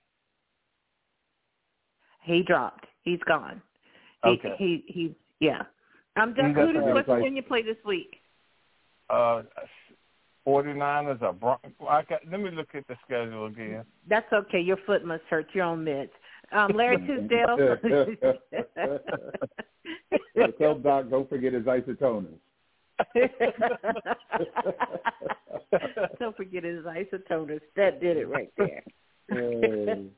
he 2.23 2.43
dropped. 2.43 2.85
He's 3.03 3.19
gone. 3.27 3.61
He, 4.23 4.29
Okay. 4.29 4.55
He 4.57 4.83
he. 4.87 5.15
Yeah. 5.39 5.63
Um, 6.21 6.33
Duck, 6.33 6.53
got 6.53 6.67
who 6.67 6.73
does 6.73 6.83
West 6.93 7.07
Virginia 7.07 7.41
play 7.41 7.63
this 7.63 7.77
week? 7.85 8.17
Uh, 9.09 9.43
49ers 10.47 11.21
are 11.21 11.33
Bron- 11.33 11.57
I 11.87 12.03
got, 12.03 12.21
let 12.29 12.39
me 12.39 12.51
look 12.51 12.69
at 12.73 12.87
the 12.87 12.95
schedule 13.05 13.45
again. 13.45 13.83
That's 14.09 14.31
okay. 14.33 14.59
Your 14.59 14.77
foot 14.85 15.05
must 15.05 15.23
hurt. 15.29 15.47
You're 15.53 15.65
on 15.65 15.85
meds. 15.85 16.09
Um, 16.51 16.71
Larry 16.75 16.97
Tisdale. 16.97 17.57
So 20.35 20.47
tell 20.59 20.75
Doc, 20.79 21.09
don't 21.09 21.29
forget 21.29 21.53
his 21.53 21.63
isotoners. 21.63 22.39
Don't 26.19 26.35
forget 26.37 26.63
his 26.63 26.83
isotoners. 26.85 27.61
That 27.75 28.01
did 28.01 28.17
it 28.17 28.27
right 28.27 28.51
there. 28.57 28.83
Yay. 29.31 30.09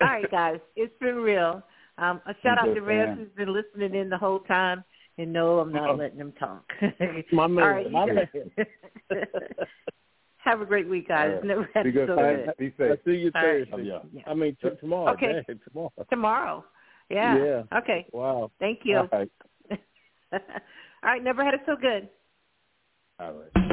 All 0.00 0.08
right, 0.08 0.30
guys. 0.30 0.60
It's 0.76 0.94
been 1.00 1.16
real. 1.16 1.62
Um, 1.98 2.20
a 2.26 2.34
shout 2.42 2.58
out 2.58 2.74
to 2.74 2.80
Rez 2.80 3.18
who's 3.18 3.28
been 3.36 3.52
listening 3.52 3.94
in 3.94 4.08
the 4.08 4.16
whole 4.16 4.40
time. 4.40 4.82
And 5.18 5.32
no, 5.32 5.58
I'm 5.60 5.72
not 5.72 5.90
Oh. 5.90 5.94
letting 5.94 6.18
him 6.18 6.32
talk. 6.32 6.64
My 7.32 7.46
man, 7.46 7.64
All 7.64 7.70
right, 7.70 7.90
my 7.90 8.06
you 8.06 8.14
man. 8.14 8.28
guys- 8.56 8.66
Have 10.38 10.60
a 10.60 10.66
great 10.66 10.88
week, 10.88 11.06
guys. 11.06 11.28
All 11.28 11.34
right. 11.36 11.44
Never 11.44 11.68
had 11.72 11.84
Be 11.84 11.92
good. 11.92 12.08
so 12.08 12.16
good. 12.16 12.52
Be 12.58 12.66
I 12.66 12.88
safe. 12.88 12.98
see 13.04 13.10
you 13.12 13.30
All 13.34 13.42
right. 13.46 13.68
Thursday. 13.70 13.84
Yeah. 13.88 13.98
Yeah. 14.12 14.22
I 14.26 14.34
mean, 14.34 14.56
t- 14.60 14.70
tomorrow. 14.80 15.12
Okay. 15.12 15.40
Dang, 15.46 15.60
tomorrow. 15.68 15.92
Tomorrow. 16.10 16.64
Yeah. 17.08 17.36
Yeah. 17.36 17.78
Okay. 17.78 18.06
Wow. 18.12 18.50
Thank 18.58 18.80
you. 18.82 18.96
All 18.98 19.08
right. 19.12 19.30
All 20.32 20.38
right. 21.04 21.22
Never 21.22 21.44
had 21.44 21.54
it 21.54 21.60
so 21.64 21.76
good. 21.80 22.08
All 23.20 23.34
right. 23.34 23.68